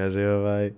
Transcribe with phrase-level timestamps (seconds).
[0.00, 0.72] kaže, ovaj,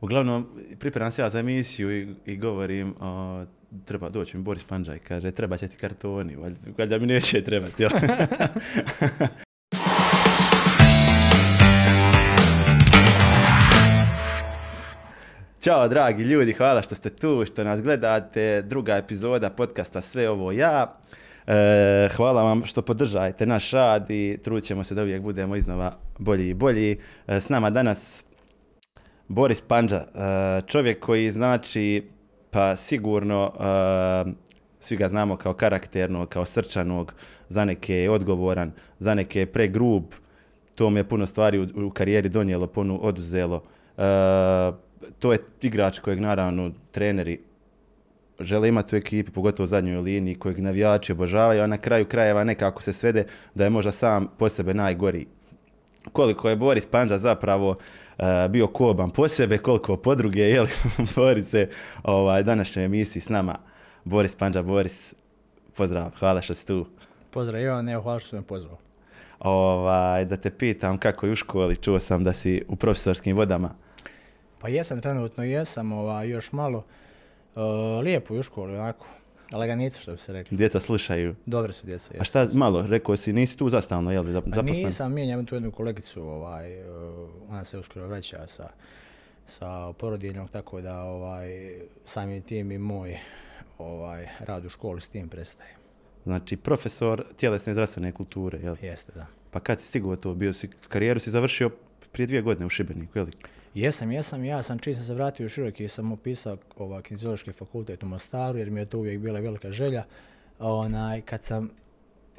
[0.00, 0.46] uglavnom,
[0.78, 3.44] pripremam se ja za emisiju i, i govorim, o,
[3.84, 7.86] treba doći mi Boris Panđaj, kaže, treba će ti kartoni, valjda, valjda mi neće trebati?
[15.60, 18.62] Ćao dragi ljudi, hvala što ste tu, što nas gledate.
[18.62, 20.98] Druga epizoda podcasta Sve ovo ja.
[21.46, 25.92] E, hvala vam što podržajete naš rad i trudit ćemo se da uvijek budemo iznova
[26.18, 26.98] bolji i bolji.
[27.26, 28.25] E, s nama danas
[29.28, 30.06] Boris Panđa, e,
[30.66, 32.08] čovjek koji znači
[32.50, 34.32] pa sigurno e,
[34.80, 37.14] svi ga znamo kao karakternog, kao srčanog,
[37.48, 40.04] za neke je odgovoran, za neke je pregrub,
[40.74, 43.62] to mi je puno stvari u, karijeri donijelo, puno oduzelo.
[43.98, 44.02] E,
[45.18, 47.40] to je igrač kojeg naravno treneri
[48.40, 52.44] žele imati u ekipi, pogotovo u zadnjoj liniji, kojeg navijači obožavaju, a na kraju krajeva
[52.44, 55.26] nekako se svede da je možda sam po sebe najgori.
[56.12, 57.76] Koliko je Boris Panđa zapravo
[58.48, 60.66] bio koban po sebe, koliko po druge, jel,
[61.16, 61.68] Boris se
[62.02, 63.58] ovaj, današnjoj emisiji s nama.
[64.04, 65.14] Boris Panđa, Boris,
[65.76, 66.86] pozdrav, hvala što si tu.
[67.30, 68.78] Pozdrav Ivan, evo hvala što si me pozvao.
[69.38, 73.70] Ovaj, da te pitam kako je u školi, čuo sam da si u profesorskim vodama.
[74.58, 76.84] Pa jesam, trenutno jesam, ovaj, još malo.
[77.54, 77.62] Uh,
[78.02, 79.06] lijepo je u školi, onako.
[79.52, 80.56] Laganica, što bi se rekli.
[80.56, 81.34] Djeca slušaju.
[81.46, 82.14] Dobre su djeca.
[82.20, 84.86] A šta, malo, rekao si, nisi tu zastavno, jel, Pa zaposlen?
[84.86, 88.68] nisam, mijenjam tu jednu kolegicu, ovaj, uh, ona se uskoro vraća sa,
[89.46, 91.74] sa porodiljnog, tako da ovaj,
[92.04, 93.18] samim tim i moj
[93.78, 95.70] ovaj, rad u školi s tim prestaje.
[96.24, 98.76] Znači, profesor tjelesne i zdravstvene kulture, jel?
[98.82, 99.26] Jeste, da.
[99.50, 101.70] Pa kad si stigao to, bio si, karijeru si završio
[102.12, 103.26] prije dvije godine u Šibeniku, jel?
[103.76, 108.02] Jesam, jesam, ja sam čim sam se vratio u Široki sam upisao ovaj, kineziološki fakultet
[108.02, 110.04] u Mostaru jer mi je to uvijek bila velika želja.
[110.58, 111.70] Onaj, kad sam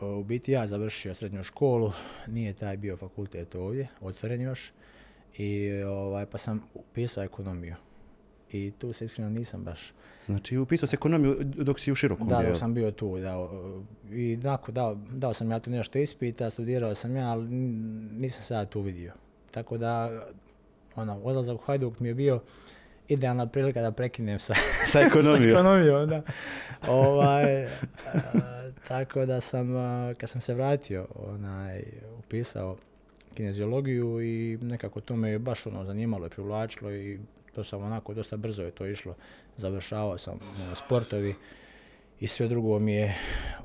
[0.02, 1.92] u biti ja završio srednju školu,
[2.28, 4.72] nije taj bio fakultet ovdje, otvoren još,
[5.38, 7.76] i ovaj, pa sam upisao ekonomiju.
[8.52, 9.94] I tu se iskreno nisam baš.
[10.26, 13.50] Znači, upisao si ekonomiju dok si u Širokom Da, dok sam bio tu, da.
[14.12, 17.47] I tako, dao, dao sam ja tu nešto ispita, studirao sam ja, ali
[18.12, 19.14] nisam se ja tu vidio.
[19.52, 20.22] Tako da,
[20.97, 22.41] ono, odlazak u Hajduk mi je bio
[23.08, 24.53] idealna prilika da prekinem sa,
[24.91, 25.53] Sa ekonomijom.
[25.56, 26.22] sa ekonomijom, da.
[26.88, 27.69] ovaj, a,
[28.88, 31.84] tako da sam, a, kad sam se vratio, onaj,
[32.19, 32.78] upisao
[33.34, 37.19] kineziologiju i nekako to me je baš ono zanimalo i privlačilo i
[37.56, 39.16] to sam onako dosta brzo je to išlo.
[39.58, 41.35] Završavao sam ono, sportovi
[42.19, 43.16] i sve drugo mi je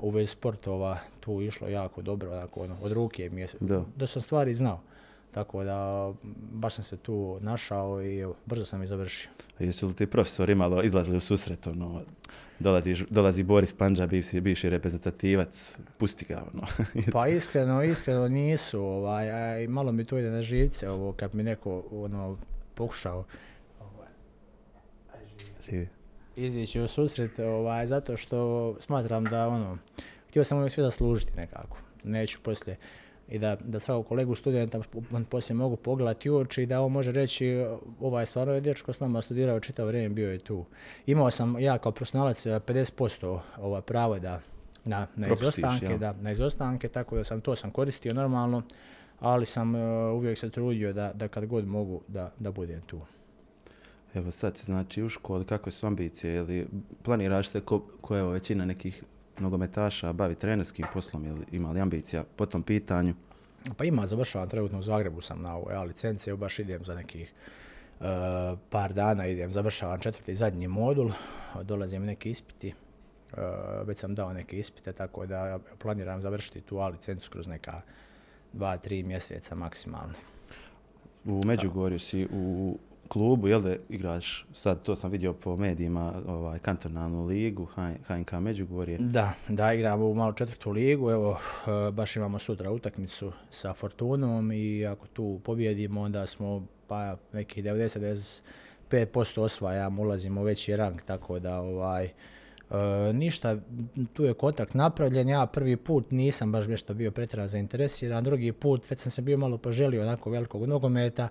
[0.01, 3.85] u vezi sportova tu išlo jako dobro, onako, ono, od ruke mi je, Da.
[3.97, 4.81] da sam stvari znao.
[5.33, 6.13] Tako da
[6.53, 9.31] baš sam se tu našao i evo, brzo sam i završio.
[9.59, 12.03] Jesu li ti profesori malo izlazili u susret, ono,
[12.59, 16.67] dolazi, dolazi Boris Panđa, bivši, bivši reprezentativac, pusti ga, ono.
[17.13, 21.85] Pa iskreno, iskreno nisu, ovaj, malo mi to ide na živce, ovo, kad mi neko
[21.91, 22.39] ono,
[22.75, 23.25] pokušao
[25.71, 25.89] Živi.
[26.37, 29.79] izići u susret, ovaj, zato što smatram da, ono,
[30.29, 31.79] htio sam uvijek sve zaslužiti nekako.
[32.05, 32.77] Neću poslije
[33.29, 34.81] i da, da svakog kolegu studenta
[35.29, 37.65] poslije mogu pogledati u oči i da on može reći
[38.01, 40.65] ovaj stvarno je dječko s nama studirao čitavo vrijeme, bio je tu.
[41.07, 44.41] Imao sam ja kao profesionalac eh, 50% ova pravo da
[44.85, 48.63] na, na izostanke, da, na izostanke, tako da sam to sam koristio normalno,
[49.21, 49.79] ali sam eh,
[50.13, 53.01] uvijek se trudio da, da kad god mogu da, da budem tu.
[54.15, 56.67] Evo sad si znači u školi, kakve su ambicije, ili
[57.03, 59.03] planiraš se ko, ko evo većina nekih
[59.39, 63.15] nogometaša bavi trenerskim poslom, ili ima li ambicija po tom pitanju?
[63.77, 66.95] Pa ima, završavam trenutno u Zagrebu sam na ovoj ja, licenci, evo baš idem za
[66.95, 67.33] nekih
[68.01, 68.05] e,
[68.71, 71.11] par dana, idem, završavam četvrti i zadnji modul,
[71.63, 72.75] dolazim neki ispiti, e,
[73.85, 77.81] već sam dao neke ispite, tako da planiram završiti tu A licencu kroz neka
[78.53, 80.15] dva, tri mjeseca maksimalno.
[81.25, 82.79] U Međugorju si u
[83.13, 87.65] klubu, jel da igraš, sad to sam vidio po medijima, ovaj, kantonalnu ligu,
[88.07, 88.99] HNK Međugorje.
[88.99, 94.53] Da, da igramo u malo četvrtu ligu, evo e, baš imamo sutra utakmicu sa Fortunom
[94.53, 101.39] i ako tu pobjedimo onda smo pa nekih 90-95% osvajamo, ulazimo u veći rang, tako
[101.39, 102.13] da ovaj e,
[103.13, 103.57] ništa,
[104.13, 108.91] tu je kontakt napravljen, ja prvi put nisam baš nešto bio pretjerano zainteresiran, drugi put
[108.91, 111.29] već sam se bio malo poželio onako velikog nogometa,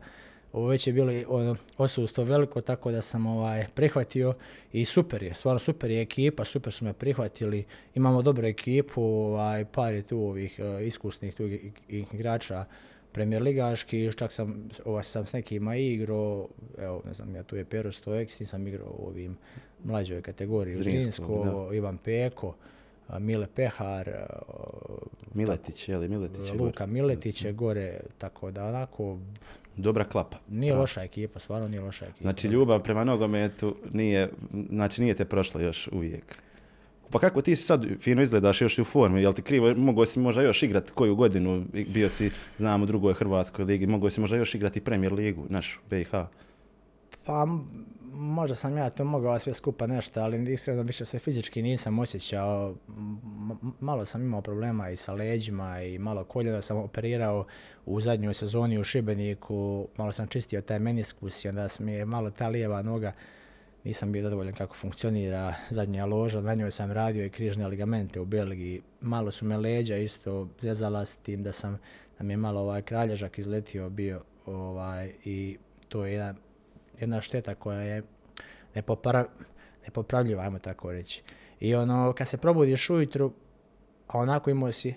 [0.53, 4.33] već je bilo ono, odsustvo veliko, tako da sam ovaj, prihvatio
[4.73, 7.63] i super je, stvarno super je ekipa, super su me prihvatili,
[7.95, 11.49] imamo dobru ekipu, ovaj, par je tu ovih eh, iskusnih tu
[11.89, 12.65] igrača
[13.11, 17.65] premijer ligaški, čak sam, ovaj, sam s nekima igrao, evo, ne znam, ja tu je
[17.65, 19.37] Pero Stojek, nisam igrao u ovim
[19.83, 22.55] mlađoj kategoriji, Zrinsko, Ivan Peko,
[23.19, 24.25] Mile Pehar, a,
[25.33, 26.51] Miletić, je li Miletić.
[26.59, 29.17] Luka Miletić je gore, tako da onako
[29.81, 30.37] dobra klapa.
[30.49, 32.21] Nije loša ekipa, stvarno nije loša ekipa.
[32.21, 34.29] Znači ljubav prema nogometu nije,
[34.69, 36.37] znači nije te prošla još uvijek.
[37.11, 40.19] Pa kako ti sad fino izgledaš još i u formi, jel ti krivo, mogao si
[40.19, 44.37] možda još igrati koju godinu, bio si, znam, u drugoj Hrvatskoj ligi, mogao si možda
[44.37, 46.11] još igrati Premier ligu, našu, BiH.
[47.25, 47.47] Pa
[48.13, 52.75] možda sam ja to mogao sve skupa nešto, ali iskreno više se fizički nisam osjećao.
[53.79, 57.45] malo sam imao problema i sa leđima i malo koljena sam operirao
[57.85, 59.87] u zadnjoj sezoni u Šibeniku.
[59.97, 63.13] Malo sam čistio taj meniskus i onda mi je malo ta lijeva noga
[63.83, 68.25] nisam bio zadovoljan kako funkcionira zadnja loža, na njoj sam radio i križne ligamente u
[68.25, 68.81] Belgiji.
[69.01, 71.77] Malo su me leđa isto zezala s tim da sam
[72.17, 75.57] da mi je malo ovaj kralježak izletio bio ovaj, i
[75.89, 76.35] to je jedan
[77.01, 78.03] jedna šteta koja je
[79.85, 81.23] nepopravljiva, ajmo tako reći.
[81.59, 83.31] I ono, kad se probudiš ujutru,
[84.07, 84.93] a onako imao si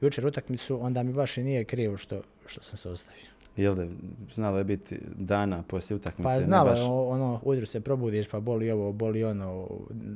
[0.00, 3.34] jučer utakmicu, onda mi baš i nije krivo što, što sam se ostavio.
[3.56, 3.86] Jel da,
[4.34, 6.28] znalo je biti dana poslije utakmice?
[6.28, 9.68] Pa znalo je, ono, ujutru se probudiš, pa boli ovo, boli ono,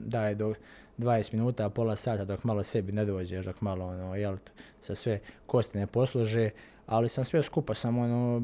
[0.07, 0.55] daje do
[0.99, 4.37] 20 minuta, pola sata dok malo sebi ne dođeš, dok malo, ono, jel,
[4.81, 6.51] sa sve kosti ne posluže,
[6.89, 8.43] ali sam sve skupa sam ono,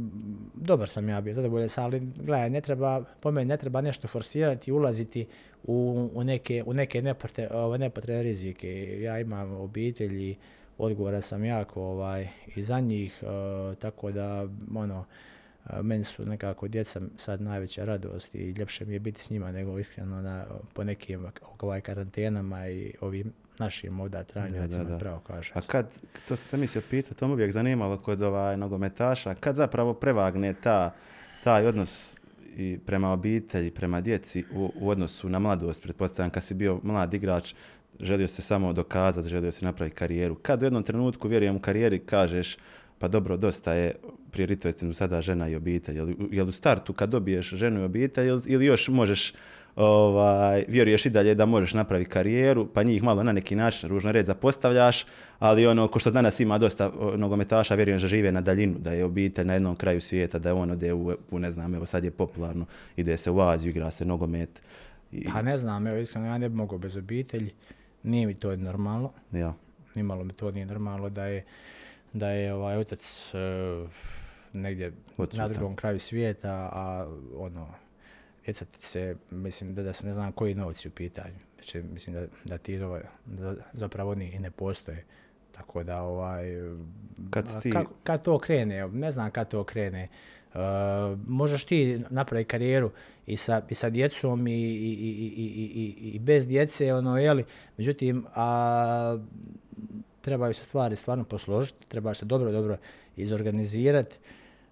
[0.54, 4.08] dobar sam ja bio, zadovoljan sam, ali gledaj, ne treba, po meni ne treba nešto
[4.08, 5.26] forsirati, ulaziti
[5.62, 9.00] u, u neke, u neke nepotrebne rizike.
[9.00, 10.36] Ja imam obitelji,
[10.78, 16.68] odgovoran sam jako ovaj, i za njih, uh, tako da ono, uh, meni su nekako
[16.68, 20.84] djeca sad najveća radost i ljepše mi je biti s njima nego iskreno na, po
[20.84, 21.26] nekim
[21.60, 25.52] ovaj, karantenama i ovim našim ovdje tranjacima, da, pravo kažem.
[25.56, 25.90] A kad,
[26.28, 30.54] to se te mislio pitati, to me uvijek zanimalo kod ovaj nogometaša, kad zapravo prevagne
[30.62, 30.94] ta,
[31.44, 32.18] taj odnos
[32.56, 37.14] i prema obitelji, prema djeci u, u odnosu na mladost, pretpostavljam kad si bio mlad
[37.14, 37.54] igrač,
[38.00, 40.34] želio se samo dokazati, želio se napraviti karijeru.
[40.34, 42.56] Kad u jednom trenutku, vjerujem u karijeri, kažeš
[42.98, 43.94] pa dobro, dosta je
[44.30, 45.96] prioritet sada žena i obitelj.
[46.30, 49.32] Jel, u startu kad dobiješ ženu i obitelj ili još možeš
[49.76, 54.12] ovaj, vjeruješ i dalje da možeš napraviti karijeru, pa njih malo na neki način, ružno
[54.12, 55.06] red, zapostavljaš,
[55.38, 59.04] ali ono, ko što danas ima dosta nogometaša, vjerujem da žive na daljinu, da je
[59.04, 62.66] obitelj na jednom kraju svijeta, da on ode u, ne znam, evo sad je popularno,
[62.96, 64.62] ide se u Aziju, igra se nogomet.
[65.12, 65.24] I...
[65.32, 67.50] Pa ne znam, evo iskreno, ja ne bi mogao bez obitelji,
[68.02, 69.12] nije mi to normalno.
[69.32, 69.54] Ja.
[69.94, 71.44] Nimalo mi to nije normalno da je,
[72.12, 73.90] da je ovaj otac uh,
[74.52, 74.92] negdje
[75.32, 77.06] na drugom kraju svijeta, a
[77.36, 77.66] ono,
[78.44, 81.34] djecati se, mislim da, da se ne znam koji novci u pitanju.
[81.54, 85.04] Znači, mislim da, da ti ovaj, da zapravo ni ne postoje.
[85.52, 86.44] Tako da ovaj...
[87.30, 87.72] Kad, ti...
[88.02, 90.08] kad, to krene, ne znam kad to krene.
[90.54, 90.60] Uh,
[91.26, 92.90] možeš ti napraviti karijeru
[93.26, 94.92] i sa, i sa djecom i, i,
[95.36, 97.44] i, i, bez djece, ono, jeli,
[97.76, 99.18] međutim, a,
[100.20, 102.76] trebaju se stvari stvarno posložiti, treba se dobro, dobro
[103.16, 104.18] izorganizirati.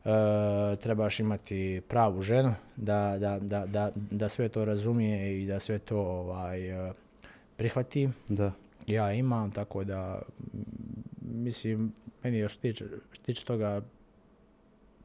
[0.04, 5.60] E, trebaš imati pravu ženu da, da, da, da, da sve to razumije i da
[5.60, 6.92] sve to ovaj, e,
[7.56, 8.08] prihvati.
[8.28, 8.52] Da.
[8.86, 10.22] Ja imam, tako da
[11.20, 12.84] mislim, meni još tiče,
[13.26, 13.82] tiče toga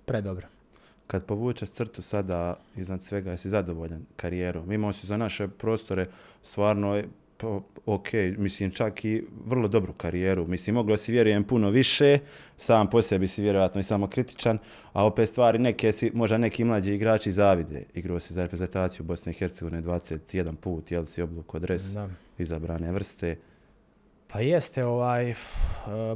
[0.05, 0.47] predobro.
[1.07, 4.71] Kad povučeš crtu sada iznad svega, jesi zadovoljan karijerom?
[4.71, 6.05] Imao si za naše prostore
[6.43, 7.03] stvarno
[7.37, 8.07] pa, ok,
[8.37, 10.47] mislim čak i vrlo dobru karijeru.
[10.47, 12.19] Mislim, moglo si vjerujem puno više,
[12.57, 14.57] sam po sebi si vjerojatno i samo kritičan,
[14.93, 17.83] a opet stvari neke si, možda neki mlađi igrači zavide.
[17.93, 21.95] Igrao si za reprezentaciju Bosne i Hercegovine 21 put, jel si obluk dres
[22.37, 23.35] izabrane vrste.
[24.27, 25.37] Pa jeste, ovaj, uh,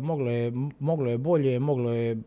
[0.02, 2.18] moglo, je, moglo je bolje, moglo je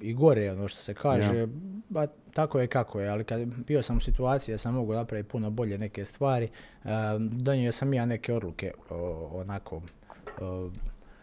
[0.00, 1.46] i gore, ono što se kaže.
[1.88, 2.06] Ba,
[2.36, 5.50] tako je kako je, ali kad bio sam u situaciji da sam mogu napraviti puno
[5.50, 6.48] bolje neke stvari,
[6.84, 6.90] uh,
[7.20, 8.72] donio sam ja neke odluke
[9.32, 9.82] onako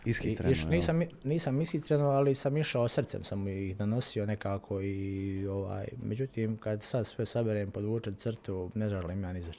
[0.05, 6.57] Ishitreno, nisam, nisam ishitreno, ali sam išao srcem, sam ih donosio nekako i ovaj, međutim
[6.57, 9.51] kad sad sve saberem, podvučem crtu, ne žalim ja ni za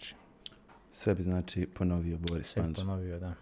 [0.90, 3.34] Sve bi znači ponovio Boris Sve ponovio, da.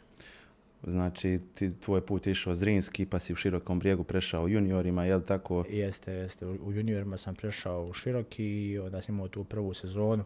[0.86, 5.26] Znači, ti, tvoj put išao Zrinski, pa si u Širokom brijegu prešao juniorima, je li
[5.26, 5.64] tako?
[5.70, 6.46] Jeste, jeste.
[6.46, 10.24] U juniorima sam prešao u Široki i onda sam imao tu prvu sezonu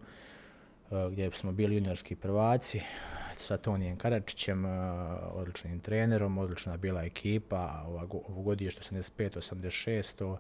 [0.90, 2.80] uh, gdje smo bili juniorski prvaci
[3.38, 4.70] sa Tonijem Karačićem, uh,
[5.32, 10.36] odličnim trenerom, odlična bila ekipa, ovo godište 85-86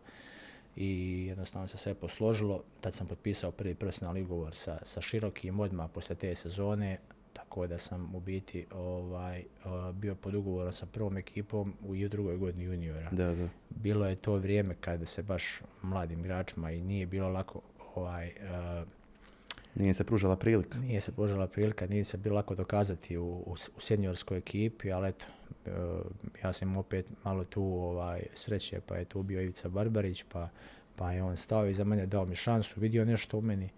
[0.76, 2.62] i jednostavno se sve posložilo.
[2.80, 6.98] Tad sam potpisao prvi profesionalni ugovor sa, sa Širokim odmah poslije te sezone
[7.36, 9.44] tako da sam u biti ovaj,
[9.92, 13.10] bio pod ugovorom sa prvom ekipom u drugoj godini juniora.
[13.10, 13.48] Da, da.
[13.70, 17.60] Bilo je to vrijeme kada se baš mladim igračima i nije bilo lako
[17.94, 18.32] ovaj,
[19.74, 20.78] nije se pružala prilika.
[20.78, 25.08] Nije se pružala prilika, nije se bilo lako dokazati u, u, u seniorskoj ekipi, ali
[25.08, 25.26] eto,
[26.42, 30.48] ja sam opet malo tu ovaj, sreće, pa je tu bio Ivica Barbarić, pa
[30.96, 33.68] Pa je on stao iza mene, dao mi šansu, vidio nešto u meni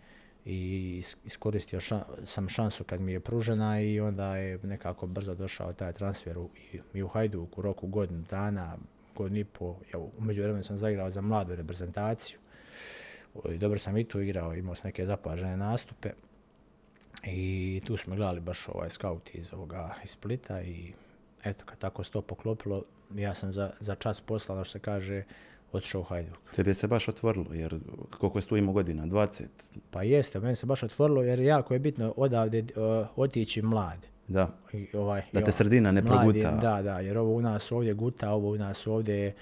[0.45, 5.35] i is- iskoristio ša- sam šansu kad mi je pružena i onda je nekako brzo
[5.35, 6.51] došao taj transfer u,
[6.95, 8.77] i, u Hajduk u roku godinu dana,
[9.17, 9.77] godinu i po.
[9.93, 12.39] Ja, u međuvremenu sam zaigrao za mladu reprezentaciju.
[13.59, 16.11] Dobro sam i tu igrao, imao sam neke zapažene nastupe.
[17.25, 20.93] I tu smo gledali baš ovaj scout iz ovoga iz Splita i
[21.45, 24.79] eto kad tako se to poklopilo, ja sam za, za čas posla, ono što se
[24.79, 25.23] kaže,
[25.73, 26.39] otišao u Hajduk.
[26.55, 29.07] Tebi je se baš otvorilo, jer koliko si tu imao godina?
[29.07, 29.43] 20?
[29.91, 33.99] Pa jeste, meni se baš otvorilo jer jako je bitno odavde uh, otići mlad.
[34.29, 34.49] Da.
[34.73, 36.51] I, ovaj, Da te o- sredina ne mladi, proguta.
[36.53, 39.35] Da, da, jer ovo u nas ovdje guta, ovo u nas ovdje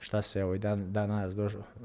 [0.00, 1.34] šta se ovaj dan, danas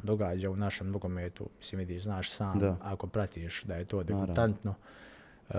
[0.03, 2.77] događa u našem nogometu, mislim vidiš, znaš sam, Da.
[2.81, 4.73] ako pratiš da je to degutantno,
[5.49, 5.53] e,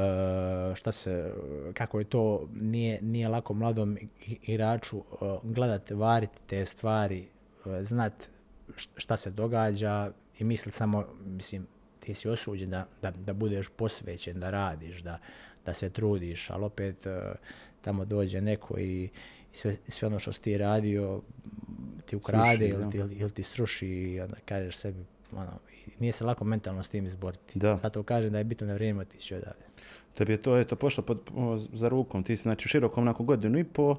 [0.75, 1.33] šta se,
[1.75, 3.99] kako je to, nije, nije lako mladom
[4.43, 5.03] igraču e,
[5.43, 7.27] gledat, variti te stvari, e,
[7.83, 8.31] znat
[8.77, 11.67] š- šta se događa i mislit samo, mislim,
[12.01, 15.19] ti si osuđen da, da, da budeš posvećen, da radiš, da,
[15.67, 17.21] da se trudiš, ali opet e,
[17.81, 19.09] tamo dođe neko i,
[19.53, 21.23] sve, sve ono što si ti radio
[22.07, 25.59] ti ukrade Sruši, ili, ti, ili, ili ti sruši i onda kažeš sebi, ono,
[25.99, 27.59] nije se lako mentalno s tim izboriti.
[27.59, 27.77] Da.
[27.77, 29.65] Zato kažem da je bitno na vrijeme otići odavde.
[30.15, 31.31] Tebi je to eto, pošlo pod,
[31.73, 32.23] za rukom.
[32.25, 33.97] Ti si znači u širokom nakon godinu i po,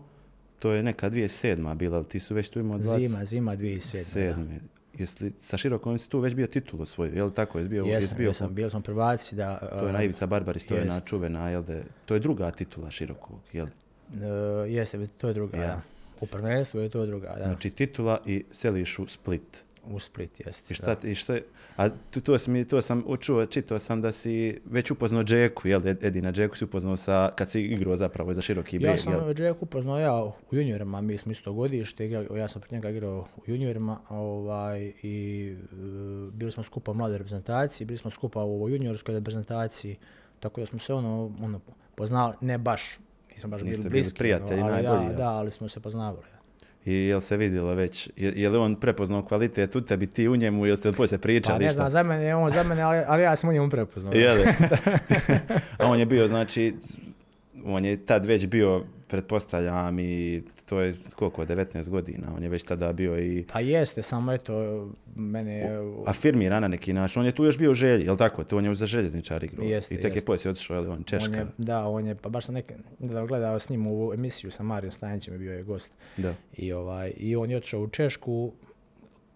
[0.66, 1.76] to je neka 2007.
[1.76, 3.08] bila, ali ti su već tu imao 20...
[3.08, 3.80] Zima, zima 2007.
[4.04, 4.60] Sedme.
[4.98, 7.58] Jesi li sa širokom si tu već bio titulu osvojio, je li tako?
[7.58, 9.58] Jesi bio, jesi Jesam, bio jesam, bili smo prvaci da...
[9.80, 11.08] To je na Ivica Barbaris, to je na jest.
[11.08, 13.66] čuvena, jel de, to je druga titula širokog, jel?
[13.66, 14.22] Uh,
[14.68, 15.68] jeste, to je druga, Ja.
[15.68, 15.82] da.
[16.22, 17.44] U prvenstvu je to druga, da.
[17.46, 19.64] Znači titula i seliš u Split.
[19.88, 20.74] U Split, jeste.
[20.74, 21.38] I šta, i šta,
[21.78, 25.82] a tu, to, sam, to sam učuo, čitao sam da si već upoznao Džeku, jel,
[25.82, 29.14] Ed- Edina Džeku si upoznao sa, kad si igrao zapravo za široki Ja brijeg, sam
[29.14, 29.42] jel?
[29.42, 33.42] Jack upoznao ja u juniorima, mi smo isto godište, ja sam pred njega igrao u
[33.46, 35.76] juniorima ovaj, i e,
[36.32, 39.98] bili smo skupa u mladoj reprezentaciji, bili smo skupa u juniorskoj reprezentaciji,
[40.40, 41.60] tako da smo se ono, ono
[41.96, 42.98] poznali, ne baš,
[43.32, 45.16] nismo baš Niste bili bili bliski, prijatelji ali najbolji, da, jel?
[45.16, 46.26] da, ali smo se poznavali.
[46.32, 46.45] Da.
[46.86, 50.36] I jel se vidjelo već, je, je li on prepoznao kvalitet u tebi, ti u
[50.36, 51.60] njemu, jel ste poslije pričali?
[51.60, 53.70] Pa ne znam, za mene je on za mene, ali, ali ja sam u njemu
[53.70, 54.14] prepoznao.
[54.14, 54.44] Je li?
[55.80, 56.74] A on je bio, znači,
[57.66, 62.64] on je tad već bio, pretpostavljam, i to je koliko, 19 godina, on je već
[62.64, 65.94] tada bio i Pa jeste, samo eto, mene je...
[66.06, 67.20] afirmiran na neki način.
[67.20, 68.44] On je tu još bio u želji, jel tako?
[68.44, 69.66] To on je za željezničar igrao.
[69.66, 70.26] Jeste, I tek je jeste.
[70.26, 71.32] poslije otišao, jel on, Češka.
[71.32, 74.52] On je, da, on je, pa baš sam nek, da gledao s njim u emisiju
[74.52, 75.94] sa Marijom Stanićem je bio je gost.
[76.18, 76.34] Da.
[76.58, 78.52] I, ovaj, I on je otišao u Češku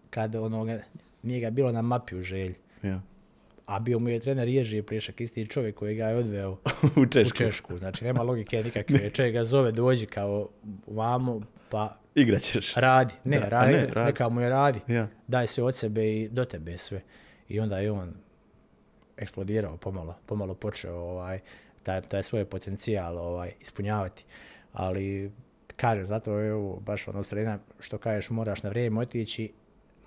[0.09, 0.79] kad onoga,
[1.23, 2.55] nije ga bilo na mapi u želji.
[2.83, 3.01] Ja.
[3.69, 6.57] A bio mu je trener Ježi Plišak, isti čovjek koji ga je odveo u
[7.01, 7.37] u Češku.
[7.37, 7.77] Češku.
[7.77, 9.09] Znači nema logike nikakve.
[9.15, 10.49] Čovjek ga zove, dođi kao
[10.87, 12.73] vamo, pa Igraćeš.
[12.75, 13.13] radi.
[13.23, 14.05] Ne, Da, radi, ne, radi.
[14.05, 14.79] neka mu je radi.
[14.87, 15.07] Ja.
[15.27, 17.01] Daj se od sebe i do tebe sve.
[17.49, 18.13] I onda je on
[19.17, 21.39] eksplodirao pomalo, pomalo počeo ovaj,
[21.83, 24.25] taj, taj svoj potencijal ovaj, ispunjavati.
[24.73, 25.31] Ali,
[25.75, 29.51] kažem, zato je ovo baš ono sredina, što kažeš, moraš na vrijeme otići,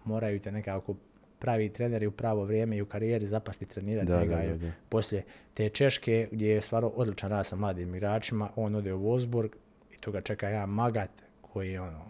[0.04, 0.94] moraju te nekako
[1.42, 4.36] pravi treneri u pravo vrijeme i u karijeri zapasti trenirati Da, njega.
[4.36, 4.72] da, da, da.
[4.88, 5.22] Poslije
[5.54, 9.48] te Češke, gdje je stvarno odličan rad sa mladim igračima, on ode u Wolfsburg
[9.94, 12.04] i tu ga čeka jedan Magat koji je ono,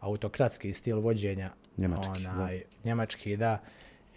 [0.00, 1.50] autokratski stil vođenja.
[1.76, 2.30] Njemački, da.
[2.30, 3.58] onaj, Njemački, da.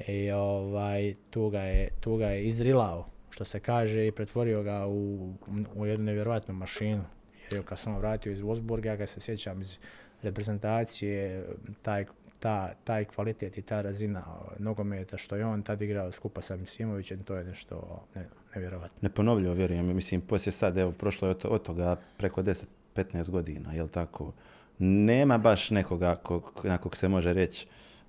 [0.08, 4.88] I ovaj, tu, ga je, tu ga je izrilao, što se kaže, i pretvorio ga
[4.88, 5.34] u,
[5.76, 7.04] u jednu nevjerojatnu mašinu.
[7.52, 9.78] Jer kad sam vratio iz Wolfsburga, ja ga se sjećam iz
[10.22, 11.46] reprezentacije,
[11.82, 12.06] taj,
[12.40, 16.58] ta, taj kvalitet i ta razina ovaj, nogometa što je on tad igrao skupa sa
[16.58, 18.98] Misimovićem, to je nešto ne, nevjerojatno.
[19.02, 19.96] Neponovljivo, vjerujem.
[19.96, 24.34] Mislim, poslije sad, evo, prošlo je od, toga preko 10-15 godina, jel tako?
[24.80, 27.68] Nema baš nekoga ko, na kog se može reći,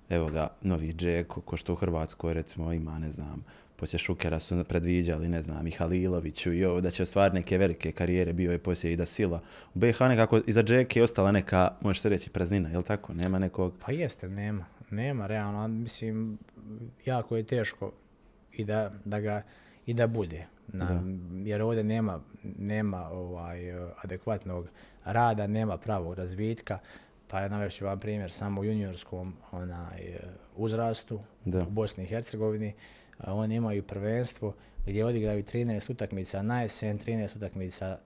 [0.09, 3.43] evo ga, novi Džeko, ko što u Hrvatskoj, recimo, ima, ne znam,
[3.81, 7.91] poslije Šukera su predviđali, ne znam, i Haliloviću i ovo, da će ostvariti neke velike
[7.91, 9.41] karijere, bio je poslije i da sila.
[9.73, 13.13] U BiH nekako iza Džeke je ostala neka, može se reći, praznina, jel tako?
[13.13, 13.73] Nema nekog...
[13.85, 14.65] Pa jeste, nema.
[14.89, 15.67] Nema, realno.
[15.67, 16.37] Mislim,
[17.05, 17.91] jako je teško
[18.51, 19.41] i da, da ga
[19.85, 20.45] i da bude.
[20.67, 21.03] Na,
[21.45, 22.21] Jer ovdje nema,
[22.59, 23.59] nema ovaj,
[24.03, 24.67] adekvatnog
[25.05, 26.79] rada, nema pravog razvitka.
[27.27, 30.17] Pa ja navešću vam primjer samo u juniorskom onaj,
[30.55, 31.61] uzrastu Da.
[31.61, 32.73] u Bosni i Hercegovini.
[33.23, 34.53] Oni imaju prvenstvo
[34.85, 37.97] gdje odigraju 13 utakmica na jesen, 13 utakmica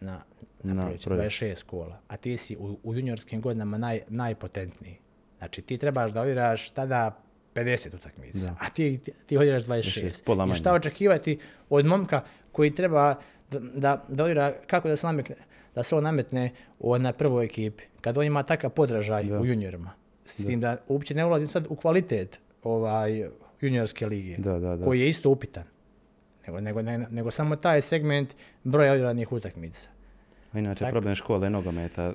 [0.00, 0.20] na,
[0.62, 1.46] na, Na proljeće, proljeće.
[1.46, 1.98] 26 kola.
[2.08, 4.96] A ti si u, u juniorskim godinama naj, najpotentniji.
[5.38, 7.18] Znači ti trebaš da odigraš tada
[7.54, 8.56] 50 utakmica, Da.
[8.60, 10.02] a ti, ti, odigraš 26.
[10.02, 11.38] 26, pola I šta očekivati
[11.70, 13.14] od momka koji treba
[13.50, 15.36] da, da, da odigra, kako da se nametne,
[15.74, 19.40] da se on nametne u na prvoj ekipi, kad on ima takav podražaj Da.
[19.40, 19.90] u juniorima.
[20.24, 23.28] S tim da uopće ne ulazim sad u kvalitet ovaj,
[23.66, 24.84] juniorske lige, Da, da, da.
[24.84, 25.64] koji je isto upitan.
[26.46, 29.88] Nego, nego, ne- nego samo taj segment broja odigranih utakmica.
[30.52, 30.90] A inače, Tak.
[30.90, 32.12] problem škole nogometa,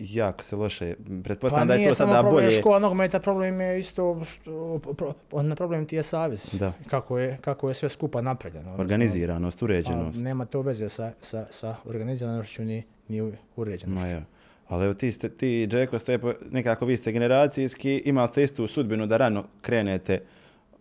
[0.00, 2.50] jako se loše, Pa pretpostavljam da je nije to samo sada problem bolje.
[2.50, 4.50] škola nogometa, problem je isto, što,
[4.90, 6.48] pro- on problem ti je savez.
[6.52, 6.72] Da.
[6.86, 8.70] Kako je, kako je sve skupa napravljeno.
[8.78, 10.22] Organiziranost, pa uređenost.
[10.22, 13.20] nema to veze sa, sa, sa organiziranošću ni, ni
[13.56, 14.00] uređenošću.
[14.00, 14.22] Ma ja.
[14.68, 16.18] Ali evo ti, ste, ti Džeko, ste
[16.50, 20.20] nekako vi ste generacijski, imali ste istu sudbinu da rano krenete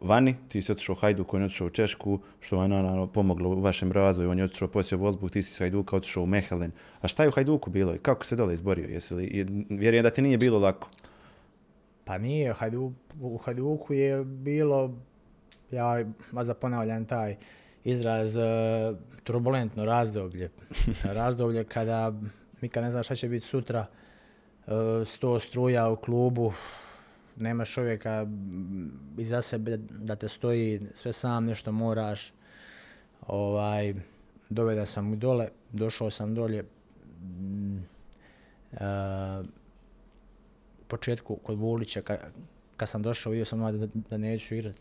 [0.02, 3.50] vani, ti si otišao u Hajduk, on je otišao u Češku, što je naravno pomoglo
[3.50, 6.26] u vašem razvoju, on je otišao poslije u Wolfsburg, ti si s Hajduka otišao u
[6.26, 6.72] Mehelen.
[7.02, 8.88] A šta je u Hajduku bilo i kako se dole izborio?
[8.88, 10.90] Jesi li, vjerujem da ti nije bilo lako.
[12.04, 14.94] Pa nije, Hajdu, u Hajduku je bilo,
[15.72, 17.36] ja možda ponavljam taj
[17.84, 18.42] izraz, e,
[19.24, 20.50] turbulentno razdoblje.
[21.04, 22.14] razdoblje kada
[22.62, 23.86] nikad ne znaš šta će biti sutra,
[24.68, 24.72] e,
[25.06, 26.54] sto struja u klubu,
[27.36, 28.28] nemaš čovjeka
[29.18, 32.34] iza sebe da te stoji, sve sam nešto moraš.
[33.28, 33.94] Ovaj,
[34.50, 36.60] doveden sam i dole, došao sam dolje.
[36.60, 36.66] e,
[40.82, 42.20] u početku kod Vulića, kad,
[42.78, 44.76] kad sam došao, vidio sam da, da neću igrat.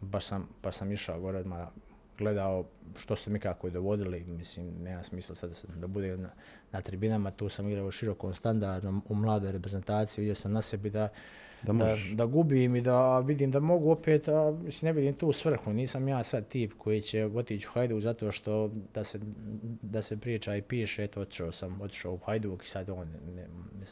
[0.00, 1.68] Baš sam, pa sam išao gore, odmah
[2.18, 2.64] gledao
[2.96, 4.24] što su mi kako dovodili.
[4.24, 6.28] Mislim, nema smisla sad da, se, da bude na,
[6.72, 7.30] na tribinama.
[7.30, 10.22] Tu sam igrao u širokom standardnom, u mladoj reprezentaciji.
[10.22, 11.08] Vidio sam na sebi da,
[11.66, 15.32] Da da, da gubim i da vidim da mogu opet, a mislim, ne vidim tu
[15.32, 15.72] svrhu.
[15.72, 19.20] Nisam ja sad tip koji će otići u Hajduk zato što da se,
[19.82, 23.46] da se priča i piše, eto, otišao sam, otišao u Hajduk i sad on, ne,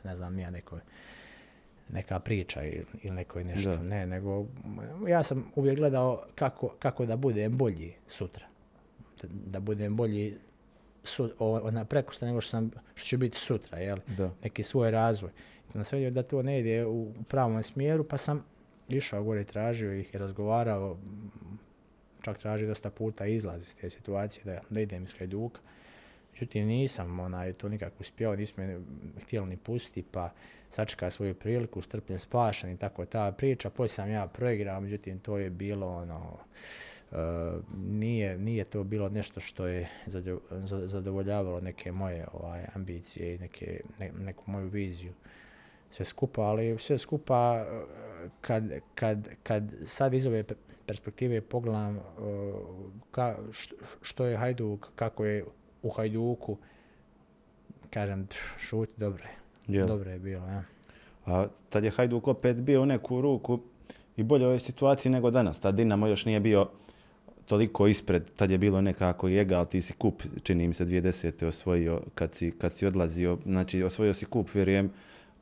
[0.04, 0.78] ne znam, ja neko
[1.88, 3.70] neka priča ili, ili neko nešto.
[3.70, 3.82] Da.
[3.82, 4.46] Ne, nego
[5.08, 8.46] ja sam uvijek gledao kako, kako da budem bolji sutra.
[9.22, 10.36] Da, da budem bolji
[11.04, 13.98] su, o, ona prekosta nego što, sam, što ću biti sutra, jel?
[14.16, 14.30] Da.
[14.42, 15.30] neki svoj razvoj.
[15.72, 18.44] Sam vidio da to ne ide u pravom smjeru, pa sam
[18.88, 20.96] išao gore tražio ih i razgovarao,
[22.22, 25.60] čak tražio dosta puta izlaz iz te situacije da, da idem iz Hajduka.
[26.32, 28.80] Međutim, nisam onaj, to nikako uspio, nismo me
[29.22, 30.30] htjeli ni pustiti, pa
[30.70, 33.70] sačeka svoju priliku, strpljen spašan i tako ta priča.
[33.70, 36.38] Poslije sam ja proigrao, međutim, to je bilo ono,
[37.12, 37.16] e,
[37.76, 43.38] nije, nije to bilo nešto što je zadovo- za- zadovoljavalo neke moje ovaj, ambicije i
[43.38, 45.12] neke, ne- neku moju viziju
[45.92, 47.82] sve skupa, ali sve skupa e,
[48.40, 50.54] kad, kad, kad sad iz ove pe-
[50.86, 52.00] perspektive pogledam e,
[53.10, 53.36] ka,
[54.02, 55.44] što, je Hajduk, kako je
[55.82, 56.56] u Hajduku,
[57.90, 58.28] kažem,
[58.58, 59.34] šuti, dobro je.
[59.68, 59.86] Jel?
[59.86, 60.64] Dobro je bilo, ja.
[61.26, 63.60] A tad je Hajduk opet bio u neku ruku
[64.16, 65.60] i bolje ovoj situaciji nego danas.
[65.60, 66.68] Tad Dinamo još nije bio
[67.46, 71.46] toliko ispred, tad je bilo nekako i egal, ti si kup, čini mi se 2010.
[71.46, 74.90] osvojio kad si, kad si odlazio, znači osvojio si kup, vjerujem,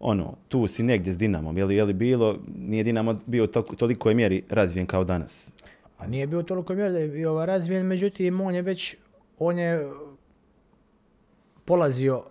[0.00, 3.46] ono, tu si negdje s Dinamom, je li, je li bilo, nije Dinamo bio u
[3.46, 5.52] to, tolikoj mjeri razvijen kao danas.
[5.98, 8.96] A nije bio toliko mjera da je bio ovaj razvijen, međutim, on je već,
[9.38, 9.90] on je
[11.64, 12.22] polazio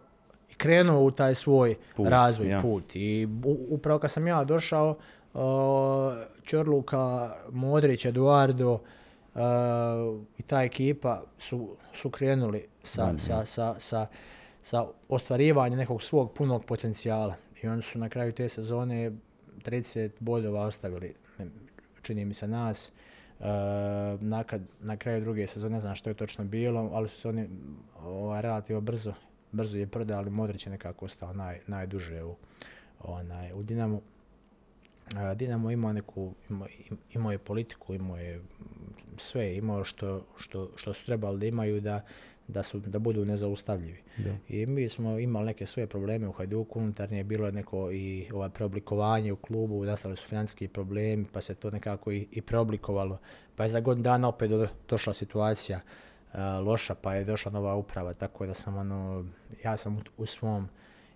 [0.51, 2.62] i krenuo u taj svoj Put, razvoj, ja.
[2.62, 2.95] put.
[2.95, 3.27] I
[3.69, 4.97] upravo kad sam ja došao,
[5.34, 5.41] uh,
[6.43, 8.82] Čorluka, Modrić, Eduardo uh,
[10.38, 14.08] i ta ekipa su, su krenuli sa, Da, sa, sa, sa,
[14.62, 17.36] sa ostvarivanjem nekog svog punog potencijala.
[17.63, 19.12] I oni su na kraju te sezone
[19.58, 21.13] 30 bodova ostavili,
[22.02, 22.91] čini mi se nas.
[23.39, 23.45] Uh,
[24.22, 27.50] nakad, na kraju druge sezone, ne znam što je točno bilo, ali su se oni
[28.04, 29.13] ovaj, relativno brzo,
[29.52, 30.30] brzo je prodali.
[30.30, 32.36] Modrić je nekako ostao naj, najduže u,
[33.00, 34.02] onaj, u Dinamu.
[35.15, 38.41] A, Dinamo imao neku, imao, im- imao je politiku, imao je
[39.17, 42.02] sve, imao što, što, što su trebali da imaju da,
[42.49, 43.97] da, su, da budu nezaustavljivi.
[44.17, 44.35] Da.
[44.49, 48.49] I mi smo imali neke svoje probleme u Hajduku, unutarnje je bilo neko i ovaj
[48.49, 53.17] preoblikovanje u klubu, nastali su financijski problemi, pa se to nekako i, i preoblikovalo.
[53.55, 55.79] Pa je za godinu dana opet do- došla situacija
[56.33, 59.25] a, loša, pa je došla nova uprava, tako da sam ono,
[59.63, 60.67] ja sam u, u svom,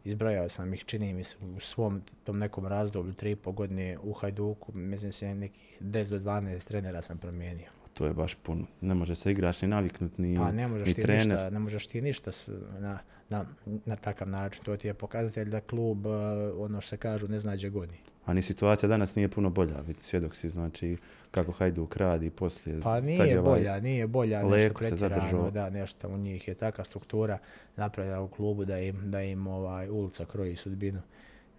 [0.03, 3.97] izbrojao sam ih, čini mi se, u svom tom nekom razdoblju, tri i po godine
[4.03, 7.82] u Hajduku, mislim se nekih 10 do 12 trenera sam promijenio.
[7.93, 8.65] To je baš puno.
[8.81, 11.27] Ne može se igrač ni naviknut, ni, Pa ne možeš ni ti trener.
[11.27, 12.31] ništa, ne možeš ti ništa
[12.79, 13.45] na, na,
[13.85, 14.63] na takav način.
[14.63, 16.13] To ti je pokazatelj da klub, uh,
[16.57, 17.97] ono što se kažu, ne zna gdje goni.
[18.25, 19.75] A ni situacija danas nije puno bolja.
[19.99, 20.97] Svjedok si, znači,
[21.31, 22.81] kako Hajduk radi poslije.
[22.81, 25.51] Pa Sad nije je ovaj- bolja, nije bolja, nešto se zadržao.
[25.51, 27.37] da, nešto u njih je takva struktura
[27.75, 31.01] napravljena u klubu da im, da im ovaj, ulica kroji sudbinu,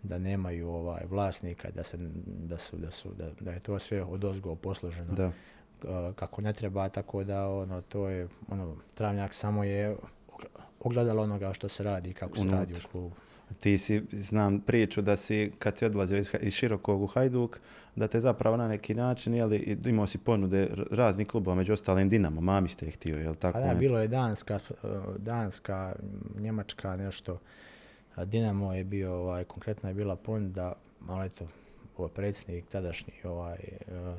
[0.02, 4.02] da nemaju ovaj vlasnika, da, se, da, su, da, su, da, da je to sve
[4.02, 5.32] od ozgo posloženo Da.
[5.84, 9.96] Uh, kako ne treba, tako da ono, to je, ono, Travnjak samo je
[10.80, 12.90] ogledalo onoga što se radi i kako se radi u Unutra.
[12.90, 13.10] klubu.
[13.60, 17.60] Ti si, znam priču da si, kad si odlazio iz, iz Širokog u Hajduk,
[17.96, 22.40] da te zapravo na neki način, jeli, imao si ponude raznih klubova, među ostalim Dinamo,
[22.40, 23.58] Mamić te je htio, jel tako?
[23.58, 23.74] A da, ne?
[23.74, 25.96] bilo je Danska, uh, Danska,
[26.38, 27.38] Njemačka, nešto.
[28.16, 30.72] Dinamo je bio, ovaj, konkretno je bila ponuda,
[31.08, 31.46] ali eto,
[31.96, 34.18] ovaj predsjednik tadašnji, ovaj, uh,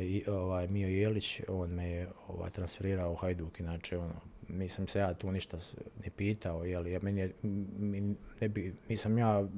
[0.00, 4.14] i, ovaj Mio Jelić, on me je ovaj, transferirao u Hajduk, inače ono,
[4.48, 5.56] nisam se ja tu ništa
[6.04, 7.32] ni pitao, jel, jer meni je,
[7.78, 9.48] mi ne bi, nisam ja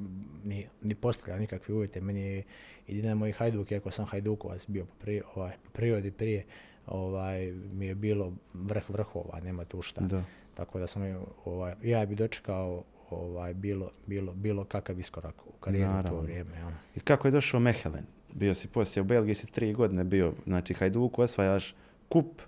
[0.44, 2.42] ni, ni postavljao nikakve uvjete, meni je
[2.86, 6.44] i Dinamo i Hajduk, iako sam Hajdukovac bio po, pri, ovaj, po prirodi prije,
[6.86, 10.00] ovaj, mi je bilo vrh vrhova, nema tu šta.
[10.00, 10.24] Da.
[10.54, 11.02] Tako da sam
[11.44, 16.56] ovaj, ja bi dočekao ovaj, bilo, bilo, bilo kakav iskorak u karijeri u to vrijeme.
[16.56, 16.70] jel.
[16.96, 18.04] I kako je došao Mehelen?
[18.34, 21.74] Bio si poslije u Belgiji, si tri godine bio, znači Hajduku osvajaš
[22.08, 22.42] kup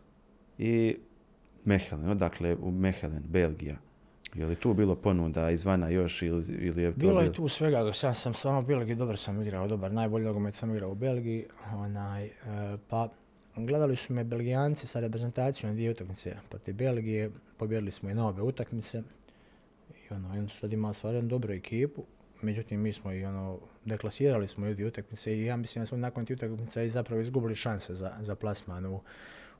[0.58, 0.96] i
[1.64, 3.76] Mehelen, odakle u Mehelen, Belgija.
[4.34, 7.92] Je li tu bilo ponuda izvana još ili, ili je to Bilo je tu svega,
[8.02, 11.46] ja sam stvarno u Belgiji dobro sam igrao, dobar, najbolji nogomet sam igrao u Belgiji,
[11.74, 12.32] onaj, e,
[12.88, 13.08] pa
[13.56, 19.02] gledali su me Belgijanci sa reprezentacijom dvije utakmice protiv Belgije, pobjedili smo i nove utakmice
[20.10, 22.02] i ono, onda su tad imali stvarno dobru ekipu,
[22.42, 25.98] međutim mi smo i ono, deklasirali smo i dvije utakmice i ja mislim da smo
[25.98, 29.00] nakon tih utakmica i zapravo izgubili šanse za, za plasman u,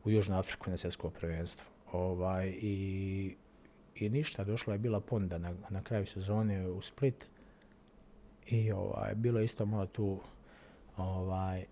[0.05, 1.67] u Južnu Afriku na svjetsko prvenstvo.
[1.93, 3.35] Ovaj, i,
[3.95, 7.27] I ništa, došla je bila ponuda na, na kraju sezone u Split
[8.47, 10.21] i ovaj, bilo je isto malo tu
[10.97, 11.65] ovaj,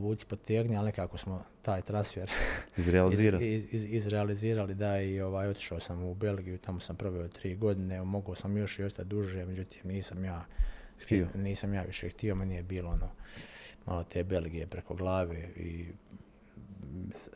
[0.00, 2.30] povuci potegni, ali nekako smo taj transfer
[2.76, 3.54] izrealizirati?
[3.54, 8.02] iz, iz, izrealizirali da i ovaj, otišao sam u Belgiju, tamo sam proveo tri godine,
[8.02, 10.44] mogao sam još i ostati duže, međutim nisam ja
[10.98, 11.28] Htio.
[11.34, 13.10] nisam ja više htio, meni je bilo ono
[13.86, 15.86] malo te Belgije preko glave i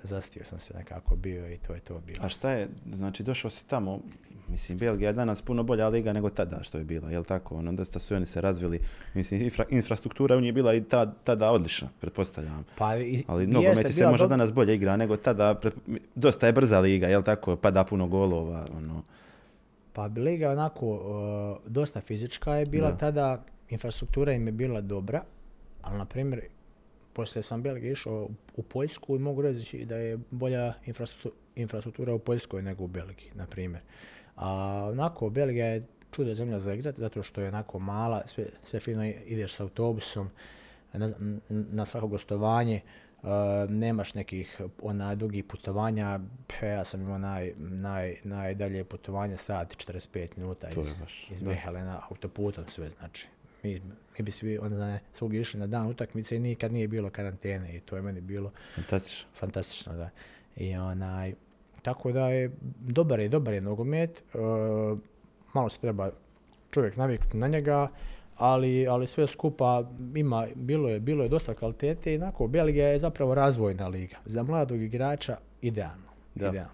[0.02, 2.24] zastio sam se nekako bio i to je to bilo.
[2.24, 4.00] A šta je, znači došao si tamo,
[4.48, 7.56] mislim Belgija je danas puno bolja liga nego tada što je bila, jel tako?
[7.56, 8.80] Ono, dosta su oni se razvili,
[9.14, 12.64] mislim infra, infrastruktura u njih je bila i ta, tada odlična, pretpostavljam.
[12.76, 16.80] Pa, i, Ali nogomet se možda danas bolje igra nego tada, pret- dosta je brza
[16.80, 17.56] liga, jel tako?
[17.56, 19.02] Pada puno golova, ono.
[19.92, 21.00] Pa liga onako uh,
[21.66, 22.96] dosta fizička je bila Da.
[22.96, 25.22] tada, infrastruktura im je bila dobra,
[25.82, 26.40] ali na primjer
[27.12, 32.18] poslije sam Belgije išao u- Poljsku i mogu reći da je bolja infrastruktu- infrastruktura u
[32.18, 33.82] Poljskoj nego u Belgiji, na primjer.
[34.38, 38.80] A onako, Belgija je čudo zemlja za igrati, zato što je onako mala, sve, sve
[38.80, 40.30] fino ideš s autobusom,
[40.92, 41.10] na,
[41.48, 42.80] na svako gostovanje,
[43.22, 43.28] uh,
[43.68, 49.76] nemaš nekih onaj dugih putovanja, Pe, ja sam imao naj, naj, najdalje putovanje sat i
[49.76, 50.94] 45 minuta iz,
[51.30, 51.42] iz.
[51.42, 53.28] Mehelena autoputom sve znači.
[53.62, 53.82] Mi,
[54.18, 57.80] mi bi svi onda svugdje išli na dan utakmice i nikad nije bilo karantene i
[57.80, 59.28] to je meni bilo Fantastično.
[59.34, 60.10] fantastično da.
[60.56, 61.34] I onaj,
[61.82, 64.38] tako da je dobar je, dobar je nogomet, e,
[65.54, 66.10] malo se treba
[66.70, 67.88] čovjek naviknuti na njega,
[68.36, 72.98] ali, ali sve skupa ima, bilo je, bilo je dosta kvalitete i onako Belgija je
[72.98, 74.16] zapravo razvojna liga.
[74.24, 76.08] Za mladog igrača idealno.
[76.34, 76.48] Da.
[76.48, 76.72] idealno.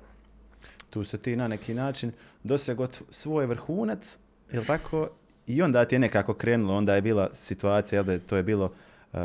[0.90, 2.12] Tu se ti na neki način
[2.42, 4.18] dosego tv- svoj vrhunac,
[4.52, 5.08] jel tako?
[5.46, 8.42] I onda ti je nekako krenulo, onda je bila situacija, jel da je- to je
[8.42, 8.64] bilo
[9.12, 9.18] uh,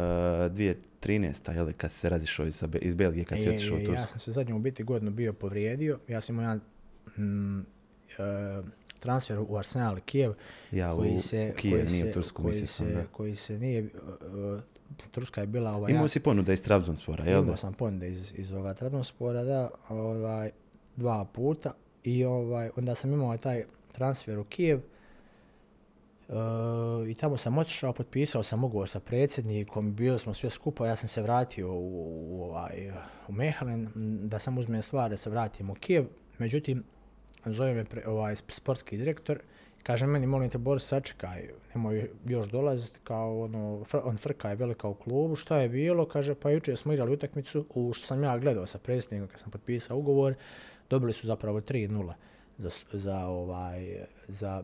[1.01, 1.53] 2013.
[1.53, 3.93] jel kad si se razišao iz, iz Belgije, kad si I- otišao u Tursku.
[3.93, 5.99] ja sam se zadnju u biti godinu bio povrijedio.
[6.07, 6.61] Ja sam imao jedan
[7.17, 7.63] mm, e,
[8.99, 10.33] transfer u Arsenal Kijev
[10.71, 13.03] Ja, koji u, se, Kijev, koji nije se, u Tursku, koji se, da.
[13.05, 14.61] koji se nije, e, e,
[15.11, 18.33] Turska je bila ovaj, Imao ja- si ponuda iz Trabzonspora, jel imao sam ponude iz,
[18.35, 20.49] iz ovoga Trabzonspora, da, ovaj,
[20.95, 24.81] dva puta i ovaj, onda sam imao taj transfer u Kijev e,
[27.07, 31.07] i tamo sam otišao, potpisao sam ugovor sa predsjednikom, bili smo sve skupa, ja sam
[31.07, 32.91] se vratio u, ovaj,
[33.27, 36.05] u Mehalen, m, da sam uzmem stvari da se vratim u Kijev,
[36.37, 36.83] međutim,
[37.45, 39.39] zove me pre, ovaj sp- sportski direktor,
[39.83, 44.55] kaže meni, molim te Boris, sačekaj, nemoj još dolaziti, kao ono, fr, on frka je
[44.55, 48.23] velika u klubu, šta je bilo, kaže, pa jučer smo igrali utakmicu, u što sam
[48.23, 50.33] ja gledao sa predsjednikom kad sam potpisao ugovor,
[50.89, 52.13] dobili su zapravo 3-0
[52.57, 54.63] za, za, ovaj, za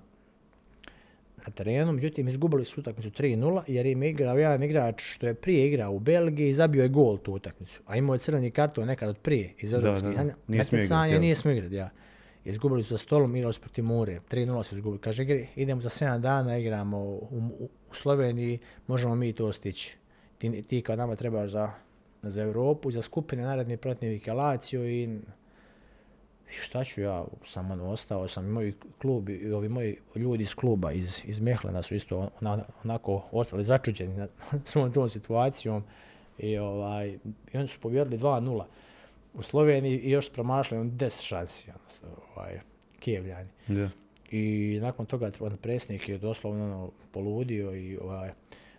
[1.47, 5.33] na terenu, međutim izgubili su utakmicu 3-0 jer im je igrao jedan igrač što je
[5.33, 7.81] prije igrao u Belgiji i zabio je gol tu utakmicu.
[7.85, 11.11] A imao je crveni karton nekad od prije iz evropskih natjecanja, Nije smio igrat, natjecanja,
[11.11, 11.21] jel?
[11.21, 11.89] nije smio igrat, ja.
[12.45, 14.19] Izgubili su za stolom, igrali su protiv Mure.
[14.31, 15.01] 3-0 su izgubili.
[15.01, 19.97] Kaže, "Igri- idemo za 7 dana, igramo u, u, u Sloveniji, možemo mi to stići.
[20.37, 21.71] Ti, ti kao nama trebaš za,
[22.21, 25.19] za Europu, za skupine naredni protivnik je Lazio i
[26.49, 30.55] šta ću ja, sam ono, ostao sam, i moj klub i ovi moji ljudi iz
[30.55, 34.27] kluba iz, iz Mehlena su isto ona, onako ostali začuđeni na
[34.65, 35.83] svom tom situacijom
[36.37, 37.17] i, ovaj,
[37.53, 38.63] i oni su pobjedili 2-0
[39.33, 42.59] u Sloveniji i još su promašali on 10 šansi, ono, ovaj,
[42.99, 43.49] Kijevljani.
[43.67, 43.89] Da.
[44.31, 48.31] I nakon toga on predsjednik je doslovno ono, poludio i ovaj,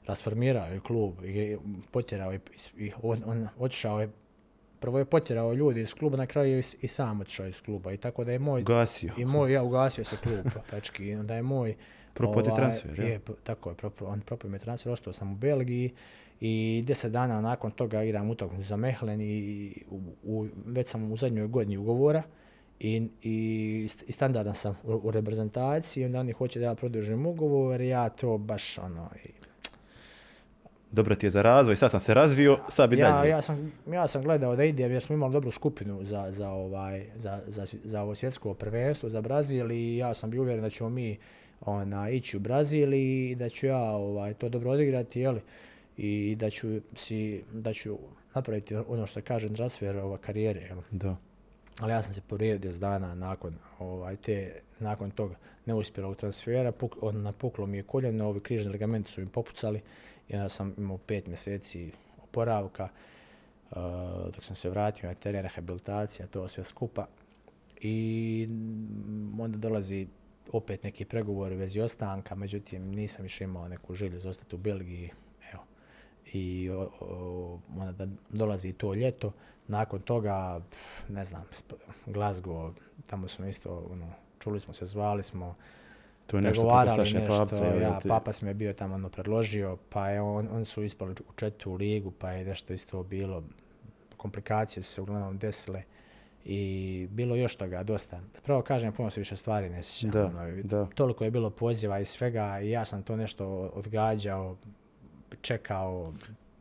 [0.06, 1.56] rasformirao je klub i
[1.90, 2.40] potjerao je,
[2.78, 4.10] i on, on otišao je
[4.80, 7.92] prvo je potjerao ljudi iz kluba, na kraju je i, sam otišao iz kluba.
[7.92, 8.60] I tako da je moj...
[8.60, 9.12] Ugasio.
[9.16, 10.38] I moj, ja ugasio se klub,
[10.70, 11.14] pački.
[11.14, 11.74] Onda je moj...
[12.14, 13.04] Propao ovaj, transfer, ja?
[13.06, 15.90] je, p- tako je, propao, on propao mi transfer, ostao sam u Belgiji
[16.40, 21.16] i deset dana nakon toga igram utakmicu za Mehlen i u, u- već sam u
[21.16, 22.22] zadnjoj godini ugovora
[22.80, 23.34] i, i,
[23.88, 28.08] st- i standardan sam u, u reprezentaciji, onda oni hoće da ja produžim ugovor, ja
[28.08, 29.28] to baš ono, i
[30.92, 33.30] Dobro ti je za razvoj, sad sam se razvio, sad bi ja, dalje.
[33.30, 37.06] ja, sam, ja sam gledao da idem jer smo imali dobru skupinu za, za, ovaj,
[37.16, 40.90] za, za, za ovo svjetsko prvenstvo, za Brazil i ja sam bio uvjeren da ćemo
[40.90, 41.18] mi
[41.60, 45.40] ona, ići u Brazil i da ću ja ovaj, to dobro odigrati, jeli?
[45.96, 47.98] I da ću, si, da ću
[48.34, 50.60] napraviti ono što kažem transfer ova, karijere.
[50.60, 50.78] Jel?
[50.90, 51.16] Da.
[51.80, 55.32] Ali ja sam se povrijedio 10 dana nakon, ovaj, te, nakon tog
[55.66, 59.80] neuspjelog transfera, puk, on, napuklo mi je koljeno, ovi križni ligamenti su mi popucali
[60.32, 62.88] onda sam imao pet mjeseci oporavka,
[63.70, 63.76] uh,
[64.34, 67.06] dok sam se vratio na teren rehabilitacija, to sve skupa.
[67.80, 68.48] I
[69.38, 70.06] onda dolazi
[70.52, 74.58] opet neki pregovori u vezi ostanka, međutim nisam više imao neku želju za ostati u
[74.58, 75.10] Belgiji.
[75.52, 75.62] Evo.
[76.32, 79.32] I o, onda da dolazi to ljeto,
[79.68, 80.60] nakon toga,
[81.08, 81.44] ne znam,
[82.06, 82.72] Glasgow,
[83.06, 85.56] tamo smo isto, ono, čuli smo se, zvali smo,
[86.26, 88.08] To je nešto pregovarali nešto, ja, ti?
[88.08, 91.74] papac mi je bio tamo ono predložio, pa je on, on su ispali u četvrtu
[91.74, 93.42] ligu, pa je nešto isto bilo,
[94.16, 95.82] komplikacije su se uglavnom desile
[96.44, 98.20] i bilo još toga dosta.
[98.44, 100.10] Pravo kažem, puno se više stvari ne sjećam.
[100.10, 100.86] Da, ono, da.
[100.86, 104.56] Toliko je bilo poziva i svega i ja sam to nešto odgađao,
[105.40, 106.12] čekao,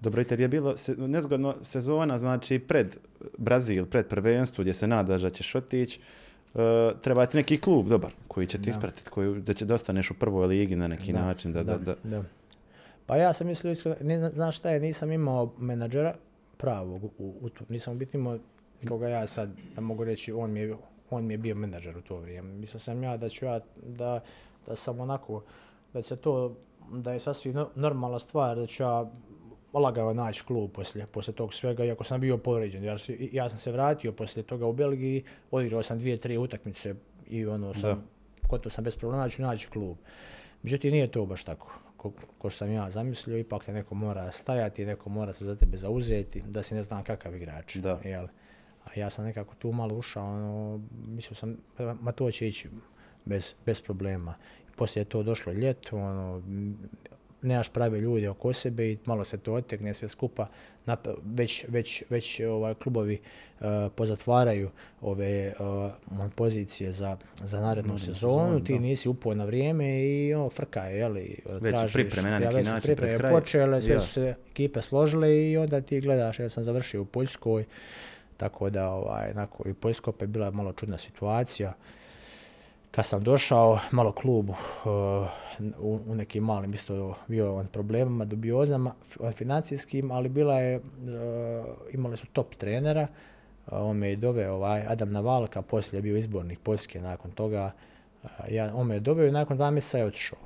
[0.01, 2.97] Dobro, i tebi je bilo se, nezgodno sezona, znači pred
[3.37, 5.99] Brazil, pred prvenstvo gdje se nadaš da ćeš otići,
[6.55, 6.61] uh,
[7.01, 8.71] treba ti neki klub dobar koji će ti Da.
[8.71, 11.53] ispratiti, koji, da će da ostaneš u prvoj ligi na neki način.
[11.53, 11.95] Da, da, da.
[12.03, 12.23] da.
[13.05, 16.15] Pa ja sam mislio, iskreno, ne, zna- znaš šta je, nisam imao menadžera
[16.57, 18.37] pravog, u, u, nisam u biti imao
[18.81, 20.75] nikoga ja sad, da mogu reći, on mi je,
[21.09, 22.53] on mi je bio menadžer u to vrijeme.
[22.53, 24.19] Mislio sam ja da ću ja, da,
[24.67, 25.43] da sam onako,
[25.93, 26.55] da će to,
[26.91, 29.11] da je sasvim no- normalna stvar, da ću ja
[29.79, 32.83] lagano naći klub poslije, poslije tog svega, iako sam bio povrijeđen.
[32.83, 32.97] Ja,
[33.31, 36.95] ja sam se vratio poslije toga u Belgiji, odigrao sam dvije, tri utakmice
[37.29, 38.03] i ono sam,
[38.49, 39.97] gotovo sam bez problema da ću naći klub.
[40.63, 41.79] Međutim, nije to baš tako.
[41.97, 45.55] Ko, ko što sam ja zamislio, ipak te neko mora stajati, neko mora se za
[45.55, 47.75] tebe zauzeti, da si ne znam kakav igrač.
[47.75, 47.99] Da.
[48.03, 48.27] Jel?
[48.85, 51.57] A ja sam nekako tu malo ušao, ono, mislio sam,
[52.01, 52.69] ma to će ići
[53.25, 54.35] bez, bez problema.
[54.75, 56.41] Poslije je to došlo ljeto, ono,
[57.45, 60.47] nemaš prave ljude oko sebe i malo se to otegne sve skupa.
[60.87, 63.19] Nap- već, već, već ovaj, klubovi
[63.59, 64.69] uh, pozatvaraju
[65.01, 65.91] ove uh,
[66.35, 68.79] pozicije za, za narednu Narednu sezonu, ti da.
[68.79, 72.81] nisi upao na vrijeme i ono, frka je, jeli, Već su pripreme na neki način
[72.81, 73.31] pripreme kraj.
[73.31, 73.99] počele, sve Ja.
[74.01, 77.65] su se ekipe složile i onda ti gledaš, ja sam završio u Poljskoj,
[78.37, 81.73] tako da ovaj, onako, i Poljska opet bila malo čudna situacija.
[82.95, 84.55] Kad sam došao, malo klub uh,
[85.79, 88.93] u, nekim malim isto bio on problemama, dubiozama
[89.33, 90.83] financijskim, ali bila je, uh,
[91.91, 93.07] imali su top trenera,
[93.71, 97.71] on me je doveo ovaj Adam Navalka, poslije je bio izbornik Poljske nakon toga,
[98.23, 100.39] uh, ja, on me je doveo i nakon dva mjeseca je otišao.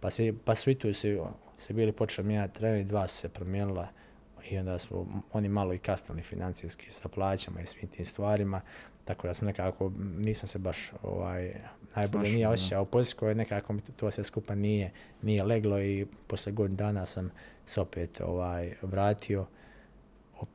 [0.00, 1.18] Pa, se, pa su se,
[1.56, 3.88] se bili počeli mijenjati treneri, dva su se promijenila
[4.52, 8.60] i onda smo oni malo i kasnili financijski sa plaćama i svim tim stvarima,
[9.04, 11.54] tako da sam nekako, nisam se baš ovaj,
[11.96, 12.82] najbolje nije osjećao.
[12.82, 14.90] U Poljskoj, nekako mi to sve skupa nije,
[15.22, 17.30] nije leglo i poslije godinu dana sam
[17.64, 19.46] se opet ovaj, vratio,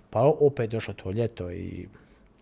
[0.10, 1.88] pa opet došlo to ljeto i,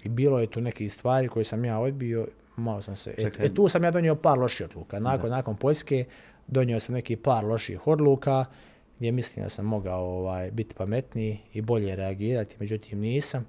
[0.04, 3.46] i bilo je tu nekih stvari koje sam ja odbio, malo sam se, e, Čekaj.
[3.46, 6.06] e, tu sam ja donio par loših odluka, nakon, nakon Poljske
[6.48, 8.46] donio sam neki par loših odluka,
[8.98, 13.46] gdje mislim da sam mogao ovaj, biti pametniji i bolje reagirati, međutim nisam.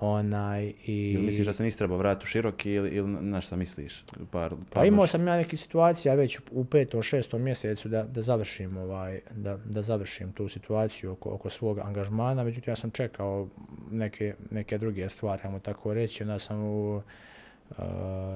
[0.00, 1.12] Onaj, i...
[1.12, 4.04] Ili misliš da se nisi trebao vratiti u široki ili, ili na šta misliš?
[4.30, 8.22] Par, par Pa imao sam ja neke situacija već u petom, šestom mjesecu da, da
[8.22, 13.48] završim ovaj, da, da završim tu situaciju oko, oko svog angažmana, međutim ja sam čekao
[13.90, 17.02] neke, neke druge stvari, ajmo tako reći, onda sam u,
[17.78, 17.84] uh,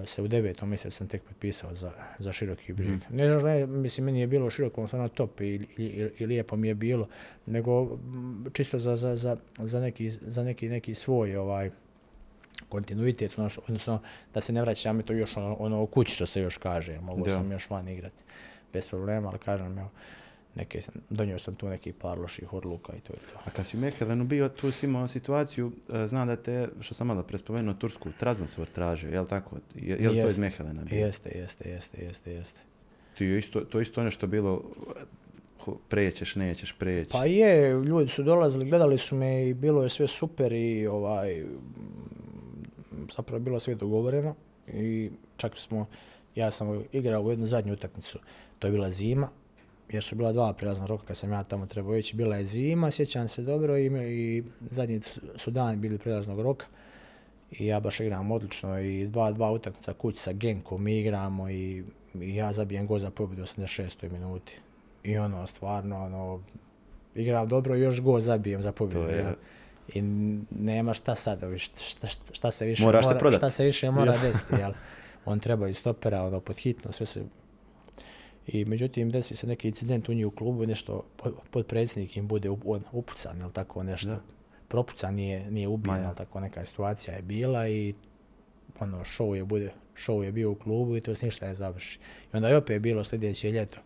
[0.09, 2.95] se u devetom mjesecu sam tek potpisao za, za široki brijeg.
[2.95, 3.17] Mhm.
[3.17, 6.57] Ne znam, ne, mislim, meni je bilo široko, stvarno top i, i, i, i lijepo
[6.57, 7.09] mi je bilo,
[7.47, 11.71] nego mm, čisto za, za, za, za, neki, za neki, neki svoj ovaj,
[12.69, 14.01] kontinuitet, odnosno
[14.35, 17.25] da se ne vraćam to još ono, ono u kući što se još kaže, mogu
[17.25, 17.31] Da.
[17.31, 18.25] sam još van igrati
[18.73, 19.91] bez problema, ali kažem, evo,
[20.57, 23.39] neke, sam- donio sam tu neki par loših odluka i to je to.
[23.45, 26.95] A kad si u Mehelenu bio, tu si imao situaciju, e, znam da te, što
[26.95, 29.57] sam malo prespomenuo, Tursku, Trabzonspor tražio, je li tako?
[29.75, 30.39] Je, je li to iz.
[30.39, 30.97] Mehelena bilo?
[30.97, 32.61] Jeste, jeste, jeste, jeste, jeste.
[33.15, 34.63] Ti je isto, to je isto nešto bilo,
[35.59, 37.11] ho- prećeš, nećeš preći.
[37.11, 41.45] Pa je, ljudi su dolazili, gledali su me i bilo je sve super i ovaj,
[43.09, 44.35] zapravo bilo sve dogovoreno
[44.69, 45.87] i čak smo,
[46.35, 48.19] ja sam igrao u jednu zadnju utakmicu,
[48.59, 49.29] to je bila zima,
[49.91, 52.91] jer su bila dva prilazna roka kad sam ja tamo trebao ići, bila je zima,
[52.91, 55.01] sjećam se dobro i, i zadnji
[55.37, 56.67] su- dani bili prilaznog roka
[57.51, 61.85] i ja baš igram odlično i dva, dva utakmica kući sa Genkom mi igramo i,
[62.15, 64.13] i ja zabijem gol za pobjedu u 86.
[64.13, 64.53] minuti.
[65.05, 66.41] I ono, stvarno, ono,
[67.15, 69.09] igram dobro i još gol zabijem za pobjedu.
[69.95, 70.03] I
[70.51, 74.19] nema šta sad, šta, šta, šta se više Moraš mora, šta se više mora Ja.
[74.19, 74.73] desiti, jel?
[75.25, 77.25] On treba i stopera, ono, pod hitno, sve se...
[78.47, 82.29] I međutim, desi se neki incident u njih u klubu i nešto, pod- potpredsjednik im
[82.29, 84.09] bude on upucan, jel tako nešto.
[84.09, 84.21] Da.
[84.69, 87.95] Propucan nije, nije ubijen, jel tako neka situacija je bila i
[88.81, 91.99] ono, show je, bude, show je bio u klubu i to se ništa ne završi.
[92.33, 93.79] I onda je opet bilo sljedeće ljeto,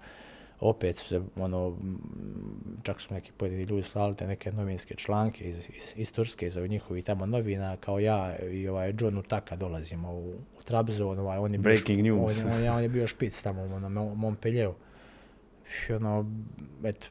[0.60, 1.98] opet su se, ono, m,
[2.82, 6.56] čak su neki pojedini ljudi slali te neke novinske članke iz, iz, iz Turske, iz
[6.56, 11.38] ovih njihovih tamo novina, kao ja i ovaj John Utaka dolazimo u, u Trabzon, ovaj,
[11.38, 12.38] on je bio, Breaking šp- news.
[12.38, 14.74] On, on, je- on je bio špic tamo ono, Montpellieru.
[15.88, 16.26] I ono,
[16.84, 17.06] eto,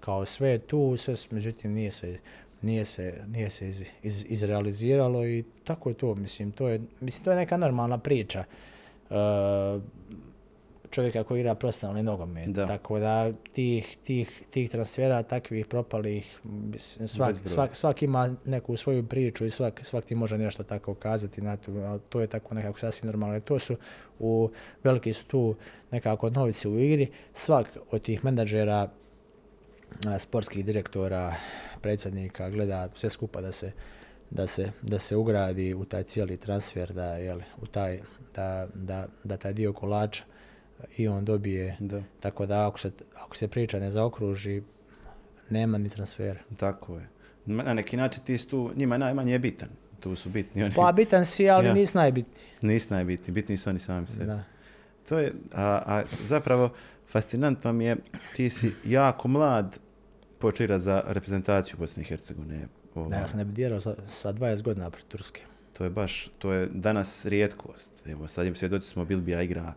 [0.00, 2.18] kao sve je tu, sve, međutim nije se,
[2.62, 7.24] nije se, nije se iz, iz, izrealiziralo i tako je to, mislim, to je, mislim,
[7.24, 8.44] to je neka normalna priča.
[9.10, 9.16] Uh,
[10.90, 12.48] čovjeka koji igra profesionalni nogomet.
[12.48, 12.66] Da.
[12.66, 16.40] Tako da tih, tih, tih transfera, takvih propalih,
[17.06, 21.42] svak, svak, svak ima neku svoju priču i svak, svak ti može nešto tako kazati,
[21.42, 23.40] na to, ali to je tako nekako sasvim normalno.
[23.40, 23.76] To su,
[24.18, 24.50] u,
[24.84, 25.54] veliki su tu
[25.90, 28.88] nekako novici u igri, svak od tih menadžera,
[30.18, 31.34] sportskih direktora,
[31.80, 33.72] predsjednika gleda sve skupa da se
[34.30, 38.00] da se, da se ugradi u taj cijeli transfer, da, jel, u taj,
[38.36, 40.24] da, da, da taj dio kolača
[40.96, 41.76] i on dobije.
[41.80, 44.62] Da, Tako da ako se, ako se priča ne zaokruži,
[45.50, 46.40] nema ni transfera.
[46.56, 47.08] tako je.
[47.46, 49.68] Na neki način ti tu, njima najmanje je bitan.
[50.00, 50.74] Tu su bitni oni.
[50.74, 51.74] Pa bitan si, ali Ja.
[51.74, 52.44] nisi najbitniji.
[52.62, 54.26] Nisi najbitni, bitni su oni sami sebi.
[54.26, 54.42] Da.
[55.08, 56.70] To je, a, a zapravo,
[57.08, 57.96] fascinantno mi je,
[58.36, 59.78] ti si jako mlad
[60.38, 62.68] počeo igrati za reprezentaciju Bosne i Hercegovine.
[62.94, 65.40] Ovaj, Da, ja sam debitirao sa, sa 20 godina pred Turske.
[65.72, 68.06] To je baš, to je danas rijetkost.
[68.06, 69.74] Evo, sad im svjedoci smo, Bilbija igra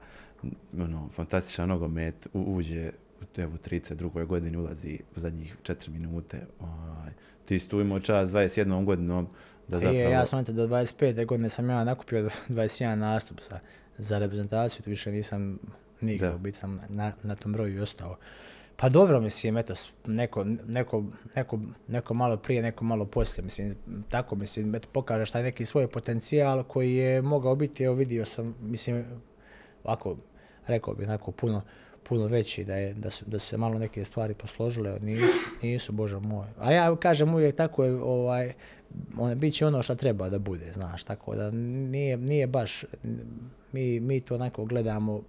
[0.77, 4.25] ono, fantastičan nogomet, u, uđe u evo, 32.
[4.25, 6.45] godini, ulazi u zadnjih 4 minute.
[6.59, 7.11] Ovaj,
[7.45, 9.27] ti si tu imao čas 21 godinom
[9.67, 9.97] da zapravo...
[9.97, 11.25] I ja sam eto do 25.
[11.25, 13.59] godine sam ja nakupio 21 nastup za,
[13.97, 15.59] za reprezentaciju, tu više nisam
[16.01, 16.13] ni Da.
[16.13, 18.17] igrao, bit sam na, na tom broju i ostao.
[18.75, 19.73] Pa dobro, mislim, eto,
[20.07, 21.03] neko, neko,
[21.35, 23.75] neko, neko malo prije, neko malo poslije, mislim,
[24.09, 28.55] tako, mislim, eto, pokažeš taj neki svoj potencijal koji je mogao biti, evo vidio sam,
[28.61, 29.05] mislim,
[29.83, 30.17] ovako,
[30.67, 31.61] rekao bih, onako, puno,
[32.03, 35.91] puno veći, da, je, da, su, da su se malo neke stvari posložile, nisu, nisu,
[35.91, 36.47] bože moj.
[36.59, 38.53] A ja kažem uvijek tako je, ovaj,
[39.17, 42.85] on, bit će ono što treba da bude, znaš, tako da nije, nije baš,
[43.71, 45.21] mi, mi to onako gledamo,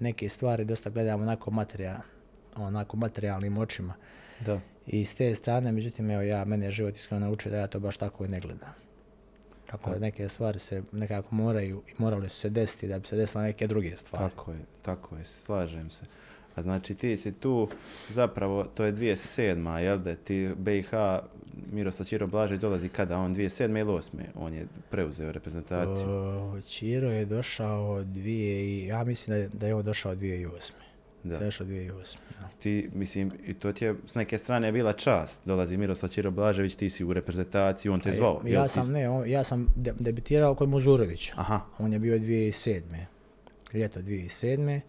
[0.00, 2.00] neke stvari dosta gledamo onako materijal,
[2.56, 3.94] onako materijalnim očima.
[4.40, 4.60] Da.
[4.86, 7.80] I s te strane, međutim, evo ja, mene je život iskreno naučio da ja to
[7.80, 8.85] baš tako i ne gledam.
[9.66, 13.16] Tako da neke stvari se nekako moraju i morale su se desiti da bi se
[13.16, 14.30] desile neke druge stvari.
[14.30, 16.04] Tako je, tako je, slažem se.
[16.54, 17.68] A znači ti si tu,
[18.08, 19.76] zapravo, to je 2007.
[19.76, 20.90] jel da ti BiH,
[21.72, 23.18] Miroslav Čiro Blažić dolazi kada?
[23.18, 23.78] On 2007.
[23.78, 24.10] ili 2008.
[24.34, 26.08] On je preuzeo reprezentaciju.
[26.08, 30.72] O, Čiro je došao dvije ja mislim da je, da je on došao 2008.
[31.28, 31.38] Da.
[31.38, 32.16] Došao 2008.
[32.32, 32.48] Da.
[32.58, 35.40] Ti, mislim, i to ti je s neke strane bila čast.
[35.44, 38.42] Dolazi Miroslav Čiro Blažević, ti si u reprezentaciji, on te zvao.
[38.46, 41.34] Ja, ti- sam, ne, on- ja sam de- debitirao kod Muzurovića.
[41.36, 42.82] Aha, On je bio 2007.
[43.72, 44.80] Ljeto 2007.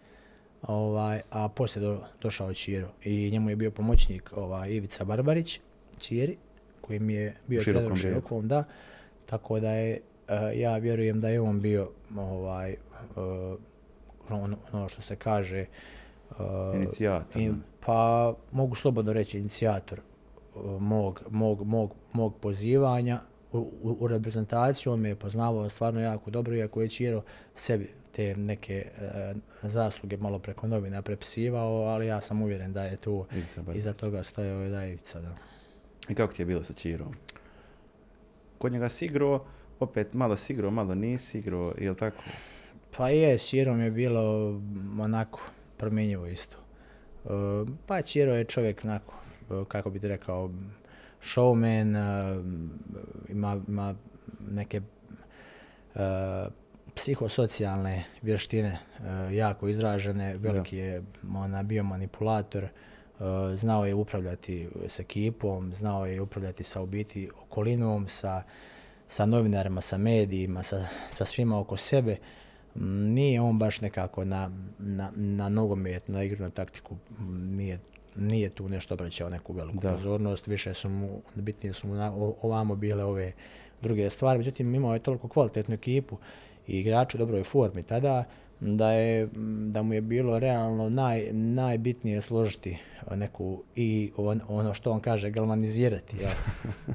[0.64, 2.90] Ovaj, a poslije do, došao Čiro.
[3.04, 5.60] I njemu je bio pomoćnik ovaj, Ivica Barbarić,
[6.00, 6.38] Čiri,
[6.82, 7.96] koji mi je bio Širokom.
[7.96, 8.64] Širokom, da.
[9.26, 12.78] Tako da je, eh, ja vjerujem da je on bio ovaj, eh,
[14.30, 15.66] ono, ono što se kaže,
[16.76, 17.42] inicijator.
[17.42, 17.52] i-
[17.86, 20.00] pa mogu slobodno reći inicijator
[20.56, 23.20] uh, mog, mog, mog, mog pozivanja
[23.52, 24.94] u, u, u reprezentaciju.
[24.94, 27.22] On me je poznavao stvarno jako dobro, iako je Čiro
[27.54, 32.98] sebi te neke e, zasluge malo preko novina prepisivao, ali ja sam uvjeren da je
[32.98, 33.26] tu
[33.76, 35.20] iza toga stajao i da je Ivica.
[35.20, 35.36] Da.
[36.10, 37.14] I kako ti je bilo sa Čirom?
[38.58, 39.46] Kod njega si igrao,
[39.80, 42.24] opet malo si igrao, malo nisi igrao, jel tako?
[42.98, 44.50] Pa je, s Čirom je bilo
[45.00, 45.40] onako
[45.78, 46.58] promjenjivo isto.
[47.86, 49.14] Pa Čiro je čovjek, onako,
[49.68, 50.52] kako bi ti rekao,
[51.22, 51.96] showman,
[53.30, 53.96] ima, ima
[54.52, 54.82] neke
[56.96, 58.80] psihosocijalne vještine
[59.32, 61.04] jako izražene, veliki je
[61.36, 62.68] ona, bio manipulator,
[63.56, 68.44] znao je upravljati s ekipom, znao je upravljati sa ubiti okolinom, sa,
[69.08, 72.18] sa novinarima, sa medijima, sa, sa svima oko sebe.
[72.86, 76.96] Nije on baš nekako na, na, na nogomet, na igranu taktiku,
[77.30, 77.80] nije,
[78.16, 82.76] nije tu nešto obraćao neku veliku pozornost, više su mu, bitnije su mu na, ovamo
[82.76, 83.32] bile ove
[83.82, 86.18] druge stvari, međutim imao je toliko kvalitetnu ekipu
[86.68, 88.24] i igraču u dobroj formi tada,
[88.60, 89.30] da, je,
[89.68, 92.78] da mu je bilo realno naj, najbitnije složiti
[93.16, 96.30] neku i on, ono što on kaže galvanizirati, ja.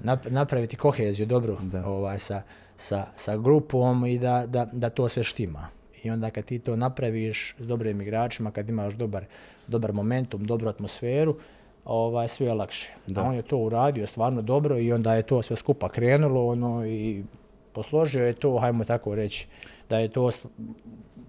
[0.31, 2.43] napraviti koheziju dobru ovaj, sa,
[2.77, 5.69] sa, sa, grupom i da, da, da, to sve štima.
[6.03, 9.25] I onda kad ti to napraviš s dobrim igračima, kad imaš dobar,
[9.67, 11.37] dobar momentum, dobru atmosferu,
[11.85, 12.93] ovaj, sve je lakše.
[13.07, 13.23] Da.
[13.23, 17.25] on je to uradio stvarno dobro i onda je to sve skupa krenulo ono, i
[17.73, 19.47] posložio je to, hajmo tako reći,
[19.89, 20.31] da je to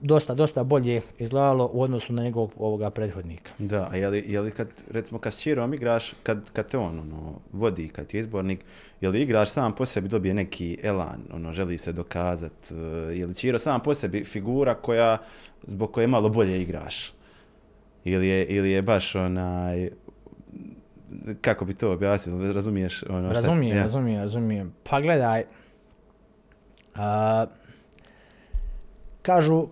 [0.03, 3.51] dosta, dosta bolje izgledalo u odnosu na njegovog ovoga prethodnika.
[3.59, 6.77] Da, a je li, je li kad, recimo, kad s Čirom igraš, kad, kad te
[6.77, 8.59] on ono, vodi, kad ti je izbornik,
[9.01, 12.75] je li igraš sam po sebi dobije neki elan, ono, želi se dokazat, eh,
[13.15, 15.17] je li Čiro sam po sebi figura koja,
[15.67, 17.13] zbog koje malo bolje igraš?
[18.05, 19.89] Ili je, ili je baš onaj,
[21.41, 23.03] kako bi to objasnio, razumiješ?
[23.09, 23.83] Ono, šta, razumijem, ja.
[23.83, 24.73] razumijem, razumijem.
[24.89, 25.43] Pa gledaj,
[26.95, 27.45] a,
[29.21, 29.67] kažu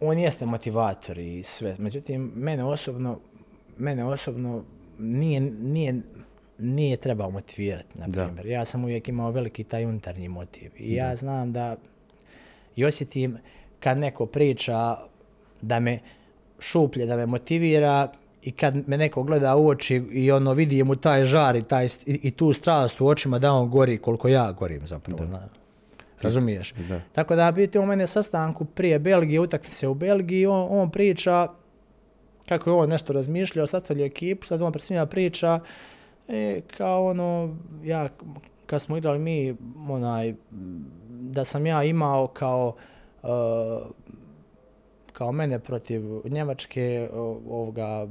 [0.00, 1.76] on jeste motivator i sve.
[1.78, 3.18] Međutim, mene osobno,
[3.78, 4.64] mene osobno
[4.98, 6.00] nije, nije,
[6.58, 8.46] nije trebao motivirati, na primjer.
[8.46, 10.70] Ja sam uvijek imao veliki taj unutarnji motiv.
[10.78, 11.76] I ja znam da
[12.76, 13.38] i osjetim
[13.80, 14.96] kad neko priča
[15.60, 15.98] da me
[16.58, 20.96] šuplje, da me motivira i kad me neko gleda u oči i ono vidi mu
[20.96, 24.86] taj žar i, taj, i, tu strast u očima da on gori koliko ja gorim
[24.86, 25.24] zapravo.
[25.24, 25.48] Da.
[26.24, 26.74] Razumiješ?
[26.88, 27.00] Da.
[27.12, 31.48] Tako da biti u mene sastanku prije Belgije, utakmice u Belgiji, on, on priča
[32.48, 35.60] kako je on nešto razmišljao, sastavljao ekipu, sad on pred svima priča
[36.28, 38.08] e, kao ono, ja
[38.66, 39.56] kad smo igrali mi,
[39.88, 40.34] onaj,
[41.08, 42.74] da sam ja imao kao
[43.22, 43.28] uh,
[45.12, 48.06] kao mene protiv Njemačke ovoga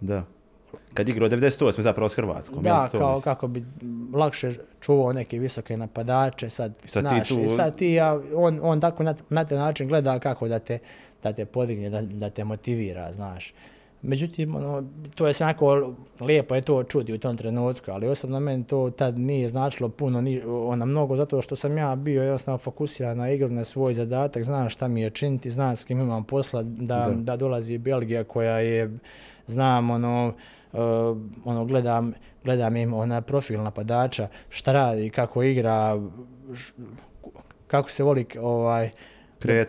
[0.00, 0.22] da
[0.94, 1.80] kad igrao 98.
[1.80, 2.62] zapravo s Hrvatskom.
[2.62, 3.64] Da, kao kako bi
[4.12, 7.48] lakše čuvao neke visoke napadače, sad, sad naš, ti tu...
[7.48, 10.78] sad ti, ja, on, on tako na, na taj način gleda kako da te,
[11.22, 13.54] da te podigne, da, da te motivira, znaš.
[14.02, 18.64] Međutim, ono, to je svako lijepo je to čuti u tom trenutku, ali osobno meni
[18.64, 23.16] to tad nije značilo puno, ni, ona mnogo, zato što sam ja bio jednostavno fokusiran
[23.16, 26.62] na igru, na svoj zadatak, znam šta mi je činiti, znam s kim imam posla,
[26.62, 27.14] da, da.
[27.14, 28.98] da dolazi Belgija koja je,
[29.46, 30.34] znam, ono, uh,
[31.44, 32.12] ono gledam,
[32.44, 36.00] gledam im ona profil napadača, šta radi, kako igra,
[36.54, 36.72] š,
[37.66, 38.90] kako se voli ovaj,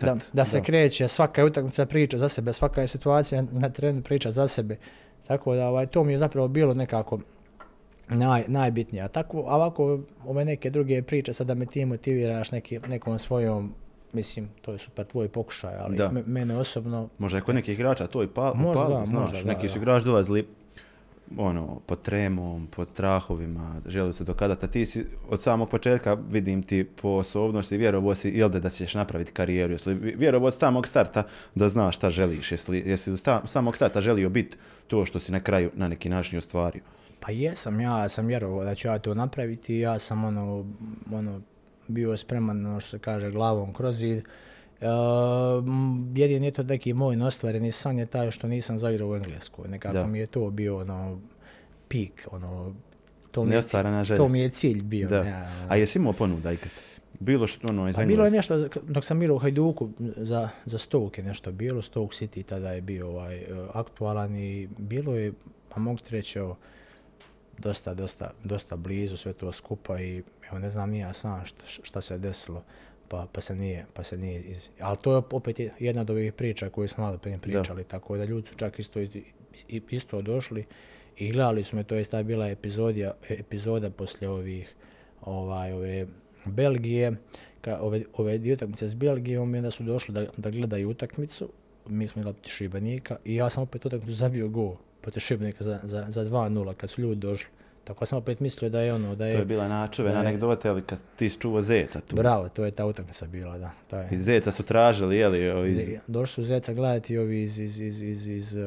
[0.01, 0.63] da, da, se da.
[0.63, 4.77] kreće, svaka je utakmica priča za sebe, svaka je situacija na terenu priča za sebe.
[5.27, 7.19] Tako da ovaj, to mi je zapravo bilo nekako
[8.09, 9.03] naj, najbitnije.
[9.03, 13.73] A tako, ovako, ove neke druge priče, sad da me ti motiviraš neki, nekom svojom
[14.15, 16.11] mislim, to je super tvoj pokušaj, ali da.
[16.25, 17.09] mene osobno...
[17.17, 19.73] Možda je kod nekih igrača to i pa, možda, upalo, da, znaš, možda, neki da,
[19.73, 20.47] su igrači dolazili
[21.37, 24.65] ono, pod tremom, pod strahovima, želi se dokazati.
[24.65, 28.93] A ti si od samog početka, vidim ti po osobnosti, vjerovo si, da, da ćeš
[28.93, 31.23] napraviti karijeru, jesi vjerovo od samog starta
[31.55, 34.57] da znaš šta želiš, jesi, jesi od samog starta želio biti
[34.87, 36.81] to što si na kraju na neki način ostvario?
[37.19, 40.65] Pa jesam, ja sam vjerovao da ću ja to napraviti, ja sam ono,
[41.11, 41.41] ono,
[41.87, 44.23] bio spreman, ono što se kaže, glavom kroz zid.
[44.81, 44.87] Uh,
[46.15, 49.67] jedin je to neki moj nostvareni san je taj što nisam zaigrao u Engleskoj.
[49.67, 50.07] Nekako da.
[50.07, 51.19] mi je to bio ono
[51.87, 52.73] pik, ono
[53.31, 55.09] to mi, je, cilj, to mi je cilj bio.
[55.09, 55.17] Da.
[55.17, 56.71] Ja, A jesi imao ponuda ikad?
[57.19, 61.21] Bilo što ono iz Bilo je nešto, dok sam igrao u Hajduku, za, za Stoke
[61.21, 65.33] je nešto bilo, Stoke City tada je bio ovaj, aktualan i bilo je,
[65.69, 66.39] pa mogu reći,
[67.57, 71.65] dosta, dosta, dosta blizu sve to skupa i evo ne znam ni ja sam šta,
[71.67, 72.63] šta se desilo
[73.09, 74.69] pa, pa se nije, pa se nije iz...
[74.79, 77.89] Ali to je opet jedna od ovih priča koju smo malo prije pričali, da.
[77.89, 78.99] tako da ljudi su čak isto,
[79.89, 80.65] isto došli
[81.17, 84.75] i gledali smo, to je ta bila epizodija, epizoda poslije ovih,
[85.21, 86.07] ovaj, ove
[86.45, 87.11] Belgije,
[87.61, 91.49] ka, ove, ove dvije utakmice s Belgijom i onda su došli da, da gledaju utakmicu,
[91.87, 96.05] mi smo igrali Šibenika i ja sam opet utakmicu zabio gol protiv Šibenika za, za,
[96.09, 97.49] za 2-0 kad su ljudi došli.
[97.85, 99.31] Tako sam opet mislio da je ono, da je...
[99.31, 102.15] To je bila je- anegdota, ali kad ti čuo zeca tu.
[102.15, 103.71] Bravo, to je ta utakmica bila, da.
[103.89, 104.07] To je.
[104.11, 105.89] Iz zeca su tražili, jeli, ovi iz...
[106.07, 108.63] Došli su Zeca gledati ovi iz, iz, iz, iz, iz uh,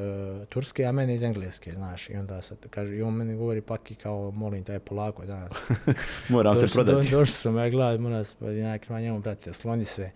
[0.48, 2.10] Turske, a mene iz Engleske, znaš.
[2.10, 5.52] I onda sad kaže, i on meni govori pak i kao, molim te, polako danas.
[6.28, 7.10] moram se Došli- prodati.
[7.10, 10.10] Do, došli su me gledati, moram se, pa ja krema njemu, brate, sloni se.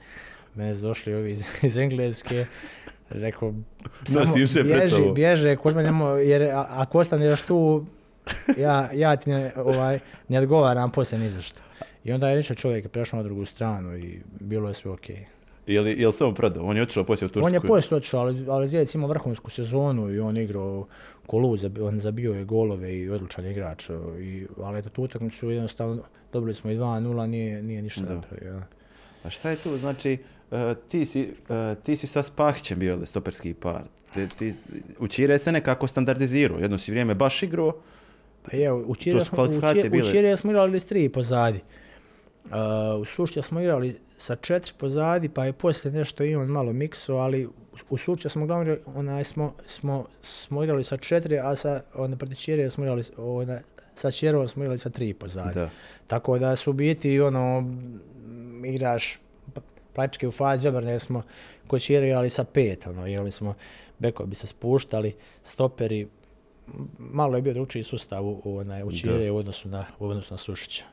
[0.55, 2.47] Mene su došli ovi iz, iz Engleske,
[3.11, 3.55] rekao,
[4.05, 4.25] samo
[4.55, 7.87] pred bježi, bježe, kod mene nemo, jer a- ako ostaneš tu,
[8.65, 9.99] ja, ja ti ne, ovaj,
[10.29, 11.61] ne odgovaram poslije ni za što.
[12.05, 15.27] I onda je išao čovjek prešao na drugu stranu i bilo je sve okej.
[15.67, 16.65] Jel, jel se on prodao?
[16.65, 17.47] On je otišao poslije u Tursku.
[17.47, 20.87] On je poslije otišao, ali, ali Zec ima vrhunsku sezonu i on igrao
[21.27, 23.91] kolu, on zabio je golove i odličan igrač.
[24.21, 26.03] I, ali eto, tu utakmicu jednostavno
[26.33, 28.15] dobili smo i 2-0, nije, nije ništa Da.
[28.15, 28.53] napravio.
[28.53, 28.67] da.
[29.25, 29.77] A šta je tu?
[29.79, 30.19] Znači,
[30.51, 33.83] e, ti, si, e, ti si sa Spahićem bio stoperski par.
[34.15, 34.55] Ti, ti,
[34.99, 36.59] u Čire se nekako standardizirao.
[36.59, 37.73] Jedno si vrijeme baš igrao.
[38.43, 41.61] Pa je, u Čire smo, u smo igrali s tri pozadi.
[42.45, 42.51] Uh,
[43.01, 47.15] u Sušća smo igrali sa četiri pozadi, pa je poslije nešto i on malo mikso,
[47.15, 47.49] ali
[47.91, 52.35] u- Sušća smo uglavnom onaj, smo, smo, smo igrali sa četiri, a sa, onda protiv
[52.37, 53.59] Čire smo igrali, onaj,
[53.95, 55.55] sa Čirevom smo igrali sa tri pozadi.
[55.55, 55.71] Da.
[56.07, 57.75] Tako da su biti ono,
[58.65, 59.19] igraš
[59.93, 61.23] praktički u fazi obrane smo
[61.67, 63.55] kod Čire igrali sa pet, ono, igrali smo,
[63.99, 66.09] bekovi bi se spuštali, stoperi,
[66.99, 70.35] malo je bio drugčiji sustav u, u, onaj, u Čire u odnosu na, u odnosu
[70.35, 70.85] na Sušića.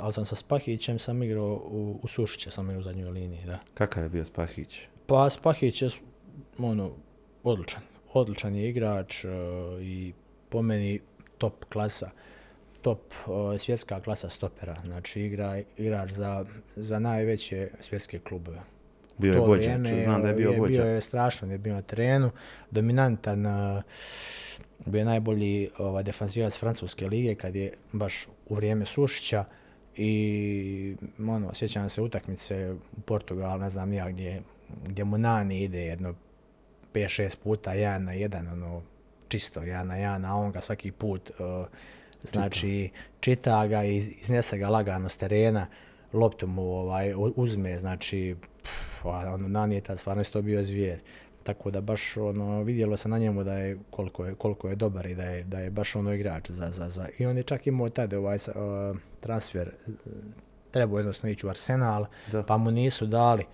[0.00, 3.58] Ali sam sa Spahićem sam igrao u, u Sušića, sam igrao u zadnjoj liniji, da.
[3.74, 4.80] Kakav je bio Spahić?
[5.06, 5.88] Pa Spahić je
[6.58, 6.92] ono,
[7.42, 7.82] odličan.
[8.12, 9.28] Odličan je igrač e,
[9.82, 10.12] i
[10.48, 10.62] po
[11.38, 12.10] top klasa
[12.82, 13.12] top
[13.54, 14.76] e, svjetska klasa stopera.
[14.84, 16.44] Znači igra, igrač za,
[16.76, 18.60] za najveće svjetske klubove.
[19.18, 19.78] Bio je vođa.
[20.02, 20.82] Znam da je bio vođa.
[20.82, 22.30] Bio je strašan, je bio na terenu,
[22.70, 23.82] dominantan, e,
[24.86, 29.44] bio najbolji ovaj, defanzivac francuske lige kad je baš u vrijeme Sušića
[29.96, 30.96] i
[31.28, 34.42] ono, sjećam se utakmice u Portugalu, ne znam ja gdje,
[34.86, 36.14] gdje mu Nani ide jedno
[36.94, 38.82] 5-6 puta jedan na jedan, ono,
[39.28, 41.66] čisto jedan na jedan, a on ga svaki put uh,
[42.24, 45.66] znači čita ga i iz- iznese ga lagano s terena,
[46.12, 51.00] loptu mu ovaj, uzme, znači pff, ono, Nani je tad stvarno isto bio zvijer.
[51.48, 55.06] Tako da baš ono, vidjelo se na njemu da je koliko je, koliko je dobar
[55.06, 57.08] i da je, da je baš ono igrač za, za, za.
[57.18, 59.70] I on je čak imao tad ovaj uh, transfer,
[60.70, 62.42] trebao jednostavno ići u Arsenal, Da.
[62.42, 63.44] pa mu nisu dali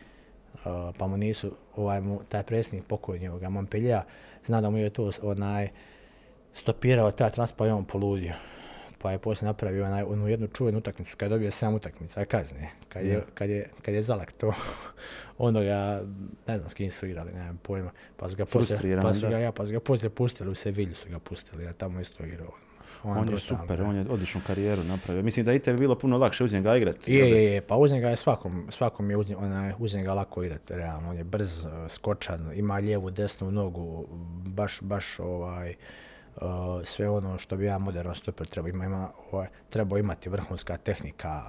[0.55, 4.01] Uh, pa mu nisu, ovaj mu, taj predsjednik pokojni ovoga Montpellier,
[4.45, 5.69] zna da mu je to onaj,
[6.55, 8.33] stopirao taj transfer, pa je on poludio.
[9.05, 12.71] Pa je poslije napravio onaj, onu jednu čuvenu utakmicu, kad je dobio 7 utakmica kazne,
[12.89, 13.21] kad je, Ja.
[13.35, 14.53] kad je, kad je Zalak to,
[15.39, 16.03] onda ga,
[16.47, 19.39] ne znam s kim su igrali, nemam pojma, pa su ga poslije, pa su ga,
[19.39, 22.51] ja, pa su ga poslije pustili, u Sevilju su ga pustili, a tamo isto igrao.
[23.03, 25.23] On je brutalno, super, on je odličnu karijeru napravio.
[25.23, 27.15] Mislim da je i tebi bilo puno lakše uz njega igrati.
[27.15, 30.43] Je, je, je, pa uz njega je svakom, svakom je uz, onaj, uz njega lako
[30.43, 34.07] igrati, realno, on je brz, skočan, ima lijevu, desnu nogu,
[34.47, 35.77] baš, baš ovaj, uh,
[36.85, 41.43] sve ono što bi ja moderno stoper trebao, ima, ima, ovaj, trebao imati vrhunska tehnika,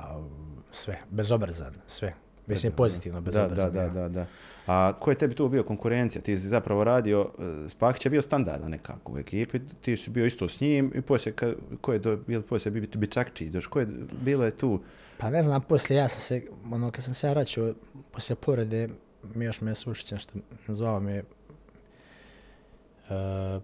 [0.72, 2.14] sve, bezobrazan, sve,
[2.48, 3.74] mislim pozitivno Da, bezobrazan.
[3.74, 4.08] da, da, ja.
[4.08, 4.26] da, da.
[4.68, 6.22] A ko je tebi tu bio konkurencija?
[6.22, 7.32] Ti si zapravo radio,
[7.66, 11.02] e, Spahić je bio standardan nekako u ekipi, ti si bio isto s njim i
[11.02, 13.88] poslije, ka, ko je, do, je li poslije bi, Bičakčić, doš, ko je,
[14.22, 14.80] bilo je tu,
[15.18, 17.74] Pa ne znam, poslije ja sam se, ono, kad sam se ja vraćao,
[18.12, 18.90] poslije povrede,
[19.34, 20.34] mi još me Sušić nešto
[20.68, 21.24] zvao me e,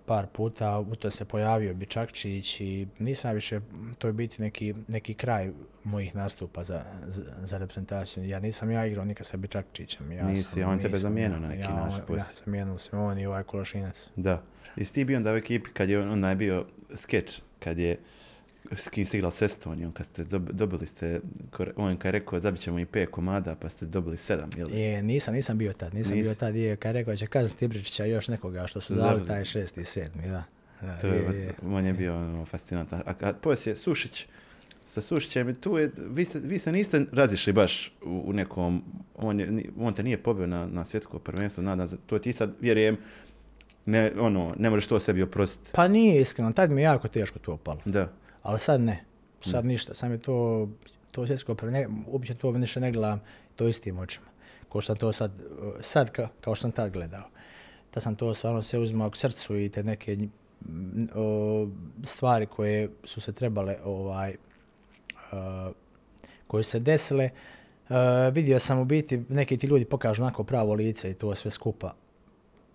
[0.05, 3.59] par puta, u to se pojavio Bičakčić i nisam više,
[3.97, 5.51] to je biti neki, neki kraj
[5.83, 8.25] mojih nastupa za, za, za reprezentaciju.
[8.25, 10.11] Ja nisam ja igrao nikad sa Bičakčićem.
[10.11, 12.99] Ja Nisi, sam, on tebe nisam, zamijenio ja- na neki ja, način Ja zamijenio sam
[12.99, 14.09] on i ovaj Kološinac.
[14.15, 14.41] da.
[14.75, 16.65] Jesi ti bio onda u ekipi kad je on, onaj bio
[16.95, 17.97] skeč, kad je
[18.71, 21.21] s kim si igrao s Estonijom, kad ste dob- dobili ste,
[21.75, 24.73] on kad je rekao zabit ćemo i pet komada, pa ste dobili sedam, jel?
[24.73, 26.23] Je, nisam, nisam bio tad, nisam Nisi?
[26.23, 29.27] bio tad, je, kad je rekao će kazniti Ibričića i još nekoga što su dali
[29.27, 30.43] taj šesti i sedmi, da.
[30.81, 33.01] da To je, je, on je bio ono, fascinantan.
[33.05, 34.27] A kad poslije Sušić,
[34.85, 38.83] sa Sušićem, i tu je, vi se, vi se niste razišli baš u, u nekom,
[39.15, 42.53] on, je, on te nije pobio na, na svjetsko prvenstvo, nadam se, to ti sad,
[42.59, 42.97] vjerujem,
[43.85, 45.71] ne, ono, ne možeš to sebi oprostiti.
[45.73, 47.79] Pa nije iskreno, tad mi je jako teško to palo.
[47.85, 48.11] Da,
[48.43, 49.03] Ali sad ne.
[49.41, 49.93] Sad ništa.
[49.93, 50.69] Sam je to,
[51.11, 53.21] to svjetsko prvenstvo, ne, uopće to više ne gledam
[53.55, 54.25] to istim očima.
[54.71, 55.31] Kao što sam to sad,
[55.79, 57.23] sad ka, kao što sam tad gledao.
[57.93, 61.67] Da sam to stvarno se uzimao k srcu i te neke mm, o,
[62.03, 64.35] stvari koje su se trebale ovaj,
[65.31, 65.73] uh,
[66.47, 67.29] koje su se desile,
[67.89, 67.95] uh,
[68.33, 71.93] vidio sam u biti, neki ti ljudi pokažu onako pravo lice i to sve skupa.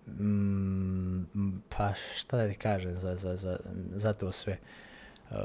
[0.07, 1.23] Mm,
[1.69, 3.57] pa šta da ti kažem za, za, za,
[3.95, 4.57] za to sve.
[5.31, 5.37] Uh,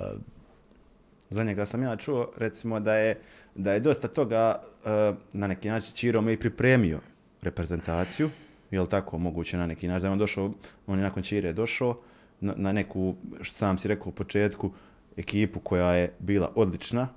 [1.33, 3.21] Za njega sam ja čuo, recimo, da je,
[3.55, 7.01] da je dosta toga eh, na neki način Čiro i pripremio
[7.43, 8.31] reprezentaciju,
[8.71, 10.53] je li tako moguće na neki način, da je on došao,
[10.87, 11.97] on je nakon Čire došao
[12.41, 14.71] na, na neku, što sam si rekao u početku,
[15.17, 17.09] ekipu koja je bila odlična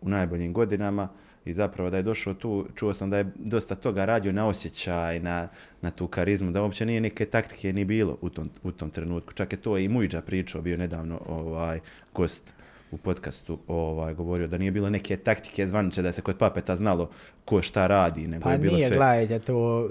[0.00, 1.08] u najboljim godinama
[1.44, 5.20] i zapravo da je došao tu, čuo sam da je dosta toga radio na osjećaj,
[5.20, 5.48] na,
[5.82, 9.32] na tu karizmu, da uopće nije neke taktike ni bilo u tom, u tom trenutku.
[9.32, 11.80] Čak je to i Mujđa pričao, bio nedavno ovaj,
[12.14, 12.52] gost
[12.90, 17.10] u podcastu ovaj, govorio da nije bilo neke taktike zvaniče da se kod papeta znalo
[17.44, 18.96] ko šta radi, nego Pa je bilo nije, sve...
[18.96, 19.88] gledajte, to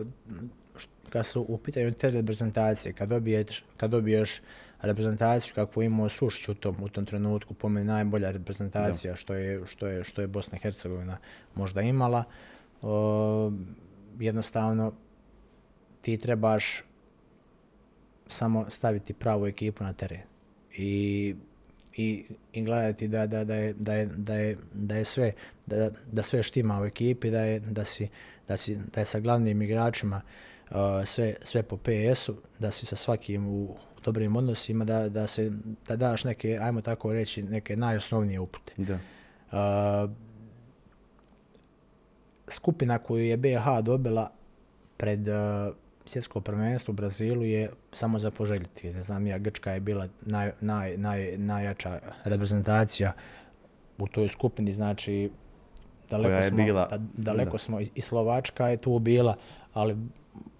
[1.09, 4.41] kad su u pitanju te reprezentacije, kad dobiješ, kad dobiješ
[4.83, 9.61] reprezentaciju kakvu imao Sušić u tom, u tom trenutku, po meni najbolja reprezentacija što je,
[9.65, 11.17] što je, što je Bosna i Hercegovina
[11.55, 12.23] možda imala,
[12.81, 13.51] o,
[14.19, 14.93] jednostavno
[16.01, 16.83] ti trebaš
[18.27, 20.21] samo staviti pravu ekipu na teren.
[20.77, 21.35] I,
[21.95, 25.33] i, i gledati da, da, da, je, da, je, da, je, da je sve
[25.65, 28.09] da, da sve štima u ekipi, da je, da si,
[28.47, 30.21] da si, da je sa glavnim igračima
[30.69, 35.51] uh, sve, sve po PS-u, da si sa svakim u dobrim odnosima, da, da, se,
[35.87, 38.73] da daš neke, ajmo tako reći, neke najosnovnije upute.
[38.77, 38.99] Da.
[39.51, 40.11] Uh,
[42.49, 44.31] skupina koju je BH dobila
[44.97, 45.35] pred uh,
[46.05, 48.93] svjetsko prvenstvo u Brazilu je samo za poželjeti.
[48.93, 53.13] Ne znam ja, Grčka je bila naj, naj, naj, najjača reprezentacija
[53.97, 55.31] u toj skupini, znači
[56.09, 57.57] daleko smo, bila- da, daleko da.
[57.57, 59.35] smo i, i Slovačka je tu bila,
[59.73, 59.97] ali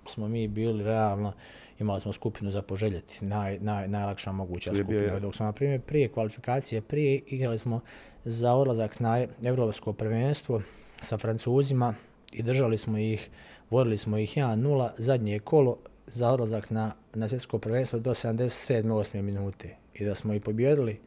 [0.05, 1.33] smo mi bili realno
[1.79, 5.19] imali smo skupinu za poželjeti, naj, naj, najlakša moguća skupina.
[5.19, 7.79] Dok smo, na primjer, prije kvalifikacije, prije igrali smo
[8.25, 10.61] za odlazak na Evropsko prvenstvo
[11.01, 11.93] sa Francuzima
[12.31, 13.29] i držali smo ih,
[13.69, 18.83] vodili smo ih 1-0, zadnje kolo za odlazak na, na svjetsko prvenstvo do 77.
[18.83, 19.21] 8.
[19.21, 19.75] minute.
[19.93, 20.99] I da smo ih pobjedili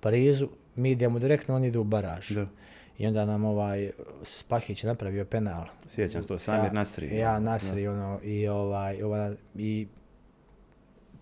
[0.00, 2.30] Parizu, mi idemo direktno, oni idu u baraž.
[2.30, 2.46] Da.
[2.98, 3.90] I onda nam ovaj
[4.22, 5.64] Spahić napravio penal.
[5.86, 7.16] Sjećam se to, Samir Nasri.
[7.16, 9.86] Ja, Nasri, ono, i ovaj, ova, i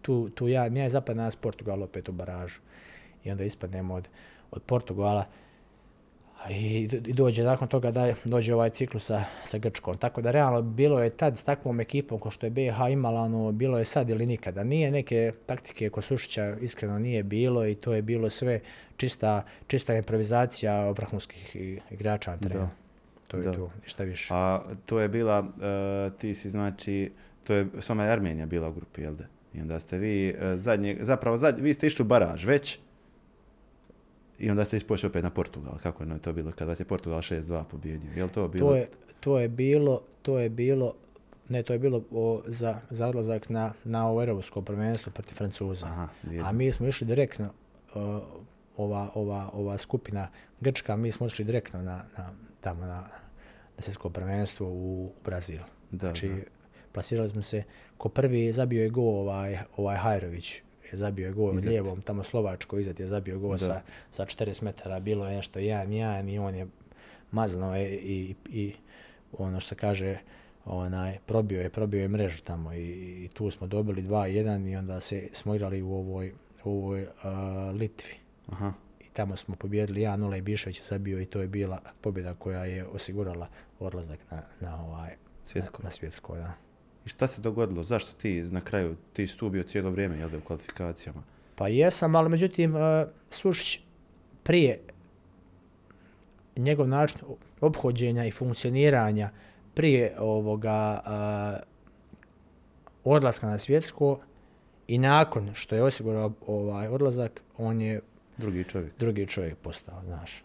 [0.02, 2.60] tu, tu ja, ja je zapad nas Portugal opet u baražu.
[3.24, 4.08] I onda ispadnemo od,
[4.50, 5.24] od Portugala.
[6.50, 9.96] I, I dođe nakon toga da dođe ovaj ciklus sa, sa Grčkom.
[9.96, 13.52] Tako da realno bilo je tad s takvom ekipom ko što je BiH imala, ono,
[13.52, 14.64] bilo je sad ili nikada.
[14.64, 18.60] Nije neke taktike kod Sušića iskreno nije bilo i to je bilo sve
[18.96, 21.56] čista, čista improvizacija vrhunskih
[21.90, 22.68] igrača na terenu.
[23.28, 23.52] To je Da.
[23.52, 24.28] to, ništa više.
[24.30, 27.12] A to je bila, e, ti si znači,
[27.46, 29.24] to je sama je Armenija bila u grupi, jel da?
[29.54, 32.78] I onda ste vi e, zadnje, zapravo zadnje, vi ste išli u baraž već
[34.38, 35.78] i onda ste ispošli opet na Portugal.
[35.82, 38.10] Kako je to bilo kad vas je Portugal 6-2 pobjedio?
[38.16, 38.68] Je li to bilo?
[38.68, 38.88] To je,
[39.20, 40.94] to je bilo, to je bilo,
[41.48, 45.86] ne, to je bilo o, za, za odlazak na, na ovo europsko prvenstvo protiv Francuza.
[45.86, 46.08] Aha.
[46.44, 47.52] A mi smo išli direktno,
[47.94, 48.22] uh,
[48.76, 50.28] ova, ova, ova skupina
[50.60, 53.00] Grčka, mi smo išli direktno na, na, tamo na,
[53.76, 55.60] na svjetsko prvenstvo u Brazil.
[55.90, 56.34] Da, znači, da.
[56.92, 57.62] plasirali smo se,
[58.00, 61.68] ko prvi zabio je go ovaj, ovaj Hajrović, je zabio je gol Izet.
[61.68, 66.34] lijevom, tamo Slovačko izet je zabio gol sa, sa 40 metara, bilo je nešto 1-1
[66.34, 66.66] i on je
[67.30, 68.72] mazno je i, i
[69.38, 70.18] ono što se kaže,
[70.64, 72.84] onaj, probio je, probio je mrežu tamo i,
[73.24, 76.32] i tu smo dobili 2-1 i onda se, smo igrali u ovoj,
[76.64, 77.08] u ovoj uh,
[77.74, 78.14] Litvi.
[78.52, 78.72] Aha.
[79.00, 82.64] I tamo smo pobjedili 1-0 i Bišović je zabio i to je bila pobjeda koja
[82.64, 83.48] je osigurala
[83.78, 85.10] odlazak na, na ovaj
[85.44, 85.82] Svjetsko.
[85.82, 86.69] Na, na svjetsko, da.
[87.10, 87.82] Šta se dogodilo?
[87.82, 91.22] Zašto ti na kraju, ti si tu bio cijelo vrijeme, jel u kvalifikacijama?
[91.56, 92.80] Pa jesam, ali međutim, uh,
[93.30, 93.80] Sušić
[94.42, 94.80] prije
[96.56, 97.18] njegov način
[97.60, 99.30] obhođenja i funkcioniranja
[99.74, 101.66] prije ovoga uh,
[103.04, 104.18] odlaska na svjetsko
[104.88, 108.00] i nakon što je osigurao ovaj odlazak, on je
[108.36, 108.92] Drugi čovjek.
[108.98, 110.42] drugi čovjek postao, znaš.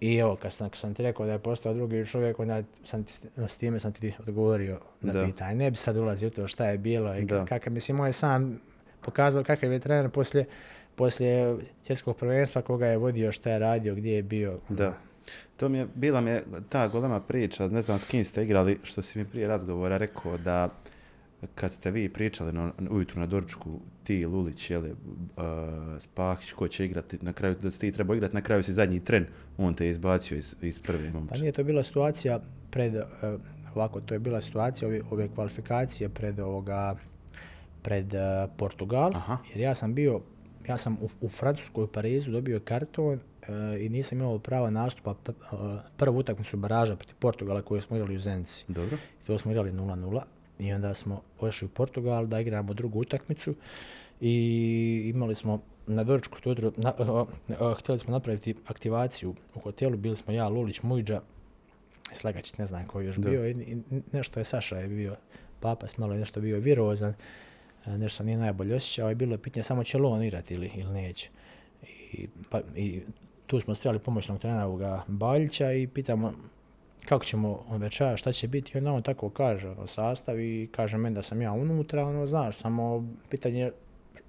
[0.00, 3.04] I evo, kad sam, kad sam ti rekao da je postao drugi čovjek, onda sam
[3.04, 3.12] ti,
[3.48, 5.24] s time sam ti odgovorio na Da.
[5.24, 5.54] pitanje.
[5.54, 8.60] Ne bi sad ulazio u to šta je bilo i kakav, mislim, on je sam
[9.00, 10.44] pokazao kakav je trener poslije,
[10.94, 14.58] poslije svjetskog prvenstva, koga je vodio, šta je radio, gdje je bio.
[14.68, 14.94] Da.
[15.56, 18.78] To mi je, bila mi je ta golema priča, ne znam s kim ste igrali,
[18.82, 20.68] što si mi prije razgovora rekao da
[21.54, 24.96] kad ste vi pričali na, ujutru na doručku, ti Lulić, jeli, uh,
[25.98, 29.00] Spahić, ko će igrati, na kraju, da si ti trebao igrati, na kraju si zadnji
[29.00, 29.26] tren,
[29.58, 31.40] on te je izbacio iz, iz prve Pa momče.
[31.40, 33.04] nije to bila situacija pred, eh,
[33.74, 36.96] ovako, to je bila situacija ove, ove kvalifikacije pred ovoga,
[37.82, 39.38] pred eh, Portugal, Aha.
[39.50, 40.20] jer ja sam bio,
[40.68, 45.14] ja sam u, u Francuskoj u Parizu dobio karton eh, i nisam imao prava nastupa
[45.96, 48.64] prvu utakmicu baraža protiv Portugala koju smo igrali u Zenci.
[48.68, 48.96] Dobro.
[49.22, 50.22] I to smo igrali 0-0
[50.58, 53.54] i onda smo ošli u Portugal da igramo drugu utakmicu
[54.20, 57.24] i imali smo na doručku to jutro, na, a,
[57.60, 61.20] a, htjeli smo napraviti aktivaciju u hotelu, bili smo ja, Lulić, Mujđa,
[62.12, 63.30] Slagačić, ne znam ko je još Da.
[63.30, 63.76] bio, i, i
[64.12, 65.16] nešto je Saša je bio,
[65.60, 67.14] Papas malo je nešto bio virozan,
[67.86, 70.70] e, nešto nije najbolje osjećao i bilo je pitanje samo će li on igrati ili,
[70.74, 71.30] ili neće.
[72.12, 73.02] I, pa, I
[73.46, 76.32] tu smo strijali pomoćnog trenera ovoga Baljića i pitamo
[77.04, 80.96] kako ćemo večera, šta će biti, i onda on tako kaže, ono, sastav i kaže
[80.96, 83.72] meni da sam ja unutra, ono, znaš, samo pitanje je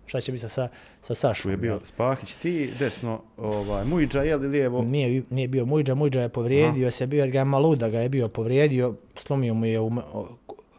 [0.05, 0.69] šta će biti sa, sa,
[1.01, 1.51] sa Sašom.
[1.51, 1.79] Je bio jel?
[1.83, 4.81] Spahić, ti, desno, ovaj, Mujđa, je li lijevo?
[4.81, 8.09] Nije, nije bio Mujđa, Mujđa je povrijedio se, bio jer ga je Maluda ga je
[8.09, 9.91] bio povrijedio, slomio mu je u,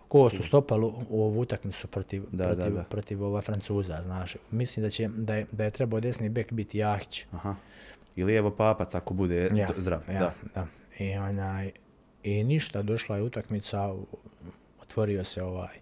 [0.08, 2.82] kost u stopalu u ovu utakmicu protiv, Da, da, protiv, da.
[2.82, 4.36] protiv ova Francuza, znaš.
[4.50, 7.24] Mislim da, će, da, je, da je trebao desni bek biti Jahić.
[7.32, 7.54] Aha.
[8.16, 10.00] I lijevo papac ako bude Ja, zdrav.
[10.08, 10.32] ja, Da.
[10.54, 10.66] da.
[11.00, 11.72] I, onaj,
[12.22, 14.06] I ništa, došla je utakmica, u-
[14.82, 15.78] otvorio se ovaj,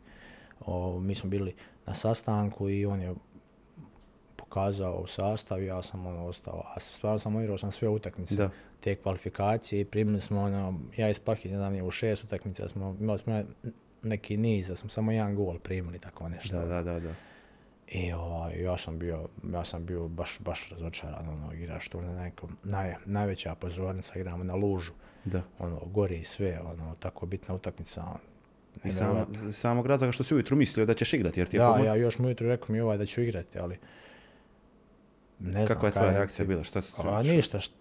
[0.61, 1.55] o, mi smo bili
[1.87, 3.15] na sastanku i on je
[4.37, 8.51] pokazao sastav, ja sam ono ostao, a stvarno sam igrao sam sve utakmice, Da.
[8.81, 12.97] te kvalifikacije i primili smo ono, ja Pahića, ne znam, nije, u šest utakmica smo,
[13.01, 13.43] imali smo
[14.03, 16.57] neki niz, da smo samo jedan gol primili, tako nešto.
[16.57, 17.13] Da, da, da, da.
[17.89, 22.15] I ovaj, ja sam bio, ja sam bio baš, baš razočaran, ono, igraš tu na
[22.15, 24.93] nekom, naj, najveća pozornica, igramo na lužu,
[25.29, 25.43] da.
[25.59, 28.03] ono, gori sve, ono, tako bitna utakmica.
[28.03, 28.19] ono,
[28.85, 31.79] I z- samog razloga što si ujutru mislio da ćeš igrati, jer ti je Da,
[31.79, 33.79] ja još mu jutro rekao mi ovaj da ću igrati, ali
[35.41, 35.77] ne znam.
[35.77, 36.65] Kakva je tvoja reakcija bila?
[36.65, 37.73] Šta si A ništa, št,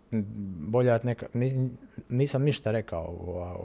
[0.60, 1.70] bolja neka, nis-
[2.10, 3.56] nisam ništa rekao ovaj,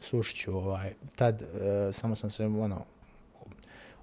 [0.00, 1.46] Sušiću, ovaj, tad e,
[1.92, 2.84] samo sam se, ono,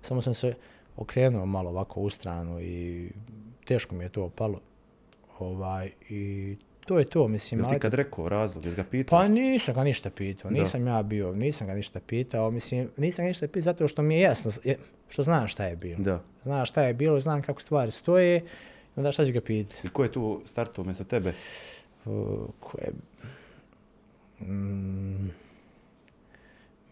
[0.02, 0.54] samo sam se
[0.98, 3.10] okrenuo malo ovako u stranu i
[3.66, 4.60] teško mi je to palo.
[5.40, 6.56] Ovaj, I
[6.88, 7.60] to je to, mislim.
[7.60, 9.20] Jel ti kad rekao razlog, jel ga pitao?
[9.20, 10.60] Pa nisam ga ništa pitao, Da.
[10.60, 14.16] nisam ja bio, nisam ga ništa pitao, mislim, nisam ga ništa pitao zato što mi
[14.16, 14.52] je jasno,
[15.10, 16.04] što znam šta je bilo.
[16.04, 16.22] Da.
[16.44, 18.42] Znam šta je bilo, znam kako stvari stoje,
[18.96, 19.88] onda šta ću ga pitati.
[19.88, 21.34] I ko je tu startao umjesto tebe?
[22.06, 22.92] Uh, ko je...
[24.48, 25.30] Mm,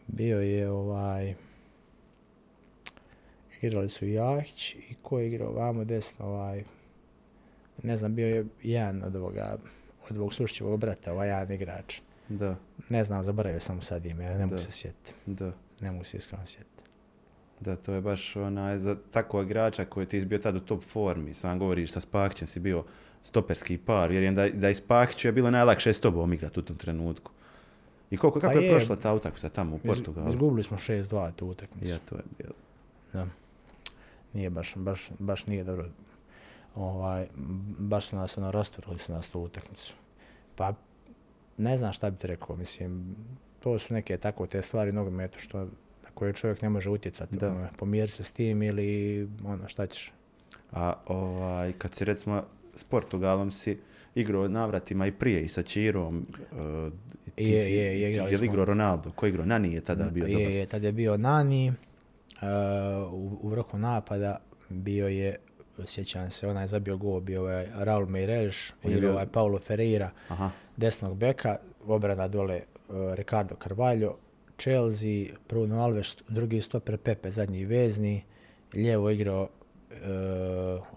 [0.07, 1.33] bio je ovaj...
[3.61, 6.63] Igrali su Jahić i ko je igrao vamo desno ovaj...
[7.83, 9.57] Ne znam, bio je jedan od ovoga,
[10.09, 11.99] od ovog Sušićevog brata, ovaj jedan igrač.
[12.29, 12.55] Da,
[12.89, 15.13] Ne znam, zaboravio sam sad ime, ne mogu se sjetiti.
[15.25, 15.51] da.
[15.79, 16.83] Ne mogu se iskreno sjetiti.
[17.59, 20.83] Da, to je baš onaj, za takvog igrača koji ti je bio tad u top
[20.83, 22.83] formi, sam govoriš sa Spahićem si bio
[23.21, 26.75] stoperski par, vjerujem da, da i Spahiću je bilo najlakše s tobom igrati u tom
[26.75, 27.31] trenutku.
[28.11, 28.71] I koliko, kako Pa je, je.
[28.71, 30.29] prošla ta utakmica tamo u Portugalu?
[30.29, 31.89] Izgubili smo 6-2 tu utakmicu.
[31.89, 32.53] Ja, to je bilo.
[33.13, 33.27] Da.
[34.33, 35.85] Nije baš, baš, baš nije dobro.
[36.75, 37.27] Ovaj,
[37.79, 39.93] baš su nas ono rasturili su nas tu utakmicu.
[40.55, 40.73] Pa
[41.57, 43.15] ne znam šta bi ti rekao, mislim,
[43.59, 45.59] to su neke tako te stvari nogometu što
[46.03, 47.37] na koje čovjek ne može utjecati.
[47.37, 47.49] Da.
[47.49, 50.11] Ono, pomiri se s tim ili ono šta ćeš.
[50.71, 52.43] A ovaj, kad si recimo
[52.75, 53.77] s Portugalom si
[54.15, 56.17] igrao navratima i prije i sa Čirom.
[56.51, 56.93] Uh,
[57.35, 59.11] ti Je, si- je, je, igrali Je li igrao Ronaldo?
[59.11, 59.45] Ko je igrao?
[59.45, 60.51] Nani je tada bio je, dobar.
[60.51, 61.73] je, tad je bio Nani, uh,
[63.13, 64.37] u, u vrhu napada
[64.69, 65.35] bio je,
[65.79, 70.49] sjećam se, onaj zabio gol, bio je Raul Meireles, je bio- je Paulo Ferreira, Aha,
[70.77, 74.15] desnog beka, obrana dole uh, Ricardo Carvalho,
[74.57, 75.09] Chelsea,
[75.49, 78.23] Bruno Alves, drugi stoper Pepe, zadnji vezni,
[78.73, 79.47] lijevo igrao,
[79.91, 79.97] uh,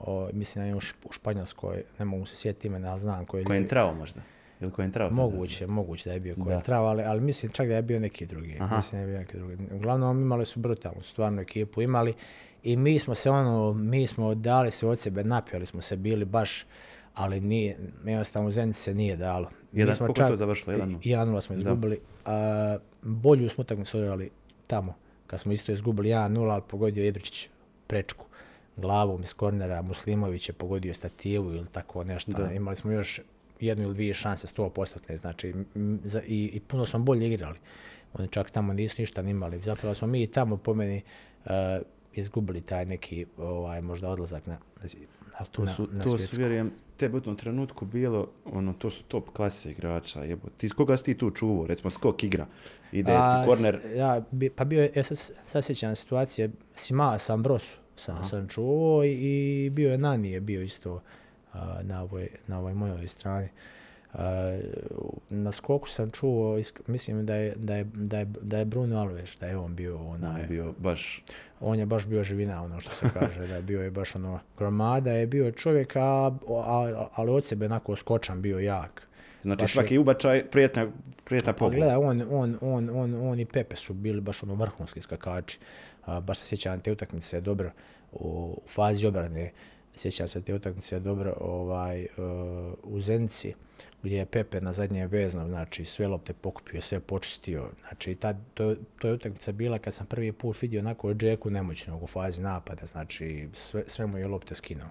[0.01, 3.27] o, mislim da je u, Šp- u Španjolskoj, ne mogu se sjetiti imena, ali znam
[3.27, 4.21] koji je ko je lijevi- entrao možda?
[4.61, 5.09] Ili ko je entrao?
[5.09, 5.17] tada?
[5.17, 6.45] Moguće, moguće da je bio Da.
[6.45, 8.57] Koentrao, ali, ali mislim čak da je bio neki drugi.
[8.61, 8.77] Aha.
[8.77, 9.57] Mislim da je bio neki drugi.
[9.73, 12.15] Uglavnom imali su brutalnu stvarnu ekipu imali
[12.63, 16.25] i mi smo se ono, mi smo dali se od sebe, napjali smo se bili
[16.25, 16.65] baš,
[17.15, 19.51] ali nije, jednostavno u Zenici se nije dalo.
[19.73, 20.77] Mi Jedan- smo koliko je to završilo?
[20.77, 20.99] 1:0?
[21.03, 22.01] 1-0 smo izgubili.
[22.25, 24.31] A, bolju smo utakmicu odigrali
[24.67, 24.95] tamo,
[25.27, 27.49] kad smo isto izgubili 1-0, ali pogodio Ibričić
[27.87, 28.25] prečku
[28.77, 32.33] glavom iz kornera, Muslimović je pogodio stativu ili tako nešto.
[32.33, 32.53] Da.
[32.53, 33.21] Imali smo još
[33.61, 35.55] jednu ili dvije šanse 100%, znači
[36.27, 37.59] i, i puno smo bolje igrali.
[38.15, 39.61] Oni čak tamo nisu ništa ni imali.
[39.63, 41.03] Zapravo smo mi tamo po meni
[41.45, 41.51] uh,
[42.15, 44.89] izgubili taj neki ovaj možda odlazak na, na,
[45.51, 46.37] To na, su, na to su, svjetsku.
[46.37, 50.49] vjerujem, tebi u tom trenutku bilo, ono, to su top klase igrača, jebo.
[50.57, 51.67] Ti, koga si ti tu čuvao?
[51.67, 52.47] Recimo, skok igra,
[52.93, 57.19] ide A, ti korner, Ja, bi, pa bio je, ja sad, sad sjećam situacije, Sima
[57.19, 61.01] sam Brosu sam, sam čuo i, i bio je Nani je bio isto
[61.53, 63.49] a, na, ovoj, na ovoj mojoj strani.
[64.15, 64.59] A,
[65.31, 68.99] na skoku sam čuo, isk- mislim da je, da je, da je, da je Bruno
[68.99, 71.23] Alves, da je on bio on onaj, je bio baš,
[71.61, 74.41] on je baš bio živina, ono što se kaže, da je bio je baš ono,
[74.59, 76.01] gromada je bio čovjek, a,
[76.51, 79.09] a, ali od sebe onako skočan bio jak.
[79.43, 80.87] Znači Baš je- svaki ubačaj prijetna,
[81.25, 81.77] prijetna Pa pogoda.
[81.77, 85.59] gledaj, on, on, on, on, on i Pepe su bili baš ono vrhunski skakači.
[86.05, 87.71] A, baš se sjećam te utakmice dobro
[88.13, 89.51] u, fazi obrane.
[89.95, 92.09] Sjećam se te utakmice dobro ovaj, uh,
[92.85, 93.55] u Zenici
[94.03, 97.71] gdje je Pepe na zadnje vezno, znači sve lopte pokupio, sve počistio.
[97.89, 102.03] Znači tad, to, to je utakmica bila kad sam prvi put vidio onako Džeku nemoćnog
[102.03, 104.89] u fazi napada, znači sve, sve mu je lopte skinuo.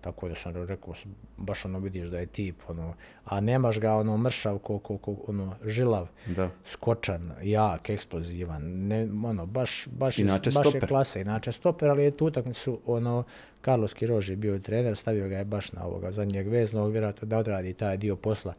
[0.00, 0.94] Tako da sam rekao,
[1.36, 2.94] baš ono vidiš da je tip, ono,
[3.24, 6.50] a nemaš ga ono mršav, ko, ko, ko, ono, žilav, Da.
[6.64, 10.88] skočan, jak, eksplozivan, ne, ono, baš, baš, je- Inače baš je stoper.
[10.88, 13.24] klasa, inače stoper, ali je tu utakmicu, ono,
[13.62, 17.38] Carlos Quiroz je bio trener, stavio ga je baš na ovoga zadnjeg veznog, vjerojatno da
[17.38, 18.54] odradi taj dio posla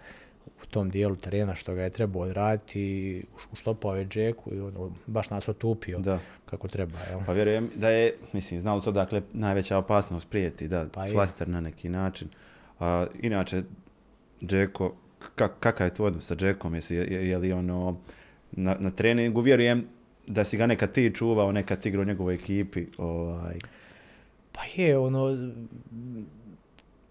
[0.63, 5.29] u tom dijelu terena što ga je trebao odraditi uštopao je Džeku i ono, baš
[5.29, 6.19] nas otupio Da.
[6.45, 7.19] kako treba, jel?
[7.25, 11.11] Pa vjerujem da je, mislim, znalo se odakle najveća opasnost prijeti, da, Pa je.
[11.11, 12.27] flaster na neki način.
[12.79, 13.63] A, inače,
[14.41, 14.95] Džeko,
[15.35, 16.75] kak, kakav je tvoj odnos sa Džekom?
[16.75, 17.97] Jesi, je, je li ono,
[18.51, 19.87] na, na treningu, vjerujem
[20.27, 23.55] da si ga nekad ti čuvao, nekad si igrao u njegovoj ekipi, ovaj,
[24.51, 25.27] Pa je, ono,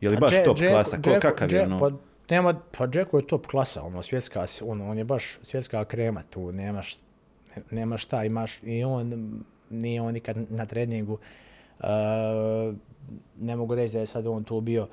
[0.00, 0.96] je li baš Dže- top Džeko- klasa?
[0.96, 1.78] Ko, Džeko- kakav je ono?
[1.80, 1.90] Pa,
[2.30, 6.52] nema, pa Džeko je top klasa, ono, svjetska, ono, on je baš svjetska krema tu,
[6.52, 6.96] nemaš,
[7.56, 9.34] ne- nema šta, imaš, i on,
[9.70, 11.18] nije on nikad na treningu,
[11.78, 11.86] uh,
[13.38, 14.88] ne mogu reći da je sad on tu bio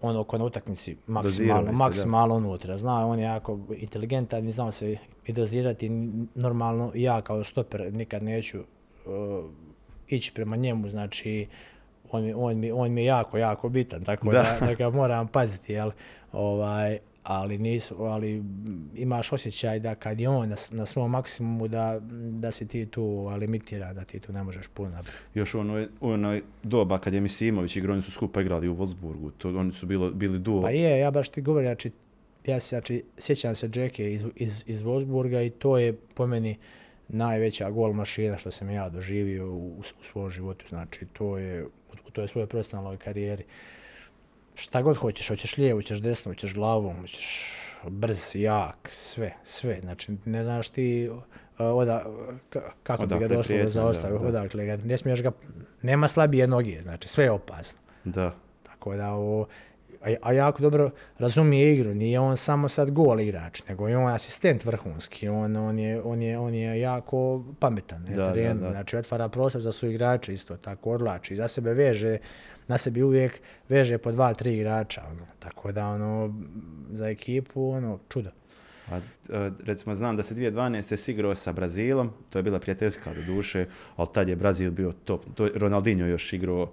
[0.00, 1.72] ono ko na utakmici maksimalno, da.
[1.72, 2.78] maksimalno unutra.
[2.78, 4.96] Zna, on je jako inteligentan i znao se
[5.26, 5.88] i dozirati
[6.34, 6.92] normalno.
[6.94, 8.64] Ja kao stoper nikad neću uh,
[10.08, 11.46] ići prema njemu, znači
[12.10, 14.56] on on mi, on mi je jako, jako bitan, tako Da.
[14.60, 15.90] da, da, ga moram paziti, jel?
[16.32, 18.42] Ovaj, ali, nisu, ali
[18.94, 22.00] imaš osjećaj da kad je on na, na svom maksimumu da,
[22.30, 25.22] da si ti tu limitiran, da ti tu ne možeš puno napraviti.
[25.34, 25.60] Još u
[26.00, 29.86] onoj doba kad je Misimović igrao, oni su skupa igrali u Wolfsburgu, to, oni su
[29.86, 30.62] bilo, bili duo.
[30.62, 31.90] Pa je, ja baš ti govorim, znači,
[32.46, 36.56] ja se, znači, sjećam se Džeke iz, iz, iz Wolfsburga i to je po meni
[37.08, 40.64] najveća gol mašina što sam ja doživio u, u svom životu.
[40.68, 41.66] Znači, to je
[42.08, 43.44] u toj svojoj profesionalnoj karijeri.
[44.54, 47.52] Šta god hoćeš, hoćeš lijevo, hoćeš desno, hoćeš glavom, hoćeš
[47.88, 49.80] brz, jak, sve, sve.
[49.80, 51.22] Znači, ne znaš ti uh,
[51.58, 52.04] oda,
[52.50, 54.28] ka- kako bi Odakle ga je doslovno zaostavio, da, da.
[54.28, 55.32] odakle ga, ne smiješ ga,
[55.82, 57.78] nema slabije noge, znači, sve je opasno.
[58.04, 58.32] Da.
[58.62, 59.46] Tako da ovo,
[60.04, 64.08] a, a jako dobro razumije igru, nije on samo sad gol igrač, nego je on
[64.14, 68.70] asistent vrhunski, on, on, je, on, je, on je jako pametan na Da, da, da.
[68.70, 72.18] znači otvara prostor za su igrače isto, tako odlači, za sebe veže,
[72.68, 75.26] na sebi uvijek veže po dva, tri igrača, ono.
[75.38, 76.34] tako da ono,
[76.90, 78.30] za ekipu, ono, čudo.
[78.92, 80.96] A, e, recimo, znam da se 2012.
[80.96, 83.66] si igrao sa Brazilom, to je bila prijateljska do duše,
[83.96, 85.24] ali tad je Brazil bio top.
[85.34, 86.72] To je Ronaldinho još igrao,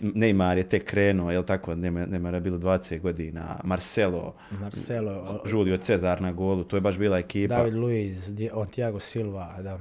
[0.00, 6.22] Neymar je tek krenuo, jel tako, Neymar je bilo 20 godina, Marcelo, Marcelo, Julio Cezar
[6.22, 7.56] na golu, to je baš bila ekipa.
[7.56, 8.32] David Luiz,
[8.70, 9.78] Thiago Silva, da.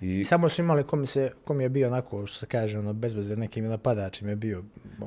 [0.00, 3.12] I, Samo su imali kom, se, kom je bio onako, što se kaže, ono, bez
[3.12, 4.62] veze, nekim napadač im je bio.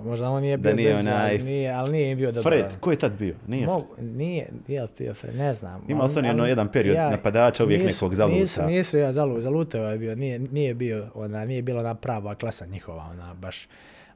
[0.06, 2.52] Možda on nije Da bio nije bez, onaj nije, ali nije bio dobar.
[2.52, 3.36] Fred, ko je tad bio?
[3.48, 5.82] Nije Mogu, nije, nije li bio Fred, ne znam.
[5.90, 8.40] Oni ono ali jedan period napadača, uvijek nisu- nekog zaluta.
[8.40, 12.36] Nisu, nisu ja zalu, zalutao je bio, nije, nije bio, ona, nije bila ona prava
[12.36, 13.68] klasa njihova, ona baš.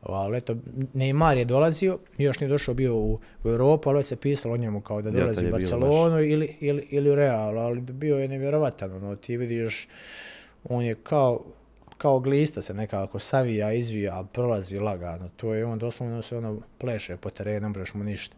[0.02, 0.56] Ali eto,
[0.94, 4.82] Neymar je dolazio, još nije došao bio u, u Europu, ali se pisalo o njemu
[4.82, 8.92] kao da dolazi je u Barcelonu ili, ili, ili u Real, ali bio je nevjerovatan,
[8.92, 9.88] ono, ti vidiš,
[10.70, 11.42] on je kao,
[11.98, 15.30] kao glista se nekako savija, izvija, prolazi lagano.
[15.36, 18.36] To je on doslovno se ono pleše po terenu, ne mu ništa.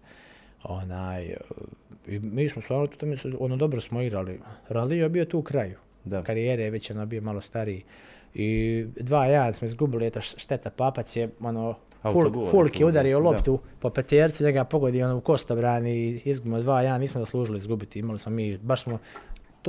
[0.64, 1.36] Onaj,
[2.08, 4.40] i mi smo stvarno tu utakmicu, ono dobro smo igrali.
[4.70, 5.78] Ronaldinho je bio tu u kraju.
[6.04, 6.24] Da.
[6.24, 7.84] Karijere je već ono bio malo stariji.
[8.34, 11.76] I dva jedan smo izgubili, eto šteta papac je ono
[12.52, 13.30] Hulk tu, je udario da.
[13.30, 18.00] loptu po peterci, njega pogodi ono u kostobrani i izgubimo dva jedan, nismo zaslužili izgubiti,
[18.00, 19.00] imali smo mi, baš smo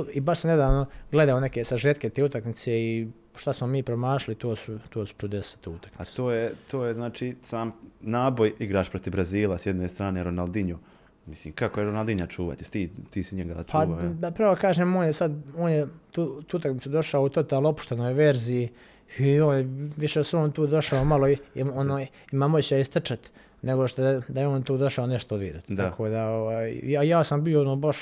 [0.03, 4.35] to, i baš sam nedavno gledao neke sažetke te utakmice i šta smo mi promašili,
[4.35, 6.15] to su, to su čudesa te A utakmice.
[6.15, 10.79] to je, to je znači sam naboj igraš protiv Brazila s jedne strane Ronaldinho.
[11.25, 12.71] Mislim, kako je Ronaldinho čuvati?
[12.71, 14.09] Ti, ti si njega Pa, čuvao, ja?
[14.09, 18.13] da prvo kažem, on je sad, on je tu, tu utakmicu došao u totalno opuštenoj
[18.13, 18.69] verziji
[19.17, 19.63] i on je,
[19.97, 23.19] više su on tu došao malo, i, i ono, ima moće istrčat
[23.61, 25.75] nego što da, da je on tu došao nešto odigrati.
[25.75, 25.83] Da.
[25.83, 27.97] Tako da, ovaj, ja, ja sam bio ono baš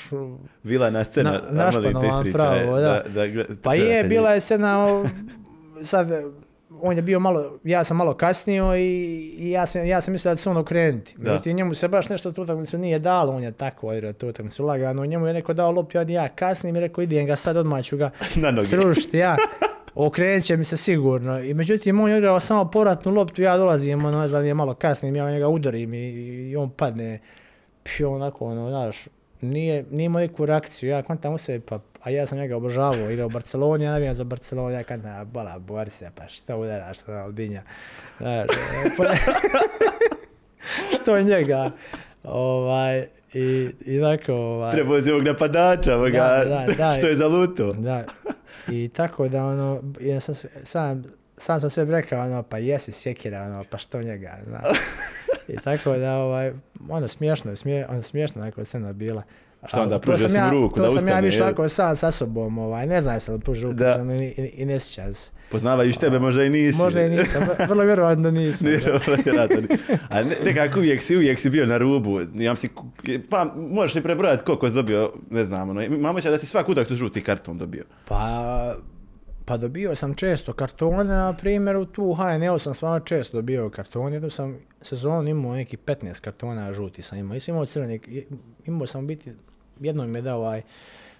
[0.64, 3.02] Vilana scena, Na- našpanovan ispriča, pravo, da.
[3.04, 5.04] da gle- Pa je, bila je scena,
[5.82, 6.08] sad,
[6.80, 8.82] on je bio malo, ja sam malo kasnio i,
[9.38, 11.14] i ja, sam, ja sam mislio da će se on okrenuti.
[11.18, 11.30] Da.
[11.30, 14.64] Međutim, njemu se baš nešto tu utakmicu nije dalo, on je tako odigrao tu utakmicu
[14.64, 17.96] lagano, njemu je neko dao loptu, ja, kasnim i rekao idem ga sad, odmah ću
[17.96, 19.36] ga Na srušiti, ja.
[20.00, 21.40] Okrenut će mi se sigurno.
[21.40, 24.74] I međutim, on je igrao samo povratnu loptu, ja dolazim, ono, ne znam, je malo
[24.74, 26.08] kasnim, ja njega udarim i,
[26.50, 27.20] i on padne.
[27.82, 29.08] Pi, onako, ono, znaš,
[29.40, 33.10] nije, nije imao neku reakciju, ja kontam u sebi, pa, a ja sam njega obožavao,
[33.10, 36.98] igrao u Barceloni, ja navijam za Barcelonu, ja kontam, bola, bori se, pa što udaraš,
[37.06, 37.62] Ronaldinja.
[38.18, 38.46] Znaš,
[38.96, 39.04] pa,
[41.02, 41.70] što njega,
[42.22, 46.92] ovaj, i, i tako, ovaj, Trebao si ovog napadača, ovoga, Da, da, da.
[46.98, 47.72] što je zaluto.
[47.72, 48.04] Da,
[48.70, 51.04] i tako da ono, ja sam, sam,
[51.36, 54.66] sam sam sebi rekao, ono, pa jesi sjekira, ono, pa što njega, znaš.
[55.48, 56.52] I tako da, ovaj,
[56.88, 59.22] ono, smiješno, je, smije, ono, smiješno scena bila.
[59.66, 62.58] Šta onda, pružio sam ja- ruku to da sam ja više ako sam sa sobom,
[62.58, 63.94] ovaj, ne znam jesam li pružio ruku, Da.
[63.94, 65.30] sam i, i, i ne sjećam se.
[65.50, 66.78] Poznavajući tebe možda i nisi.
[66.78, 68.70] Možda i nisam, vrlo vjerojatno da nisam.
[68.70, 68.80] Ni-
[70.08, 72.20] A ne, nekako uvijek si, uvijek si bio na rubu.
[72.34, 72.68] Ja si,
[73.30, 76.72] pa možeš li prebrojati koliko si dobio, ne znam, ono, imamo će da si svaku
[76.72, 77.84] utakmicu žuti karton dobio.
[78.04, 78.74] Pa,
[79.44, 84.16] pa dobio sam često kartone, na primjer u tu HNL sam stvarno često dobio kartone,
[84.16, 88.00] jednu sam sezonu imao neki 15 kartona žuti sam imao, nisam imao crveni,
[88.66, 89.32] imao sam biti,
[89.80, 90.62] jednom mi je dao ovaj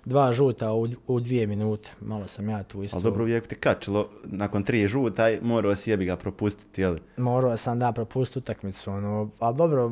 [0.04, 2.96] dva žuta u, u dvije minute, malo sam ja tu isto.
[2.96, 6.96] Ali dobro uvijek te kačilo, nakon tri žuta, morao si jebi ga propustiti, jel?
[7.16, 9.88] Morao sam da propustiti utakmicu, ono, ali dobro,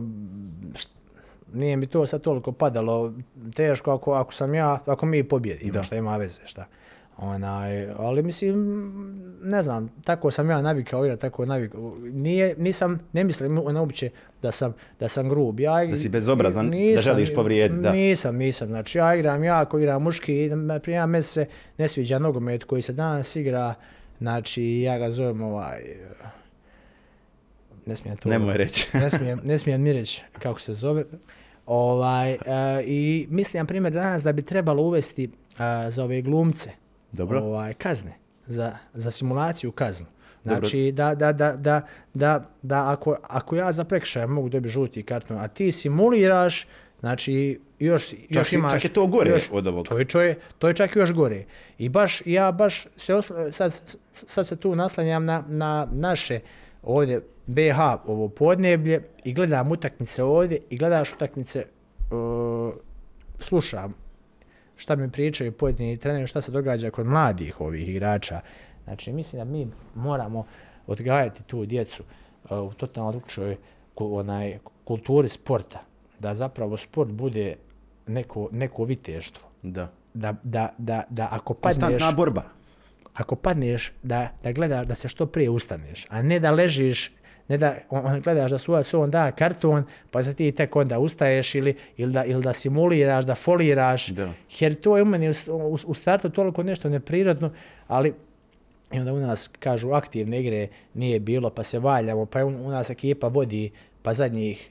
[0.73, 0.89] št-
[1.53, 3.13] nije mi to sad toliko padalo,
[3.55, 5.83] teško ako, ako sam ja, ako mi pobjedimo, Da.
[5.83, 6.67] šta ima veze, šta.
[7.19, 8.83] Onaj, ali mislim,
[9.43, 11.97] ne znam, tako sam ja navikao igrati, tako navikao.
[12.01, 14.11] Nije, nisam, ne mislim ono uopće
[14.43, 15.61] da sam, da sam grub.
[15.61, 17.93] Ja, Da si bezobrazan, da želiš povrijediti, da.
[17.93, 18.69] Nisam, nisam.
[18.69, 20.51] Znači ja igram jako, igram muški,
[20.83, 21.47] primjer meni se
[21.79, 23.75] ne sviđa nogomet koji se danas igra,
[24.19, 25.83] znači ja ga zovem ovaj,
[27.87, 28.29] ne smijem to.
[28.29, 28.89] Nemoj reći.
[29.03, 31.05] ne smijem, ne smijem mi reći kako se zove.
[31.67, 32.39] Ovaj, e,
[32.85, 36.71] I mislim, na primjer, danas da bi trebalo uvesti e, za ove glumce
[37.13, 37.41] Dobro.
[37.43, 38.15] ovaj, kazne,
[38.47, 40.07] za, za simulaciju kaznu.
[40.47, 45.03] Znači, da, da, da, da, da, da ako, ako ja za prekršaj mogu dobiti žuti
[45.03, 46.67] karton, a ti simuliraš,
[47.01, 48.73] znači, još, još si- imaš...
[48.73, 49.89] čak je to gore još, od ovog.
[49.89, 51.45] To je, to, je, to je čak još gore.
[51.79, 53.81] I baš, ja baš se osla, sad,
[54.11, 56.41] sad se tu naslanjam na, na naše
[56.83, 61.65] ovdje BH ovo podneblje i gledam utakmice ovdje i gledaš utakmice,
[62.11, 62.75] uh,
[63.39, 64.06] slušam
[64.77, 68.41] šta mi pričaju pojedini treneri, šta se događa kod mladih ovih igrača.
[68.85, 70.47] Znači, mislim da mi moramo
[70.87, 72.03] odgajati tu djecu
[72.51, 73.57] uh, u totalno drugčoj
[73.97, 75.83] onaj, kulturi sporta.
[76.19, 77.57] Da zapravo sport bude
[78.07, 79.49] neko, neko viteštvo.
[79.63, 79.93] Da.
[80.15, 82.43] Da, da, da, da ako padneš, Konstantna borba.
[83.15, 87.13] ako padneš, da, da gledaš da se što prije ustaneš, a ne da ležiš,
[87.49, 91.55] ne da on, gledaš da sudac on da karton, pa se ti tek onda ustaješ
[91.55, 94.33] ili, ili, da, ili da simuliraš, da foliraš, Da.
[94.59, 97.51] jer to je u meni u, u, startu toliko nešto neprirodno,
[97.89, 98.15] ali
[98.93, 102.91] i onda u nas kažu aktivne igre nije bilo, pa se valjamo, pa u nas
[102.91, 103.71] ekipa vodi,
[104.03, 104.71] pa zadnjih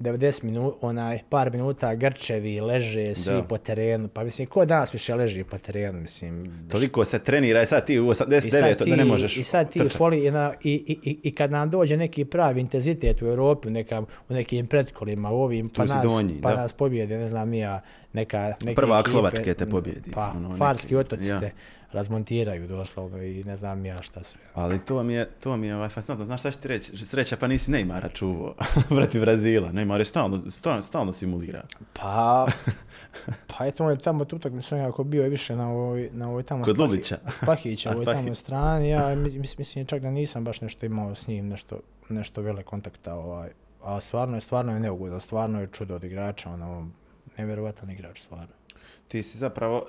[0.00, 3.42] 90 minuta, onaj par minuta grčevi, leže svi Da.
[3.42, 7.66] po terenu, pa mislim, ko danas više leži po terenu, mislim, Toliko se trenira i
[7.66, 9.96] sad ti u i sad 89 da ne možeš I sad ti trčati.
[9.96, 13.72] foli, i, na- i, i, i, kad nam dođe neki pravi intenzitet u Europi, u,
[13.72, 16.56] neka, u nekim pretkolima, u ovim, pa, Tu nas, donji, pa da.
[16.56, 17.80] nas pobjede, ne znam, nija,
[18.12, 18.74] neka, ekipe,
[19.04, 21.40] Slovačke te pobjedi, Pa, ono, neki, Farski otoci ja.
[21.40, 21.50] te
[21.92, 24.40] razmontiraju doslovno i ne znam ja šta sve.
[24.54, 26.24] Ali to mi je, to mi je ovaj, fascinantno.
[26.24, 27.06] Znaš šta ću ti reći?
[27.06, 28.54] Sreća pa nisi Neymara čuvao
[28.88, 29.72] protiv Brazila.
[29.72, 31.62] Neymar je stalno, stalno, stalno simulira.
[31.92, 32.46] Pa,
[33.46, 36.42] pa eto, on je tamo tu utakmicu nekako bio je više na ovoj, na ovoj
[36.42, 37.18] tamo Kod Lulića.
[37.30, 38.88] Spahića, ovoj tamo strani.
[38.88, 42.62] Ja mis- mis- mislim čak da nisam baš nešto imao s njim, nešto, nešto vele
[42.62, 43.14] kontakta.
[43.14, 43.50] Ovaj.
[43.82, 46.88] A stvarno je, stvarno je neugodan, stvarno je čudo od igrača, ono,
[47.38, 48.54] nevjerovatan igrač, stvarno.
[49.08, 49.86] Ti si zapravo,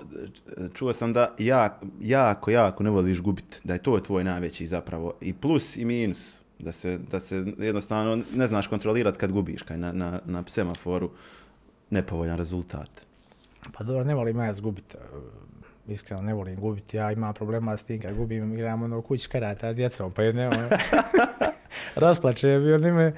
[0.73, 3.61] čuo sam da jako, jako, jako ne voliš gubit.
[3.63, 6.41] Da je to tvoj najveći zapravo i plus i minus.
[6.59, 11.09] Da se, da se jednostavno ne znaš kontrolirati kad gubiš, kaj na, na, na semaforu
[11.89, 12.89] nepovoljan rezultat.
[13.73, 14.97] Pa dobro, ne volim ja zgubiti.
[15.87, 16.97] Iskreno ne volim gubiti.
[16.97, 20.47] Ja imam problema s tim kad gubim, igram ono kući karata s djecom, pa jedne
[20.47, 20.69] ono,
[21.95, 23.13] rasplačem i onda me...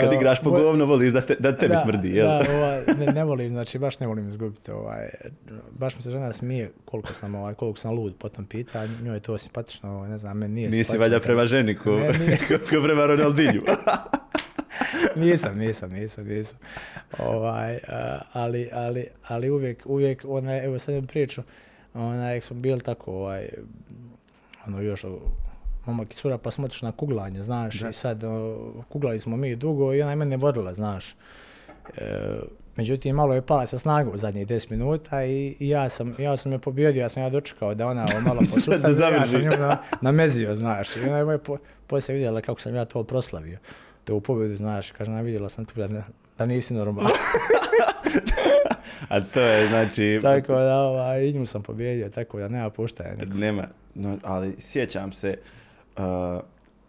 [0.00, 2.26] Kad igraš po govno, voliš da, ste, da tebi smrdi, jel?
[2.26, 4.70] Da, ovaj, ne, ne volim, znači baš ne volim izgubiti.
[4.70, 5.08] Ovaj,
[5.70, 8.92] baš mi se žena smije koliko sam, ovaj, koliko sam lud po tom pitanju.
[9.02, 12.12] Njoj je to simpatično, ovaj, ne znam, meni nije Nisi valjda prema ženi ko, Ne,
[12.18, 12.38] nije.
[12.70, 13.62] ko prema Ronaldinju.
[15.16, 16.58] nisam, nisam, nisam, nisam.
[17.18, 17.78] Ovaj,
[18.32, 21.42] ali, ali, ali uvijek, uvijek, onaj, evo sad imam priču,
[21.94, 23.48] onaj, smo bili tako, ovaj,
[24.66, 25.04] ono još,
[25.86, 27.88] momak i cura, pa smo otišli na kuglanje, znaš, Da.
[27.88, 28.58] i sad o,
[28.88, 31.16] kuglali smo mi dugo i ona je mene vodila, znaš.
[31.96, 32.04] E,
[32.76, 36.36] međutim, malo je pala sa snagu u zadnjih 10 minuta i, i ja sam, ja
[36.36, 39.78] sam je pobjedio, ja sam ja dočekao da ona malo posustavi, ja sam nju na,
[40.00, 40.96] namezio, znaš.
[40.96, 43.58] I ona je po, poslije vidjela kako sam ja to proslavio.
[44.04, 46.04] To u pobjedu, znaš, kaže, ona vidjela sam tu da, ne,
[46.38, 47.12] da nisi normalan.
[49.08, 50.18] A to je, znači...
[50.22, 53.14] tako da, ovaj, i nju sam pobjedio, tako da nema puštanja.
[53.34, 53.62] Nema,
[53.94, 55.36] no, ali sjećam se,
[55.96, 56.42] uh,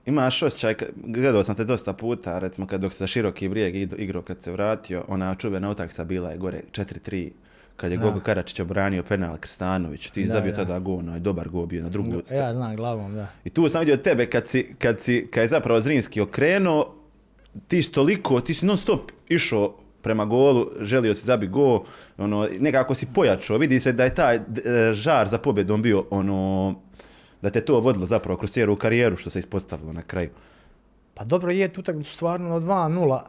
[0.06, 4.44] imaš osjećaj, gledao sam te dosta puta, recimo kad dok sa široki brijeg igrao kad
[4.44, 7.30] se vratio, ona čuvena utakmica bila je gore 4-3,
[7.76, 7.98] kad je.
[7.98, 10.58] Gogo Karačić obranio penal Krstanović, ti Da, zabio da.
[10.58, 13.28] tada gol, onaj dobar gol bio na drugu Ja znam glavom, da.
[13.46, 16.96] I tu sam vidio tebe kad, si, kad, si, kad je zapravo Zrinski okrenuo,
[17.68, 21.84] ti si toliko, ti si non stop išao prema golu, želio si zabi gol,
[22.18, 24.42] ono, nekako si pojačao, vidi se da je taj e,
[24.94, 26.76] žar za pobjedom bio ono,
[27.44, 30.30] da te to vodilo zapravo kroz cijelu karijeru što se ispostavilo na kraju.
[31.14, 33.22] Pa dobro je tu utakmicu stvarno na 2-0.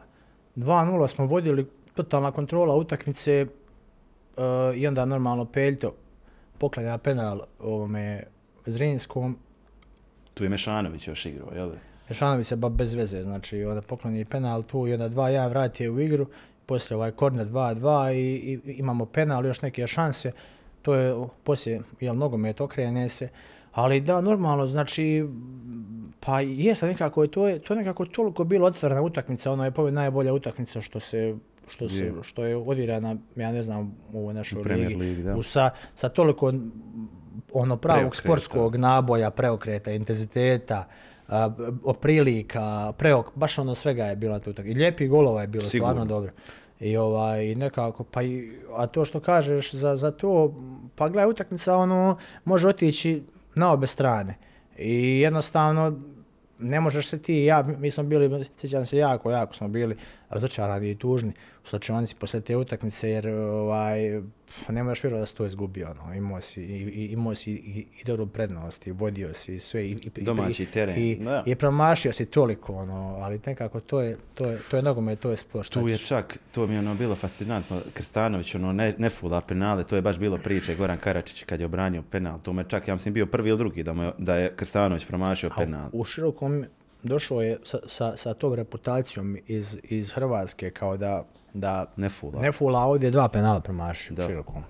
[0.55, 4.43] 2-0 smo vodili, totalna kontrola utakmice uh,
[4.75, 5.95] i onda normalno Peljto
[6.57, 8.23] poklanja penal ovome
[8.65, 9.37] Zrinskom.
[10.33, 11.71] Tu je Mešanović još igrao, jel?
[12.09, 15.89] Ješanović se ba bez veze, znači onda pokloni penal tu i onda 2-1 vrati je
[15.89, 16.27] u igru.
[16.65, 20.31] Poslije ovaj korner 2-2 i, i imamo penal, još neke šanse.
[20.81, 23.29] To je poslije, jel, nogomet okrene se.
[23.75, 25.25] Ali da, normalno, znači,
[26.19, 29.93] pa jeste nekako, to je, to je nekako toliko bilo otvorena utakmica, ono je povijed
[29.93, 31.35] najbolja utakmica što se
[31.67, 35.35] što, se, što je odigrana, ja ne znam, u našoj ligi, ligi, da.
[35.35, 36.53] u sa, sa toliko
[37.53, 38.21] ono pravog Preokreta.
[38.21, 40.87] sportskog naboja, preokreta, intenziteta,
[41.27, 44.77] b- prilika, preok, baš ono svega je bilo na tu utakmici.
[44.77, 45.91] I lijepih golova je bilo, Sigurno.
[45.93, 46.31] stvarno dobro.
[46.79, 50.53] I ovaj, nekako, pa i, a to što kažeš za, za to,
[50.95, 53.23] pa gledaj, utakmica ono, može otići
[53.55, 54.35] na obe strane.
[54.77, 55.99] I jednostavno,
[56.59, 59.97] ne možeš se ti i ja, mi smo bili, sjećam se jako, jako smo bili
[60.29, 61.33] razočarani i tužni
[61.65, 64.21] u slačionici poslije te utakmice, jer ovaj,
[64.69, 68.03] ne možeš vjerovati da si to izgubio, ono, imao si, i, imao si i, i
[68.03, 71.43] dobru prednost, i vodio si sve, i, i, Domaći i, teren, i, da.
[71.45, 75.29] i promašio si toliko, ono, ali nekako to je, to je, to je nogomet, to
[75.31, 75.69] je sport.
[75.69, 76.07] Tu je ćeš.
[76.07, 80.01] čak, to mi je ono bilo fascinantno, Krstanović ono ne, ne fula penale, to je
[80.01, 83.25] baš bilo priče Goran Karačić kad je obranio penal, to me čak, ja mislim, bio
[83.25, 85.89] prvi ili drugi da, mu je, da je Krstanović promašio A penal.
[85.93, 86.65] U širokom
[87.03, 91.25] došao je sa, sa, sa tom reputacijom iz, iz Hrvatske kao da,
[91.55, 92.41] da Ne fula.
[92.41, 94.27] ne fula, a ovdje je dva penala promašio Da.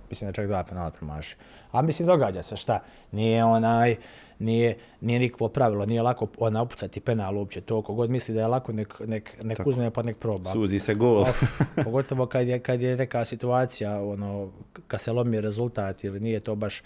[0.09, 1.37] Mislim da čak dva penala promašio.
[1.71, 2.79] A mislim događa se šta?
[3.11, 3.95] Nije onaj,
[4.39, 7.61] nije, nije nikakvo pravilo, nije lako ona upucati penal uopće.
[7.61, 10.51] To god misli da je lako, nek, nek, nek uzme pa nek proba.
[10.51, 11.21] Suzi se gol.
[11.21, 11.43] Of,
[11.85, 14.51] pogotovo kad je, kad je neka situacija, ono,
[14.87, 16.83] kad se lomi rezultat ili nije to baš,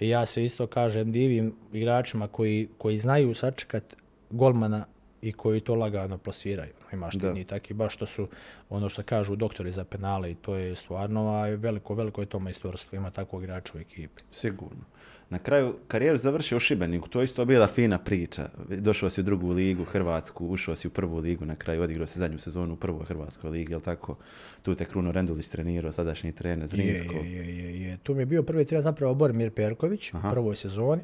[0.00, 3.96] ja se isto kažem divim igračima koji, koji znaju sačekat
[4.30, 4.84] golmana
[5.22, 6.72] i koji to lagano plasiraju.
[6.92, 8.28] Imaš ti njih taki, baš što su
[8.68, 12.38] ono što kažu doktori za penale i to je stvarno, a veliko, veliko je to
[12.38, 14.22] majstorstvo, ima takvog igrača u ekipi.
[14.30, 14.84] Sigurno.
[15.30, 18.48] Na kraju karijeru završio u Šibeniku, to je isto bila fina priča.
[18.68, 22.18] Došao si u drugu ligu, Hrvatsku, ušao si u prvu ligu, na kraju odigrao si
[22.18, 24.16] zadnju sezonu u prvoj Hrvatskoj ligi, jel tako?
[24.62, 27.14] Tu te Kruno Rendulić trenirao, sadašnji trener Zrinsko.
[27.14, 27.96] Je, je, je, je.
[27.96, 30.28] Tu mi je bio prvi trener zapravo Bormir Perković Aha.
[30.28, 31.02] u prvoj sezoni.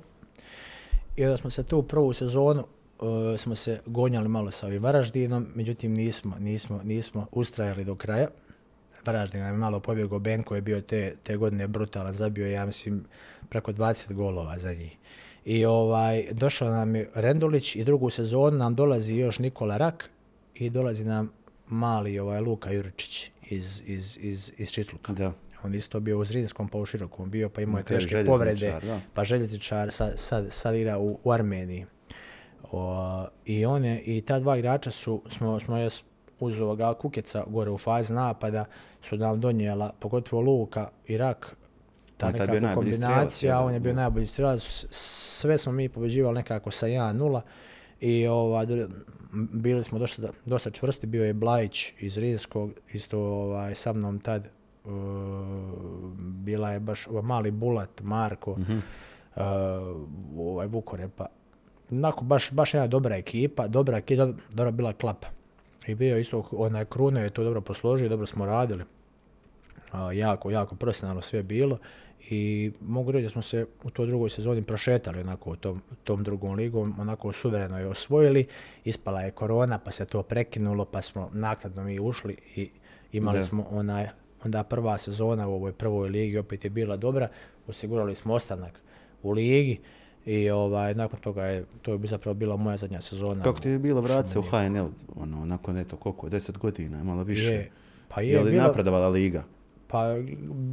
[1.17, 2.65] I onda smo se tu prvu sezonu
[2.99, 8.29] uh, smo se gonjali malo sa ovim Varaždinom, međutim nismo, nismo, nismo ustrajali do kraja.
[9.07, 12.67] Varaždin nam je malo pobjegao, Benko je bio te, te godine brutalan, zabio je, ja
[12.67, 13.05] mislim,
[13.49, 14.97] preko 20 golova za njih.
[15.45, 20.11] I ovaj, došao nam je Rendulić i drugu sezonu nam dolazi još Nikola Rak
[20.55, 21.33] i dolazi nam
[21.69, 25.13] mali ovaj Luka Juričić iz, iz, iz, iz Čitluka.
[25.13, 25.33] Da.
[25.63, 29.01] On isto bio u Zrinskom, pa u Širokom bio, pa imao je teške povrede, da.
[29.15, 31.87] pa željezničar sad, sad, sad igra u, u Armeniji.
[32.73, 33.05] O,
[33.45, 36.03] I on je, i ta dva igrača su, smo, smo jes
[36.41, 38.65] uz ovoga Kukeca gore u fazi napada,
[39.03, 41.57] su nam donijela, pogotovo Luka i Rak,
[42.17, 42.61] ta tad bio
[42.99, 43.21] kombinacija,
[43.59, 44.87] on je bio najbolji strijelac, s-
[45.39, 47.41] sve smo mi pobeđivali nekako sa 1-0
[48.01, 48.67] i ova,
[49.53, 54.49] bili smo dosta, dosta čvrsti, bio je Blajić iz Rinskog, isto ovaj, sa mnom tad,
[54.85, 54.91] uh,
[56.19, 58.73] bila je baš ovaj, mali Bulat, Marko, Mhm.
[58.73, 59.43] uh,
[60.39, 61.27] ovaj Vukorepa.
[61.91, 65.29] Onako, baš, baš jedna dobra ekipa, dobra ekipa, dobra, bila klapa.
[65.87, 68.85] I bio isto, onaj Krune je to dobro posložio, dobro smo radili.
[69.93, 71.79] A, jako, jako profesionalno sve bilo
[72.31, 76.23] i mogu reći da smo se u toj drugoj sezoni prošetali onako u tom, tom
[76.23, 78.47] drugom ligom, onako suvereno je osvojili,
[78.85, 82.71] ispala je korona pa se to prekinulo pa smo naknadno mi ušli i
[83.13, 83.43] imali Da.
[83.43, 84.09] smo onaj,
[84.45, 87.29] onda prva sezona u ovoj prvoj ligi opet je bila dobra,
[87.67, 88.81] osigurali smo ostanak
[89.23, 89.81] u ligi
[90.27, 93.43] i ovaj, nakon toga je, to je zapravo bila moja zadnja sezona.
[93.45, 94.43] Kako ti je bilo vrat se u.
[94.43, 94.87] HNL,
[95.17, 97.45] ono, nakon eto, koliko, 10 godina, malo više.
[97.45, 97.71] Je,
[98.09, 99.45] pa je, Je li bilo- napredovala liga?
[99.89, 100.05] Pa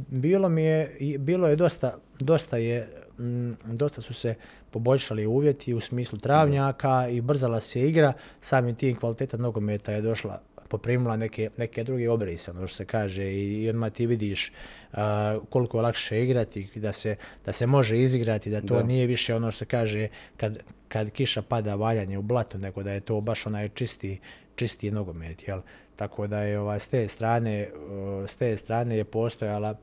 [0.08, 0.78] bilo mi je,
[1.18, 4.34] bilo je dosta, dosta je, mm, dosta su se
[4.70, 10.40] poboljšali uvjeti u smislu travnjaka i brzala se igra, samim tim kvaliteta nogometa je došla
[10.74, 14.52] poprimila neke, neke druge obrise, ono što se kaže, i, i odmah ti vidiš
[14.92, 18.82] a, koliko je lakše igrati, da se, da se može izigrati, da to Da.
[18.82, 22.92] nije više ono što se kaže kad, kad kiša pada valjanje u blatu, nego da
[22.92, 24.18] je to baš onaj čisti,
[24.56, 25.60] čisti nogomet, jel?
[25.96, 29.74] Tako da je ovaj, s te strane, uh, s te strane je postojala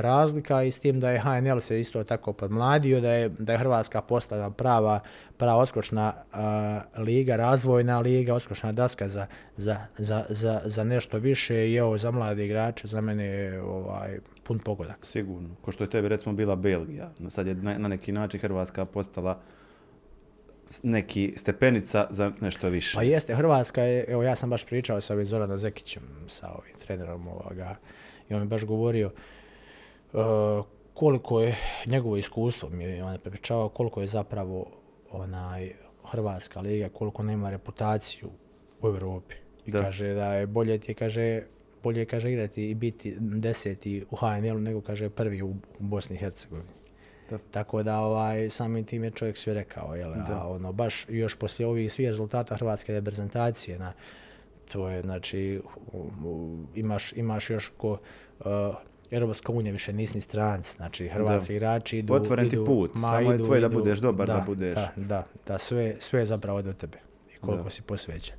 [0.00, 3.58] razlika i s tim da je HNL se isto tako podmladio, da je, da je
[3.58, 5.00] Hrvatska postala prava,
[5.36, 11.70] prava odskočna a, liga, razvojna liga, odskočna daska za, za, za, za, za nešto više
[11.70, 14.98] i evo za mlade igrače, za mene je ovaj, pun pogodak.
[15.02, 15.48] Sigurno.
[15.62, 17.10] Ko što je tebi recimo bila Belgija.
[17.28, 19.40] Sad je na, na neki način Hrvatska postala
[20.82, 22.94] neki stepenica za nešto više.
[22.94, 26.74] Pa jeste, Hrvatska je, evo ja sam baš pričao sa ovim Zoranom Zekićem, sa ovim
[26.86, 27.76] trenerom ovoga,
[28.28, 29.12] i on je baš govorio uh,
[30.94, 31.56] koliko je
[31.86, 34.66] njegovo iskustvo, mi je on prepričavao koliko je zapravo
[35.10, 35.72] onaj
[36.04, 38.28] Hrvatska liga, koliko nema reputaciju
[38.82, 39.34] u Europi.
[39.66, 39.82] I Da.
[39.82, 41.42] kaže da je bolje ti kaže,
[41.82, 46.18] bolje je, kaže igrati i biti deseti u HNL-u nego kaže prvi u, Bosni i
[46.18, 46.68] Hercegovini.
[47.30, 47.38] Da.
[47.50, 50.42] Tako da ovaj samim tim je čovjek sve rekao, jel, Da.
[50.42, 53.92] a ono baš još poslije ovih svih rezultata hrvatske reprezentacije na
[54.72, 55.60] to je znači
[56.74, 57.90] imaš imaš još ko
[58.40, 58.46] uh,
[59.12, 63.42] Europska unija više nisi ni stranci, znači hrvatski igrači idu Otvoren ti put, samo je
[63.42, 64.74] tvoje da budeš dobar, da budeš.
[64.74, 66.98] Da, da, da sve sve je zapravo do tebe
[67.34, 67.70] i koliko Da.
[67.70, 68.36] si posvećen.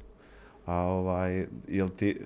[0.66, 2.20] A ovaj, jel ti,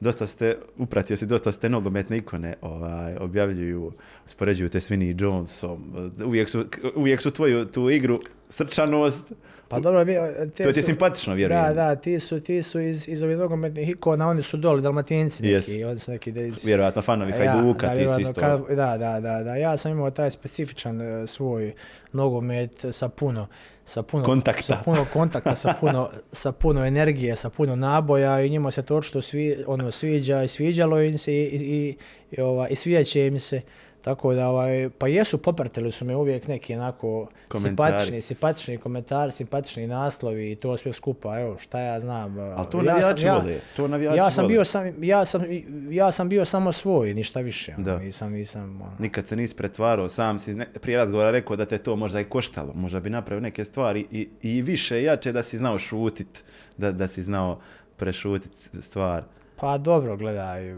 [0.00, 3.92] dosta ste, upratio si, dosta ste nogometne ikone, ovaj, objavljuju,
[4.26, 9.32] spoređuju te s Vinnie Jonesom, uvijek su, uvijek su tvoju tu igru, srčanost,
[9.70, 10.14] Pa dobro, vi,
[10.46, 11.62] te to ti je su- simpatično, vjerujem.
[11.62, 15.42] Da, da, ti su, ti su iz, iz ovih nogometnih ikona, oni su doli, dalmatinci
[15.44, 15.86] neki, Yes.
[15.86, 16.64] oni su neki da iz...
[16.64, 18.34] Vjerojatno fanovi Hajduka, da, ti si isto.
[18.34, 21.72] kad- da, da, da, da, ja sam imao taj specifičan e, svoj
[22.14, 23.46] nogomet sa puno,
[23.84, 24.62] sa puno Kontakta.
[24.64, 28.96] sa puno kontakta, sa puno, sa puno energije, sa puno naboja i njima se to
[28.96, 31.96] očito svi, ono, sviđa i sviđalo im se i, i, i,
[32.32, 33.60] i, ova, i sviđaće im se.
[34.02, 37.68] Tako da, ovaj, pa jesu, popratili su me uvijek neki onako Komentari.
[37.92, 42.38] simpatični, simpatični komentari, simpatični naslovi i to sve skupa, evo, šta ja znam.
[42.38, 44.48] Ali to ja sam- navijači ja- vole, to navijači ja sam vole.
[44.48, 45.42] bio sam, ja sam,
[45.90, 47.74] ja sam bio samo svoj, ništa više.
[47.74, 47.98] ono, Da.
[47.98, 48.92] Nisam, nisam, ono.
[48.98, 52.24] Nikad se nisi pretvarao, sam si ne, prije razgovora rekao da te to možda i
[52.24, 56.44] koštalo, možda bi napravio neke stvari i, i više jače da si znao šutit,
[56.78, 57.60] da, da si znao
[57.96, 59.24] prešutit stvar.
[59.56, 60.74] Pa dobro, gledaj,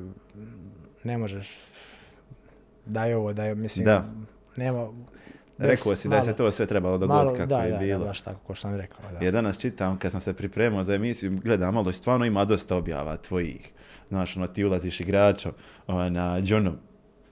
[1.04, 1.50] ne možeš,
[2.86, 4.04] daj ovo, daj, mislim, Da.
[4.56, 4.88] nema...
[5.58, 7.78] Rekao si da je se malo- to sve trebalo malo, dogoditi kako da, je da,
[7.78, 7.98] bilo.
[7.98, 9.24] Da, baš tako, ko što sam rekao, da.
[9.24, 13.16] Ja danas čitam, kad sam se pripremao za emisiju, gledam malo, stvarno ima dosta objava
[13.16, 13.72] tvojih.
[14.08, 15.52] Znaš, ono, ti ulaziš igračom,
[15.88, 16.76] na Johnom,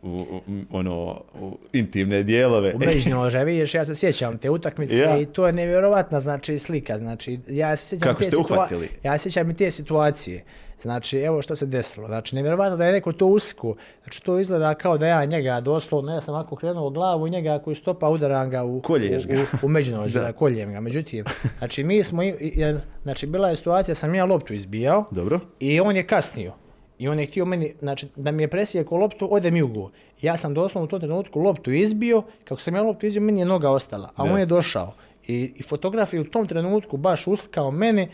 [0.03, 0.41] u, u,
[0.71, 1.11] ono,
[1.41, 2.75] u intimne dijelove.
[2.75, 5.19] U Međnože, vidiš, ja se sjećam te utakmice Ja.
[5.19, 6.99] i to je nevjerovatna znači, slika.
[6.99, 8.89] Znači, ja se sjećam Kako te ste situa- uhvatili?
[9.03, 10.45] Ja se sjećam i te situacije.
[10.79, 12.07] Znači, evo što se desilo.
[12.07, 13.75] Znači, nevjerovatno da je neko to usiku.
[14.03, 17.31] Znači, to izgleda kao da ja njega doslovno, ja sam ovako krenuo u glavu i
[17.31, 19.35] njega koji stopa udaram ga u, Kolješ ga.
[19.35, 20.27] u, u, u međunožje, Da.
[20.27, 20.33] da.
[20.33, 20.81] koljem ga.
[20.81, 21.25] Međutim,
[21.59, 22.65] znači, mi smo, i- i-
[23.03, 25.41] znači, bila je situacija, sam ja loptu izbijao Dobro.
[25.61, 26.53] i on je kasnio.
[27.01, 29.89] I on je htio meni, znači, da mi je presijekao loptu, ode mi u gol.
[30.23, 33.47] Ja sam doslovno u tom trenutku loptu izbio, kako sam ja loptu izbio, meni je
[33.47, 34.93] noga ostala, a on je došao.
[35.27, 38.09] I, i fotograf je u tom trenutku baš uslikao mene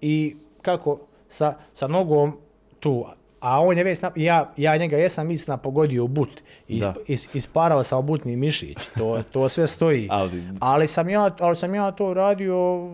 [0.00, 0.98] i kako
[1.28, 2.32] sa, sa nogom
[2.80, 3.04] tu.
[3.40, 6.28] A on je već, na- ja, ja njega jesam istina pogodio u but.
[6.68, 6.94] Is, Da.
[7.06, 8.76] is, isparao sam butni mišić.
[8.98, 10.08] To, to sve stoji.
[10.12, 12.88] Ali- ali, sam ja, ali sam ja to radio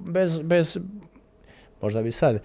[0.00, 0.78] bez, bez,
[1.84, 2.42] možda bi sad,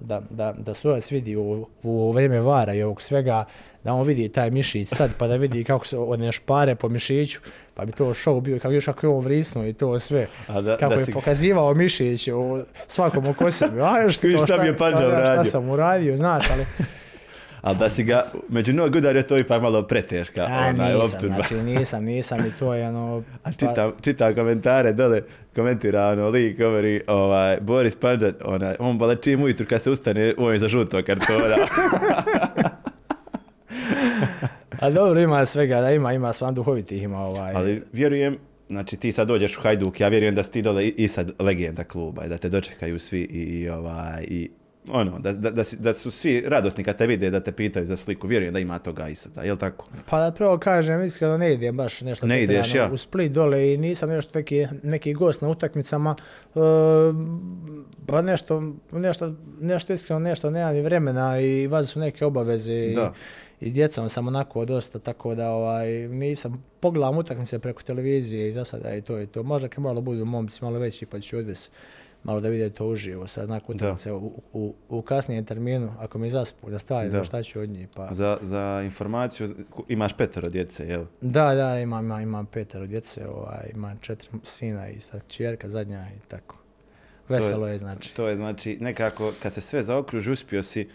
[0.00, 3.44] da, da, da sudac vidi u, u vrijeme vara i ovog svega,
[3.84, 7.40] da on vidi taj mišić sad, pa da vidi kako se one špare po mišiću,
[7.74, 10.26] pa bi to show bio, kako još kako je on vrisnuo i to sve.
[10.48, 13.80] A da- kako da je si- pokazivao mišić u svakom oko sebe.
[13.82, 15.34] A, što, Vidiš šta mi je Pandža uradio.
[15.34, 16.64] Šta sam uradio, znaš, ali...
[17.60, 21.10] Ali da si ga među nogu udario, to je ipak malo preteška A, onaj, nisam,
[21.14, 21.34] optužba.
[21.34, 23.22] znači nisam, nisam i to je ono...
[23.44, 25.22] A čitam, čitam komentare dole,
[25.54, 30.34] komentira ono lik, govori, ovaj, Boris Pandžan, onaj, on bale čim ujutru kad se ustane,
[30.38, 31.56] on je za žuto kartona.
[34.80, 37.52] A dobro, ima svega, da ima, ima stvarno duhovitih, ima ovaj...
[37.54, 38.36] Ali vjerujem,
[38.68, 41.32] znači ti sad dođeš u Hajduk, ja vjerujem da si ti dole i, i sad
[41.38, 44.50] legenda kluba i da te dočekaju svi i, i ovaj, i
[44.88, 47.96] ono, da, da, da, da su svi radosni kad te vide da te pitaju za
[47.96, 49.86] sliku, vjerujem da ima toga i sada, jel tako?
[50.10, 52.90] Pa da prvo kažem, iskreno ne idem baš nešto Ne ideš, ja.
[52.92, 56.16] u Split dole i nisam nešto neki, neki gost na utakmicama,
[56.54, 56.58] e,
[58.06, 62.96] pa nešto, nešto, nešto iskreno, nešto nema ni vremena i vazi su neke obaveze i,
[63.60, 68.52] i s djecom sam onako dosta, tako da ovaj, nisam, pogledam utakmice preko televizije i
[68.52, 69.42] za sada i to i to.
[69.42, 71.70] Možda kad malo budu momci malo veći pa ću odvesti
[72.22, 73.26] malo da vide to uživo.
[73.26, 77.60] Sad nakon utakmice u, u, u kasnijem terminu, ako mi zaspu da stavim, šta ću
[77.60, 77.88] od njih?
[77.94, 79.48] Pa, Za, za informaciju,
[79.88, 81.04] imaš petero djece, jel?
[81.20, 86.06] da, da, imam, imam, imam petero djece, ovaj, imam četiri sina i sad čerka zadnja
[86.16, 86.56] i tako.
[87.28, 88.14] Veselo je, znači.
[88.14, 90.88] To je znači nekako kad se sve zaokruži uspio si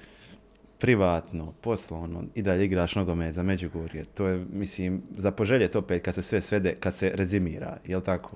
[0.79, 4.05] privatno, poslovno i dalje igraš nogomet za Međugorje.
[4.05, 8.35] To je, mislim, za poželjet opet kad se sve svede, kad se rezimira, jel tako?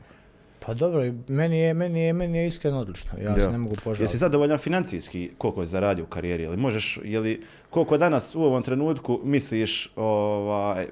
[0.70, 3.42] Pa dobro, meni je, meni je, meni je iskreno odlično, ja Da.
[3.42, 4.04] se ne mogu požaliti.
[4.04, 6.44] Jesi zadovoljan financijski koliko je zaradio u karijeri?
[6.44, 10.88] Jel možeš, je li, koliko danas u ovom trenutku misliš, ovaj,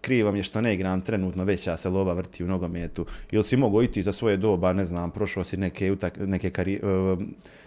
[0.00, 3.06] krivo mi je što ne igram trenutno, veća se lova vrti u nogometu.
[3.30, 6.80] Jel si mogao iti za svoje doba, ne znam, prošao si neke, utak, neke kari,
[6.82, 7.18] uh,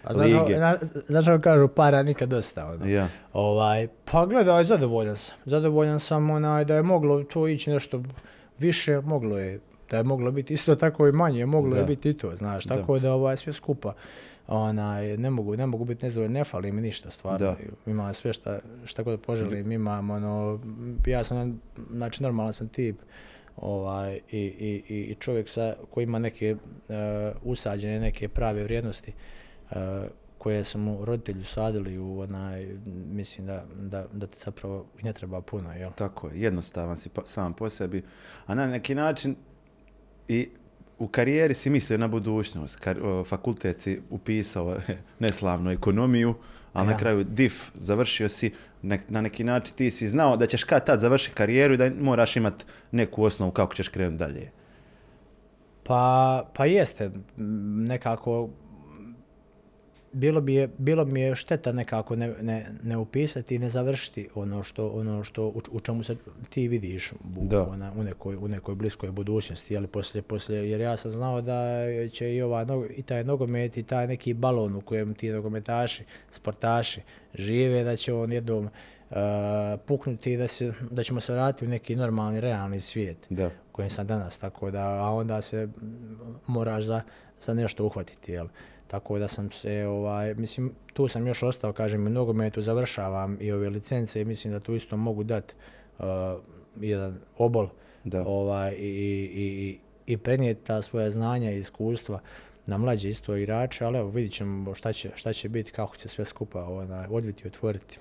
[0.04, 0.58] A znaš, lige?
[0.58, 2.66] na- znaš kako kažu, para nikad dosta.
[2.68, 2.86] Ono.
[2.86, 5.34] Ja, Ovaj, pa gledaj, zadovoljan sam.
[5.44, 8.02] Zadovoljan sam onaj, da je moglo to ići nešto
[8.58, 9.60] više, moglo je.
[9.90, 11.78] Da je moglo biti isto tako i manje, moglo Da.
[11.78, 12.64] je biti i to, znaš.
[12.64, 12.76] Da.
[12.76, 13.94] Tako da ovaj, sve skupa.
[14.48, 17.38] Onaj, ne mogu, ne mogu biti nezadovoljan, ne fali mi ništa stvarno.
[17.38, 17.56] Da.
[17.86, 20.60] Ima sve šta, šta god poželim, imam ono,
[21.06, 21.60] ja sam,
[21.90, 22.96] znači normalan sam tip
[23.56, 26.56] ovaj, i, i, i- i čovjek sa, koji ima neke
[26.88, 26.94] e,
[27.44, 29.12] usađene neke prave vrijednosti
[29.70, 29.74] e,
[30.38, 32.66] koje su mu roditelji usadili u onaj,
[33.06, 35.90] mislim da, da, da zapravo ne treba puno, jel?
[35.92, 38.02] tako je, jednostavan si pa, sam po sebi,
[38.46, 39.36] a na neki način
[40.28, 40.48] i
[40.98, 44.76] u karijeri si mislio na budućnost, Kar, o, fakultet si upisao
[45.18, 46.34] neslavnu ekonomiju,
[46.72, 46.92] ali Ja.
[46.92, 48.50] na kraju DIF završio si,
[48.82, 51.90] ne- na neki način ti si znao da ćeš kad tad završiti karijeru i da
[52.00, 54.50] moraš imati neku osnovu kako ćeš krenuti dalje.
[55.82, 57.10] Pa, pa jeste,
[57.86, 58.48] nekako,
[60.16, 64.28] bilo, bi je, bilo mi je šteta nekako ne, ne, ne upisati i ne završiti
[64.34, 66.16] ono što, ono što u, u čemu se
[66.48, 67.16] ti vidiš u,
[67.68, 71.62] ona, u, nekoj, u nekoj bliskoj budućnosti, jeli, poslije, poslije, jer ja sam znao da
[72.12, 72.66] će i, ova,
[72.96, 77.00] i taj nogomet i taj neki balon u kojem ti nogometaši, sportaši
[77.34, 79.16] žive, da će on jednom uh,
[79.86, 83.46] puknuti i da, se, da ćemo se vratiti u neki normalni, realni svijet Da.
[83.46, 85.68] u kojem sam danas, tako da, a onda se
[86.46, 87.02] moraš za,
[87.40, 88.48] za nešto uhvatiti, jel?
[88.86, 93.52] Tako da sam se, ovaj, mislim, tu sam još ostao, kažem, u nogometu završavam i
[93.52, 95.54] ove licence i mislim da tu isto mogu dati
[95.98, 96.04] uh,
[96.80, 97.68] jedan obol
[98.04, 98.24] Da.
[98.26, 98.86] ovaj, i,
[99.34, 102.20] i, i, i prenijeti ta svoja znanja i iskustva
[102.66, 106.08] na mlađe isto igrače, ali evo vidit ćemo šta će, šta će biti, kako će
[106.08, 107.98] sve skupa onaj, odviti i otvoriti.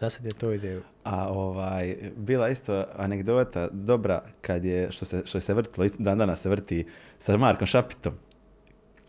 [0.00, 0.82] Za sad je to ideju.
[1.04, 6.42] A ovaj, bila isto anegdota dobra kad je, što se, što se vrtilo, dan danas
[6.42, 6.86] se vrti
[7.18, 8.12] sa Markom Šapitom.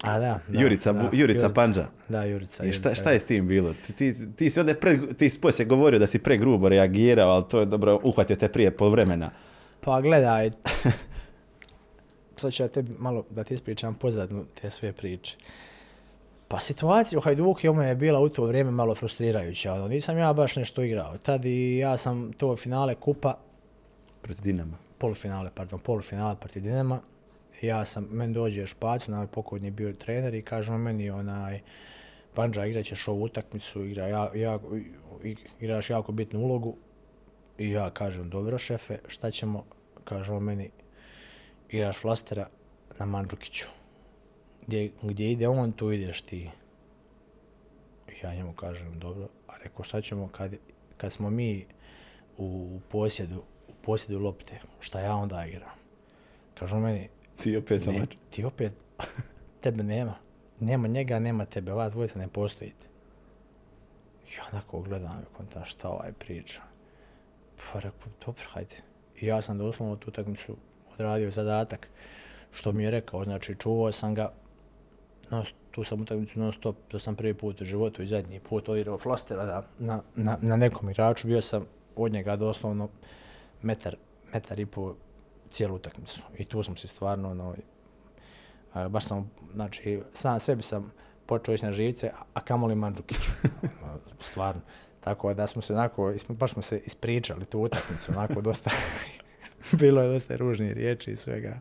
[0.01, 1.87] A da, da Jurica Bu- Jurica Pandža.
[2.09, 2.65] Da, Jurica.
[2.65, 3.73] I šta, Jurica, šta je s tim bilo?
[3.75, 7.43] Ti, ti, ti si onda pre, ti si poslije govorio da si pregrubo reagirao, ali
[7.49, 9.31] to je dobro, uhvatio te prije pol vremena.
[9.81, 10.51] Pa gledaj,
[12.37, 15.35] sad ću ja tebi malo da ti ispričam pozadnu te sve priče.
[16.47, 19.73] Pa situacija u Hajduku je bila u to vrijeme malo frustrirajuća.
[19.73, 21.17] Ono, nisam ja baš nešto igrao.
[21.17, 23.37] Tad i ja sam to finale kupa,
[24.21, 24.77] Protiv Dinama.
[24.97, 26.99] polufinale, pardon, polufinale protiv Dinama.
[27.61, 31.61] Ja sam, meni dođe Špacu, onaj pokojni je bio trener i kaže on meni onaj,
[32.33, 34.59] Panđa igrat ćeš ovu utakmicu, igra, ja, ja,
[35.59, 36.75] igraš jako bitnu ulogu.
[37.57, 39.65] I ja kažem, dobro šefe, šta ćemo?
[40.03, 40.69] Kaže on meni,
[41.69, 42.47] igraš flastera
[42.99, 43.67] na Mandžukiću.
[44.67, 46.49] Gdje, gdje ide on, tu ideš ti.
[48.23, 50.55] Ja njemu kažem, dobro, a rekao šta ćemo kad,
[50.97, 51.65] kad smo mi
[52.37, 55.77] u posjedu, u posjedu lopte, šta ja onda igram?
[56.53, 57.09] Kaže on meni,
[57.39, 58.73] Ti opet sam ne, ti opet,
[59.61, 60.13] tebe nema.
[60.59, 62.87] Nema njega, nema tebe, vas dvojica ne postojite.
[64.37, 66.61] Ja onako gledam, i kontam šta ovaj priča.
[67.57, 68.75] Pa rekao, dobro, hajde.
[69.21, 70.55] I ja sam doslovno tu utakmicu
[70.93, 71.87] odradio zadatak,
[72.51, 74.31] što mi je rekao, znači čuvao sam ga,
[75.29, 78.69] non, tu sam utakmicu non stop, to sam prvi put u životu i zadnji put
[78.69, 82.89] odigrao flostera na, na, na, na nekom igraču, bio sam od njega doslovno
[83.61, 83.95] metar,
[84.33, 84.95] metar i pol
[85.49, 86.21] cijelu utakmicu.
[86.37, 87.55] I tu sam se stvarno, ono,
[88.89, 90.91] baš sam, znači, sam sebi sam
[91.25, 93.31] počeo ići na živce, a, kamoli Mandžukiću.
[93.83, 94.61] Ono, stvarno.
[94.99, 98.69] Tako da smo se onako, baš smo se ispričali tu utakmicu, onako dosta,
[99.79, 101.59] bilo je dosta ružnih riječi i svega.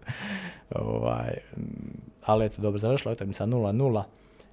[0.71, 1.39] Ovaj,
[2.25, 4.03] ali eto, dobro, završila je utakmica 0-0.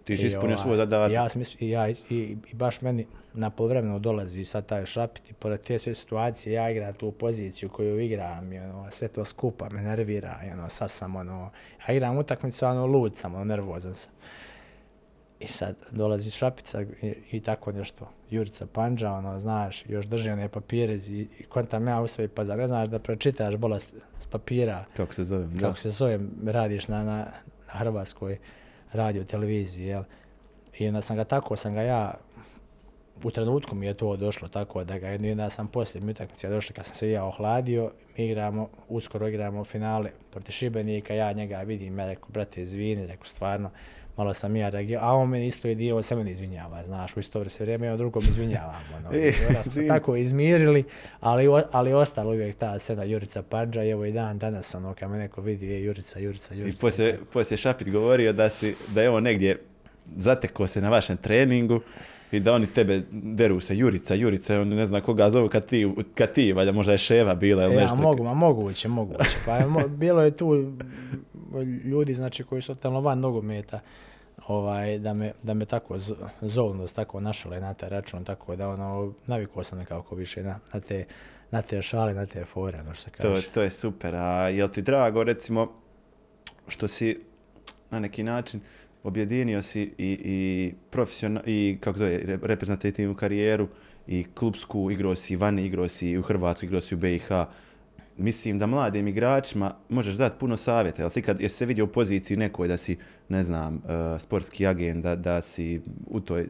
[0.05, 1.11] Ti si ispunio ovaj, svoj zadatak.
[1.11, 5.31] Ja sam isp- i, ja, i, i baš meni na polovremenu dolazi sad taj šapit
[5.31, 9.25] i pored te sve situacije ja igram tu poziciju koju igram i ono, sve to
[9.25, 11.51] skupa me nervira i ono, sad sam ono,
[11.87, 14.11] ja igram utakmicu, ono, lud sam, ono, nervozan sam.
[15.39, 20.49] I sad dolazi šapica i, i tako nešto, Jurica Panđa, ono, znaš, još drži one
[20.49, 24.25] papire i, i kontam ja u sebi, pa zar ne znaš da pročitaš bolest s
[24.25, 25.45] papira, Kako se zove?
[25.45, 25.59] Da.
[25.59, 27.17] kako se zove, radiš na, na,
[27.67, 28.37] na Hrvatskoj
[28.93, 30.03] radio, televiziji, jel?
[30.79, 32.13] I onda sam ga tako, sam ga ja,
[33.23, 36.75] u trenutku mi je to došlo tako da ga jedna sam poslije mi utakmice došli
[36.75, 41.99] kad sam se ja ohladio, mi igramo, uskoro igramo finale protiv Šibenika, ja njega vidim,
[41.99, 43.69] ja rekao, brate, izvini, rekao, stvarno,
[44.17, 47.19] malo sam ja reagio, a on meni isto je on se meni izvinjava, znaš, u
[47.19, 48.75] isto vrijeme on drugom izvinjava.
[48.97, 49.33] Ono, e,
[49.71, 50.83] smo tako izmirili,
[51.19, 55.11] ali, ali ostalo uvijek ta scena Jurica Panđa i evo i dan danas, ono, kad
[55.11, 56.77] me neko vidi, je Jurica, Jurica, Jurica.
[56.77, 59.61] I poslije, poslije Šapit govorio da, si, da je on negdje
[60.15, 61.81] zatekao se na vašem treningu,
[62.31, 65.89] i da oni tebe deru se Jurica, Jurica, on ne zna koga zovu kad ti,
[66.15, 67.95] kad ti valjda možda je Ševa bila ili e, nešto.
[67.95, 69.37] Ja, mogu, ma moguće, moguće.
[69.45, 70.73] Pa bilo je tu
[71.63, 73.79] ljudi znači koji su totalno van nogometa
[74.47, 75.97] ovaj, da, me, da me tako
[76.41, 80.43] zovnu, da se tako našale na taj račun, tako da ono, navikao sam nekako više
[80.43, 81.05] na, na, te,
[81.51, 83.41] na te šale, na te fore, ono što se kaže.
[83.41, 85.71] To, to je super, a jel ti drago recimo
[86.67, 87.19] što si
[87.91, 88.61] na neki način
[89.03, 93.67] objedinio si i, i, profesional, i kako zove, reprezentativnu karijeru
[94.07, 97.27] i klubsku, igrao si vani, igrao si u Hrvatskoj, igrao si u BiH.
[98.17, 101.01] Mislim da mladim igračima možeš dati puno savjeta.
[101.01, 102.97] Jel si kad jesi se vidio u poziciji nekoj da si,
[103.29, 106.47] ne znam, uh, sportski agent, da, da si u toj,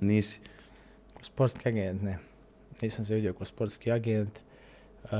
[0.00, 0.40] nisi?
[1.22, 2.18] Sportski agent, ne.
[2.82, 4.40] Nisam se vidio kao sportski agent.
[5.04, 5.10] Uh,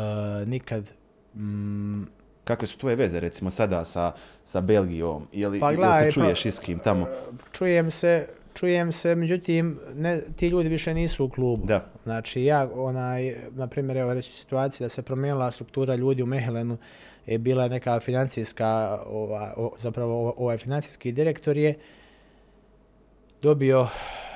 [0.46, 0.90] nikad,
[1.34, 2.02] mm,
[2.44, 4.12] kakve su tvoje veze recimo sada sa,
[4.44, 5.26] sa Belgijom?
[5.32, 7.06] Je li, pa, gledaj, se čuješ pa, s kim tamo?
[7.52, 11.66] Čujem se, čujem se, međutim, ne, ti ljudi više nisu u klubu.
[11.66, 11.90] Da.
[12.02, 16.76] Znači, ja, onaj, na primjer, evo reći situacija da se promijenila struktura ljudi u Mehelenu,
[17.26, 21.74] je bila neka financijska, ova, o, zapravo ovaj financijski direktor je
[23.42, 23.88] dobio,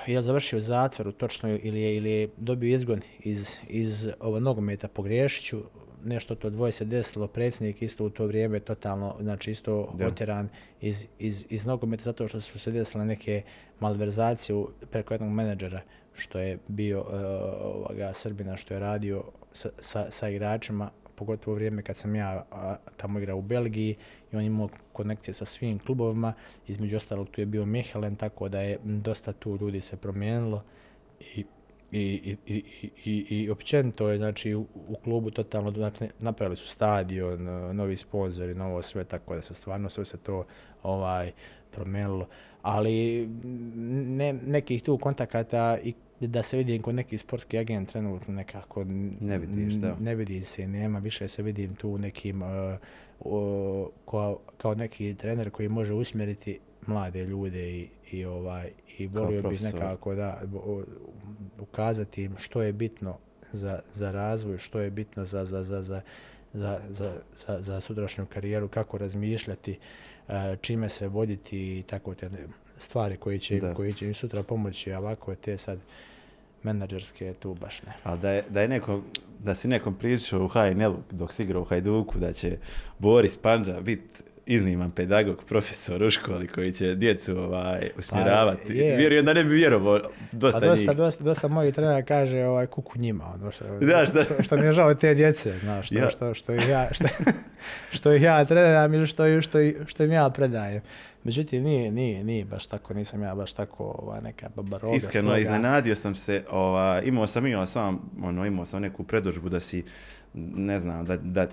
[0.06, 5.62] je završio zatvoru točno ili je, ili je dobio izgon iz, iz ovo nogometa pogriješću,
[6.04, 10.06] nešto to dvoje se desilo, predsjednik isto u to vrijeme totalno, znači isto da.
[10.06, 10.48] otjeran
[10.80, 13.42] iz, iz, iz nogometa zato što su se desile neke
[13.80, 15.80] malverzacije preko jednog menadžera
[16.14, 17.06] što je bio uh,
[17.60, 22.44] ovoga Srbina što je radio sa, sa, sa igračima, pogotovo u vrijeme kad sam ja
[22.50, 23.96] a, tamo igrao u Belgiji
[24.32, 26.32] i on imao konekcije sa svim klubovima,
[26.66, 30.62] između ostalog tu je bio Mihelen, tako da je dosta tu ljudi se promijenilo
[31.20, 31.44] i
[31.94, 36.68] i, i, i, i, i općenito je znači u, u klubu totalno dakle, napravili su
[36.68, 37.42] stadion,
[37.76, 40.44] novi sponzori, novo sve tako da se stvarno sve se to
[40.82, 41.32] ovaj
[41.70, 42.26] promijenilo,
[42.62, 43.26] ali
[44.06, 48.84] ne, nekih tu kontakata i da se vidim kod neki sportski agent trenutno nekako
[49.20, 49.96] ne vidiš, da.
[50.00, 52.48] Ne vidi se, nema, više se vidim tu nekim uh,
[53.20, 59.42] uh, kao, kao neki trener koji može usmjeriti mlade ljude i, i ovaj i volio
[59.48, 60.42] bih nekako da
[61.58, 63.18] ukazati im što je bitno
[63.52, 66.02] za, za razvoj, što je bitno za, za, za, za,
[66.52, 69.78] za, za, za, za sutrašnju karijeru, kako razmišljati,
[70.28, 72.30] e, čime se voditi i tako te
[72.78, 73.74] stvari koje će, da.
[73.74, 75.78] koje će im sutra pomoći, a ovako te sad
[76.62, 77.92] menadžerske tu baš ne.
[78.02, 79.02] Ali da je, da je neko,
[79.38, 82.58] da si nekom pričao u HNL dok si igrao u Hajduku da će
[82.98, 88.66] Boris Panđa biti izniman pedagog, profesor u školi koji će djecu ovaj, usmjeravati.
[88.66, 90.00] Pa, Vjerujem da ne bi vjerovao
[90.32, 90.96] dosta, pa dosta, njih.
[90.96, 93.32] Dosta, dosta mojih trenera kaže ovaj, kuku njima.
[93.34, 96.10] Ono, što, da, što, što, mi je žao te djece, znaš, što, ja.
[96.10, 97.04] što, što, ja, što,
[97.96, 100.80] što ih ja treniram ili što, što, što im ja predajem.
[101.24, 104.96] Međutim, nije, nije, nije baš tako, nisam ja baš tako ovaj, neka babaroga.
[104.96, 105.38] Iskreno, stroga.
[105.38, 109.84] iznenadio sam se, ovaj, imao sam, imao sam, ono, imao sam neku predožbu da si
[110.34, 111.46] ne znam, da, da,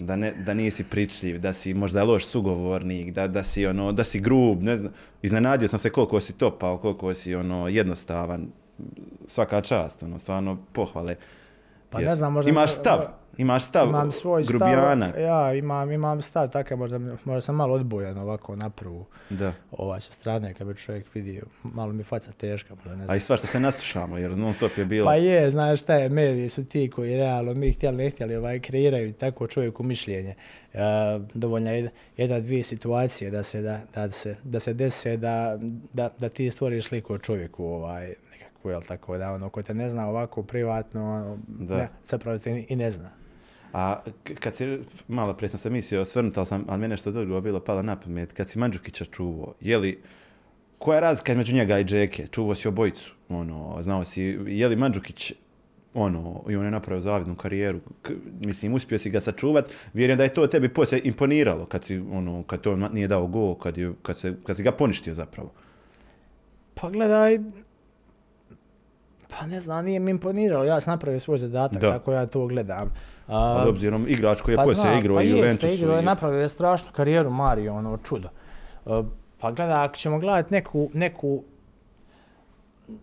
[0.00, 4.04] da, ne, da nisi pričljiv, da si možda loš sugovornik, da, da si ono, da
[4.04, 4.92] si grub, ne znam.
[5.22, 8.48] Iznenadio sam se koliko si topao, koliko si ono jednostavan.
[9.26, 11.16] Svaka čast, ono, stvarno pohvale.
[11.90, 12.50] Pa ne znam, možda...
[12.50, 12.98] Imaš stav,
[13.36, 15.08] imaš stav imam svoj grubijana.
[15.08, 19.06] Stav, ja, imam, imam stav takav, možda, možda sam malo odbojan ovako na prvu.
[19.30, 19.52] Da.
[19.70, 22.74] Ovaj, sa strane, kad bi čovjek vidio, malo mi faca teška.
[22.74, 23.10] Možda, ne znam.
[23.10, 25.04] A i svašta se naslušamo, jer non stop je bilo.
[25.04, 28.60] Pa je, znaš šta je, mediji su ti koji realno, mi htjeli, ne htjeli, ovaj,
[28.60, 30.34] kreiraju tako čovjeku mišljenje.
[30.74, 30.80] Uh,
[31.34, 35.58] dovoljno je jedna, dvije situacije da se, da, da se, da se dese da,
[35.92, 38.14] da, da ti stvoriš sliku o čovjeku, ovaj,
[38.58, 41.76] nekako, jel tako, da ono, ko te ne zna ovako privatno, ono, da.
[41.76, 43.10] Ne, zapravo te i ne zna.
[43.72, 44.02] A
[44.40, 44.78] kad si,
[45.08, 47.96] malo prije sam se mislio osvrnuti, ali, sam, ali mene što drugo bilo palo na
[47.96, 50.02] pamet, kad si Mandžukića čuvo, je li,
[50.78, 52.26] koja je razlika među njega i Džeke?
[52.26, 55.32] Čuvo si obojicu, ono, znao si, je li Mandžukić,
[55.94, 60.24] ono, i on je napravio zavidnu karijeru, K, mislim, uspio si ga sačuvat, vjerujem da
[60.24, 63.92] je to tebi poslije imponiralo, kad si, ono, kad to nije dao go, kad, je,
[64.02, 65.52] kad, se, kad si ga poništio zapravo.
[66.74, 67.38] Pa gledaj,
[69.28, 71.92] pa ne znam, nije mi imponiralo, ja sam napravio svoj zadatak, da.
[71.92, 72.92] tako ja to gledam.
[73.26, 75.66] A, ali obzirom igrač koji je pa poslije igrao pa i Juventusu.
[75.66, 78.28] Pa igrao je, napravio je strašnu karijeru Mario, ono čudo.
[78.84, 79.06] Uh,
[79.40, 81.42] Pa gleda, ako ćemo gledati neku, neku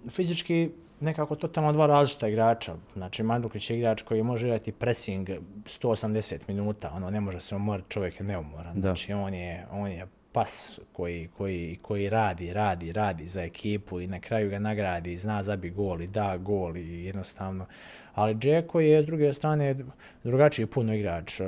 [0.10, 0.70] fizički
[1.00, 2.76] nekako totalno dva različita igrača.
[2.94, 5.30] Znači, Manduklić je igrač koji može igrati pressing
[5.66, 8.76] 180 minuta, ono, ne može se umoriti, čovjek je neumoran.
[8.76, 8.82] Da.
[8.82, 14.08] Znači, on je, on je pas koji, koji, koji radi, radi, radi za ekipu i
[14.08, 17.66] na kraju ga nagradi, zna zabi gol i da gol i jednostavno.
[18.14, 19.76] Ali Džeko je, s druge strane,
[20.24, 21.40] drugačiji puno igrač,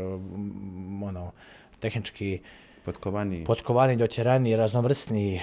[1.04, 1.32] ono,
[1.80, 2.40] tehnički
[2.86, 3.44] Potkovani.
[3.44, 5.42] potkovani, dotjerani, raznovrsni,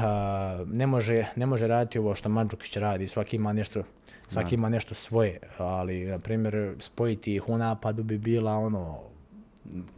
[0.00, 3.82] a, ne, može, ne može raditi ovo što Mandžukić radi, svaki ima nešto,
[4.26, 9.00] svaki ima nešto svoje, ali, na primjer, spojiti ih u napadu bi bila ono,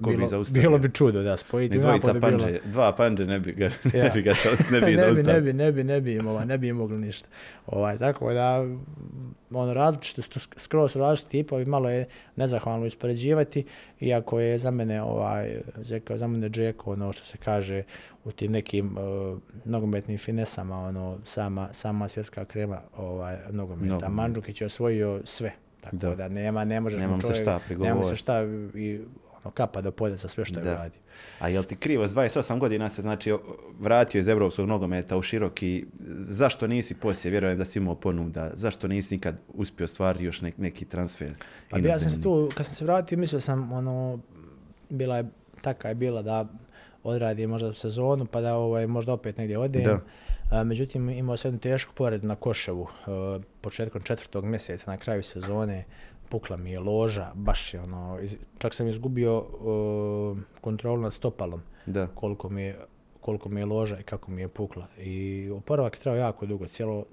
[0.03, 0.62] Ko bi bilo, zaustavio?
[0.62, 3.69] bilo bi čudo da spojiti dvojica napadu bi bilo- panđe, dva panđe ne bi ga,
[3.93, 4.11] ne Ja.
[4.11, 4.32] bi ga,
[4.70, 6.77] ne bi ne bi, ne bi, ne bi, ne bi, im, ovaj, ne bi im
[6.77, 7.28] mogli ništa.
[7.66, 8.65] Ovaj, tako da,
[9.53, 13.65] ono, različito su, skroz različiti tipovi, malo je nezahvalno uspoređivati,
[14.01, 15.57] iako je za mene, ovaj,
[16.11, 17.82] za mene Džeko, ono što se kaže,
[18.24, 23.86] u tim nekim uh, nogometnim finesama, ono, sama, sama svjetska krema ovaj, nogometa.
[23.86, 24.11] Nogomet.
[24.11, 25.53] Mandžukić je osvojio sve.
[25.81, 26.15] Tako Da.
[26.15, 28.16] da, nema, ne možeš mu Nemam se čovjek, šta nema se prigovoriti.
[28.16, 28.43] šta
[28.74, 29.01] i
[29.39, 30.70] ono, kapa do polja za sve što je Da.
[30.73, 31.01] uradio.
[31.40, 33.32] A jel ti krivo, s 28 godina se znači
[33.78, 35.86] vratio iz evropskog nogometa u široki,
[36.20, 40.59] zašto nisi poslije, vjerujem da si imao ponuda, zašto nisi nikad uspio stvariti još nek-
[40.59, 41.31] neki transfer?
[41.70, 44.19] Pa ja sam se tu, kad sam se vratio, mislio sam, ono,
[44.90, 45.24] bila je,
[45.60, 46.47] taka je bila da
[47.05, 49.82] odradim možda sezonu, pa da ovaj, možda opet negdje odem.
[49.82, 50.01] Da.
[50.51, 52.86] A, međutim, imao sam jednu tešku povredu na Koševu,
[53.39, 55.85] e, početkom četvrtog mjeseca, na kraju sezone,
[56.29, 58.19] pukla mi je loža, baš je ono,
[58.59, 62.79] čak sam izgubio e, kontrolu nad stopalom, Da, koliko mi je,
[63.21, 64.87] koliko mi je loža i kako mi je pukla.
[64.99, 67.05] I oporavak je trajao jako dugo, cijelo,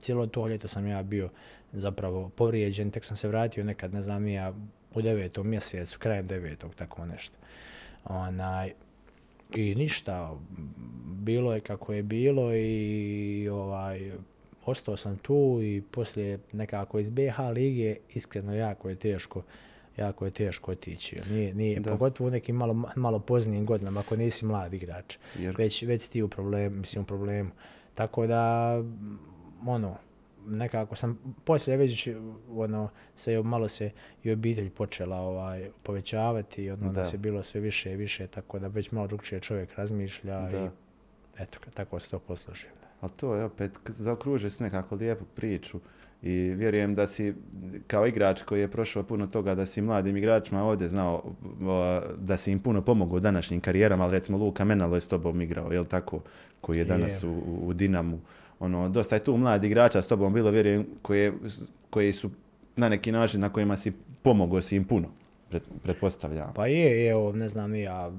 [0.00, 1.28] cijelo to ljeto sam ja bio
[1.72, 4.52] zapravo povrijeđen, tek sam se vratio nekad, ne znam, ja
[4.94, 7.36] u devetom mjesecu, krajem devetog, tako nešto.
[8.04, 8.72] Onaj,
[9.54, 10.34] I ništa,
[11.06, 14.12] bilo je kako je bilo i ovaj,
[14.66, 17.18] ostao sam tu i poslije nekako iz BH
[17.52, 19.42] lige iskreno jako je teško
[19.96, 21.16] jako je teško otići.
[21.30, 21.90] Nije, nije, Da.
[21.90, 25.16] pogotovo u nekim malo, malo poznijim godinama, ako nisi mlad igrač.
[25.38, 27.50] Jer- Već, već ti u problemu, mislim u problemu.
[27.94, 29.18] Tako da, m,
[29.66, 29.96] ono,
[30.46, 32.08] nekako sam, poslije već,
[32.50, 33.90] ono, se malo se
[34.22, 37.00] i obitelj počela ovaj, povećavati, ono, da.
[37.02, 40.58] Je bilo sve više i više, tako da već malo drugčije čovjek razmišlja Da.
[40.58, 40.68] i
[41.38, 42.70] eto, tako se to poslužio.
[43.04, 45.80] Ali to je opet, zaokružuje se nekako lijepu priču
[46.22, 47.34] i vjerujem da si
[47.86, 51.22] kao igrač koji je prošao puno toga da si mladim igračima ovdje znao
[52.18, 55.40] da si im puno pomogao u današnjim karijerama, ali recimo Luka Menalo je s tobom
[55.40, 56.20] igrao, jel tako,
[56.60, 57.32] koji je danas u,
[57.62, 58.20] u Dinamu.
[58.60, 61.32] Ono, dosta je tu mladi igrača s tobom bilo, vjerujem, koje,
[61.90, 62.30] koji su
[62.76, 65.08] na neki način na kojima si pomogao si im puno,
[65.50, 66.52] pret, pretpostavljam.
[66.54, 68.12] Pa je, evo, ne znam, ja,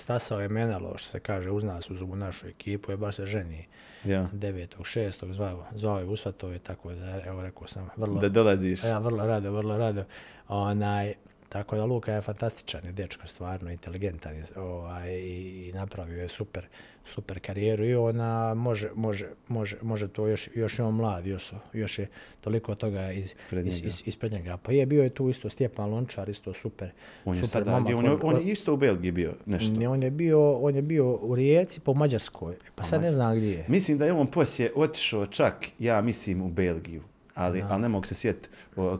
[0.00, 3.26] stasao je Menalo, što se kaže, uz nas, uz ovu našu ekipu, je baš se
[3.26, 3.66] ženi
[4.04, 4.28] Ja.
[4.32, 4.66] 9.
[4.78, 5.32] 6.
[5.32, 8.84] zvao, zvao je usvatove, tako da, evo, rekao sam, vrlo, Da dolaziš.
[8.84, 10.04] Ja, vrlo rado, vrlo rado.
[10.48, 11.14] Onaj,
[11.50, 16.66] tako da Luka je fantastičan, je dečko, stvarno inteligentan je, ovaj, i, napravio je super,
[17.04, 21.52] super karijeru i ona može, može, može, može to još, još je on mlad, još,
[21.72, 22.06] još je
[22.40, 23.86] toliko toga iz, Ispred iz, njega.
[23.88, 24.56] iz, ispred njega.
[24.56, 26.90] Pa je bio je tu isto Stjepan Lončar, isto super,
[27.24, 29.72] On je super gdje- on, je, on je isto u Belgiji bio nešto.
[29.72, 33.36] Ne, on je bio, on je bio u Rijeci po Mađarskoj, pa sad ne znam
[33.36, 33.64] gdje je.
[33.68, 37.02] Mislim da je on poslije otišao čak, ja mislim, u Belgiju.
[37.40, 38.48] Ali, ali ne mogu se sjetiti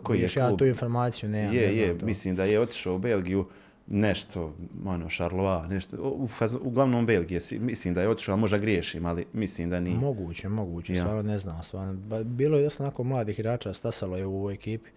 [0.02, 0.58] koji je Vidiš, ja klub.
[0.58, 2.06] tu informaciju nemam, je, ne znam je, to.
[2.06, 3.46] mislim da je otišao u Belgiju
[3.86, 4.54] nešto,
[4.86, 6.28] ono, Charleroi, nešto, u,
[6.60, 9.96] uglavnom Belgije, mislim da je otišao, možda griješim, ali mislim da nije.
[9.96, 11.00] Moguće, moguće, Ja.
[11.00, 11.62] stvarno ne znam.
[11.62, 11.92] Stvarno.
[11.94, 14.90] Ba, bilo je dosta onako mladih igrača, stasalo je u ovoj ekipi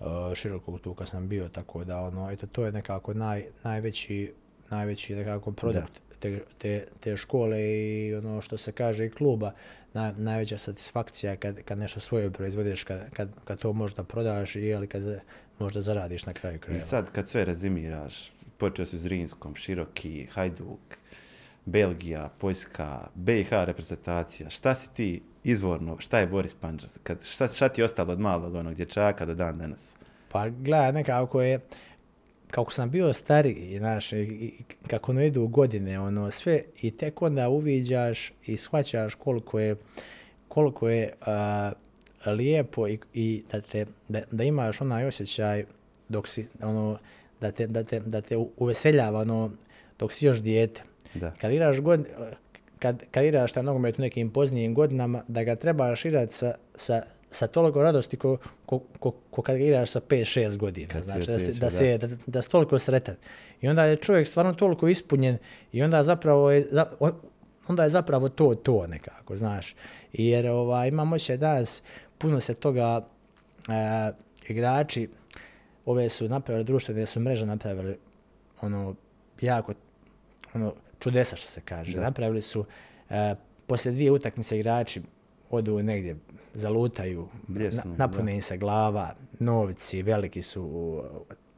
[0.00, 4.32] uh, širokog tu kad sam bio, tako da ono, eto, to je nekako naj, najveći,
[4.70, 9.52] najveći nekako produkt te, te, te škole i ono što se kaže i kluba,
[9.96, 14.74] naj, najveća satisfakcija kad, kad nešto svoje proizvodiš, kad, kad, kad to možda prodaš i
[14.74, 15.20] ali kad za-
[15.58, 16.84] možda zaradiš na kraju I krajeva.
[16.84, 20.96] sad kad sve rezimiraš, počeo si s Rinskom, Široki, Hajduk,
[21.64, 25.08] Belgija, Poljska, BiH reprezentacija, šta si ti
[25.44, 26.88] izvorno, šta je Boris Panđar?
[27.02, 29.96] Kad, šta, šta ti je ostalo od malog onog dječaka do dan danas?
[30.28, 31.60] Pa gledaj, nekako je,
[32.56, 34.52] kako sam bio stariji, znaš, i,
[34.86, 39.76] kako ne idu godine, ono, sve, i tek onda uviđaš i shvaćaš koliko je,
[40.48, 41.72] koliko je a,
[42.26, 45.64] lijepo i, i da, te, da, da imaš onaj osjećaj
[46.08, 46.98] dok si, ono,
[47.40, 49.50] da te, da te, da te uveseljava, ono,
[49.98, 50.82] dok si još dijete.
[51.14, 51.30] Da.
[51.40, 52.06] Kad igraš god,
[52.78, 57.02] kad, kad igraš taj nogomet u nekim poznijim godinama, da ga trebaš igrati sa, sa,
[57.36, 58.36] sa toliko radosti ko,
[58.66, 60.88] ko, ko, ko kad igraš sa 5-6 godina.
[60.88, 63.14] Kad znači, da, si, da, si, da, da si toliko sretan.
[63.60, 65.38] I onda je čovjek stvarno toliko ispunjen
[65.72, 66.66] i onda zapravo je,
[67.68, 69.74] onda je zapravo to to nekako, znaš.
[70.12, 71.82] Jer ovaj, imamo se danas,
[72.18, 73.06] puno se toga
[73.68, 74.12] e,
[74.48, 75.08] igrači,
[75.84, 77.98] ove su napravili društvene su mreže napravili
[78.60, 78.94] ono
[79.40, 79.72] jako
[80.54, 81.98] ono čudesa što se kaže.
[82.00, 82.64] Napravili su
[83.10, 83.34] e,
[83.66, 85.02] poslije dvije utakmice igrači
[85.56, 86.16] odu negdje,
[86.54, 91.02] zalutaju, na, napune im se glava, novci, veliki su,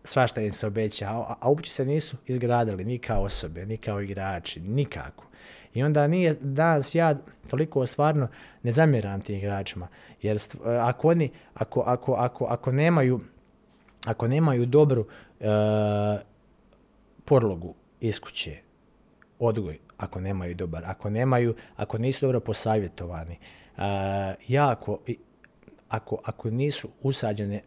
[0.04, 4.00] svašta im se obeća, a, a uopće se nisu izgradili ni kao osobe, ni kao
[4.00, 5.24] igrači, nikako.
[5.74, 7.14] I onda nije danas ja
[7.50, 8.28] toliko stvarno
[8.62, 9.88] ne zamjeram tim igračima,
[10.22, 13.20] jer st- ako oni, ako, ako, ako, ako nemaju
[14.06, 15.06] ako nemaju dobru
[15.40, 15.46] e,
[17.24, 18.58] podlogu iz kuće,
[19.38, 23.38] odgoj, ako nemaju dobar, ako nemaju, ako nisu dobro posavjetovani, e,
[24.48, 25.18] jako, i-
[25.88, 27.62] ako, ako nisu usađene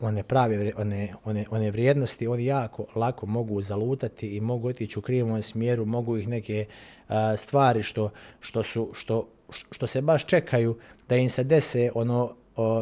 [0.00, 5.02] one prave, one, one, one vrijednosti, oni jako lako mogu zalutati i mogu otići u
[5.02, 6.66] krivom smjeru, mogu ih neke
[7.08, 8.10] a, stvari što,
[8.40, 9.28] što, su, što,
[9.70, 10.78] što se baš čekaju
[11.08, 12.34] da im se dese ono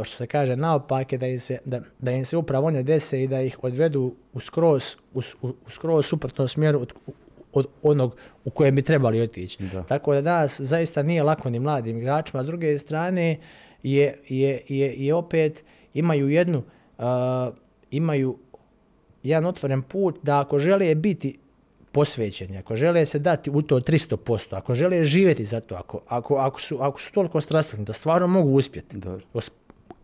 [0.05, 3.29] što se kaže naopake, da im se, da, da im se upravo one dese i
[3.29, 6.93] da ih odvedu u skroz, u, u skroz suprotnom smjeru od,
[7.53, 9.63] od onog u kojem bi trebali otići.
[9.63, 9.83] Da.
[9.83, 12.43] Tako da danas zaista nije lako ni mladim igračima.
[12.43, 13.39] S druge strane
[13.83, 15.65] je, je, je, je opet
[15.95, 16.63] imaju jednu
[16.99, 17.05] uh,
[17.91, 18.39] imaju
[19.23, 21.39] jedan otvoren put da ako žele biti
[21.93, 26.37] posvećeni, ako žele se dati u to 300%, ako žele živjeti za to, ako, ako,
[26.37, 28.97] ako, su, ako su toliko strastveni da stvarno mogu uspjeti.
[28.97, 29.21] Dobro.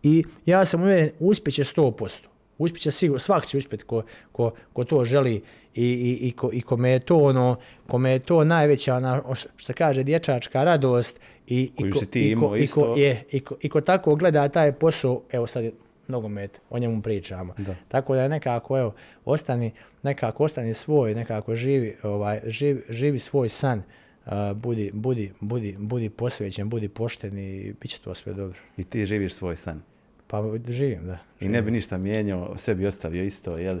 [0.03, 2.19] I ja sam uvjeren, uspjeće 100%.
[2.57, 5.41] Uspjeće sigurno, svak će uspjeti ko, ko, ko to želi
[5.75, 7.55] i, i, i, ko, i kome je to ono,
[7.87, 9.21] kome je to najveća, ona,
[9.55, 13.69] što kaže, dječačka radost i, i, ko, i, ko, i, ko, je, i, ko, i
[13.69, 15.71] ko tako gleda taj posao, evo sad je
[16.07, 17.53] nogomet, o njemu pričamo.
[17.57, 17.75] Da.
[17.87, 18.93] Tako da nekako, evo,
[19.25, 19.71] ostani,
[20.03, 23.83] nekako ostani svoj, nekako živi, ovaj, živi, živi svoj san,
[24.25, 28.59] a, budi, budi, budi, budi posvećen, budi pošten i bit će to sve dobro.
[28.77, 29.81] I ti živiš svoj san.
[30.27, 31.17] Pa živim, da.
[31.39, 33.79] I ne bi ništa mijenjao, sve bi ostavio isto, jel?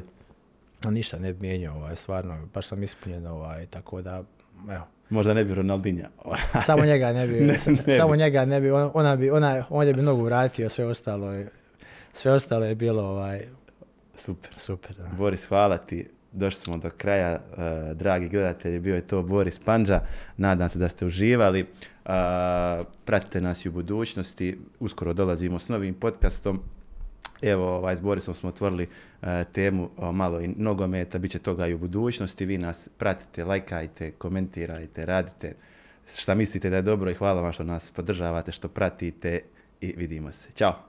[0.81, 4.23] A ništa ne bi mijenjao, ovaj, stvarno, baš sam ispunjen, ovaj, tako da,
[4.65, 6.09] evo, Možda ne bi Ronaldinja.
[6.61, 7.57] samo njega ne bi, Ne, ne
[7.97, 8.17] samo bi.
[8.17, 11.49] njega ne bi, on- ona bi, ona, on je bi mnogo vratio, sve ostalo je,
[12.11, 13.45] sve ostalo je bilo, ovaj,
[14.15, 14.49] Super.
[14.57, 15.09] super, da.
[15.09, 16.07] Boris, hvala ti.
[16.31, 17.39] Došli smo do kraja, eh,
[17.93, 20.01] dragi gledatelji, bio je to Boris Panđa.
[20.37, 21.59] Nadam se da ste uživali.
[21.59, 21.65] Eh,
[23.05, 24.59] pratite nas i u budućnosti.
[24.79, 26.61] Uskoro dolazimo s novim podcastom.
[27.41, 28.89] Evo, ovaj, s Borisom smo otvorili
[29.53, 32.45] temu o, malo i nogometa, bit će toga i u budućnosti.
[32.45, 35.55] Vi nas pratite, lajkajte, komentirajte, radite
[36.17, 39.41] šta mislite da je dobro i hvala vam što nas podržavate, što pratite
[39.81, 40.51] i vidimo se.
[40.51, 40.88] Ćao!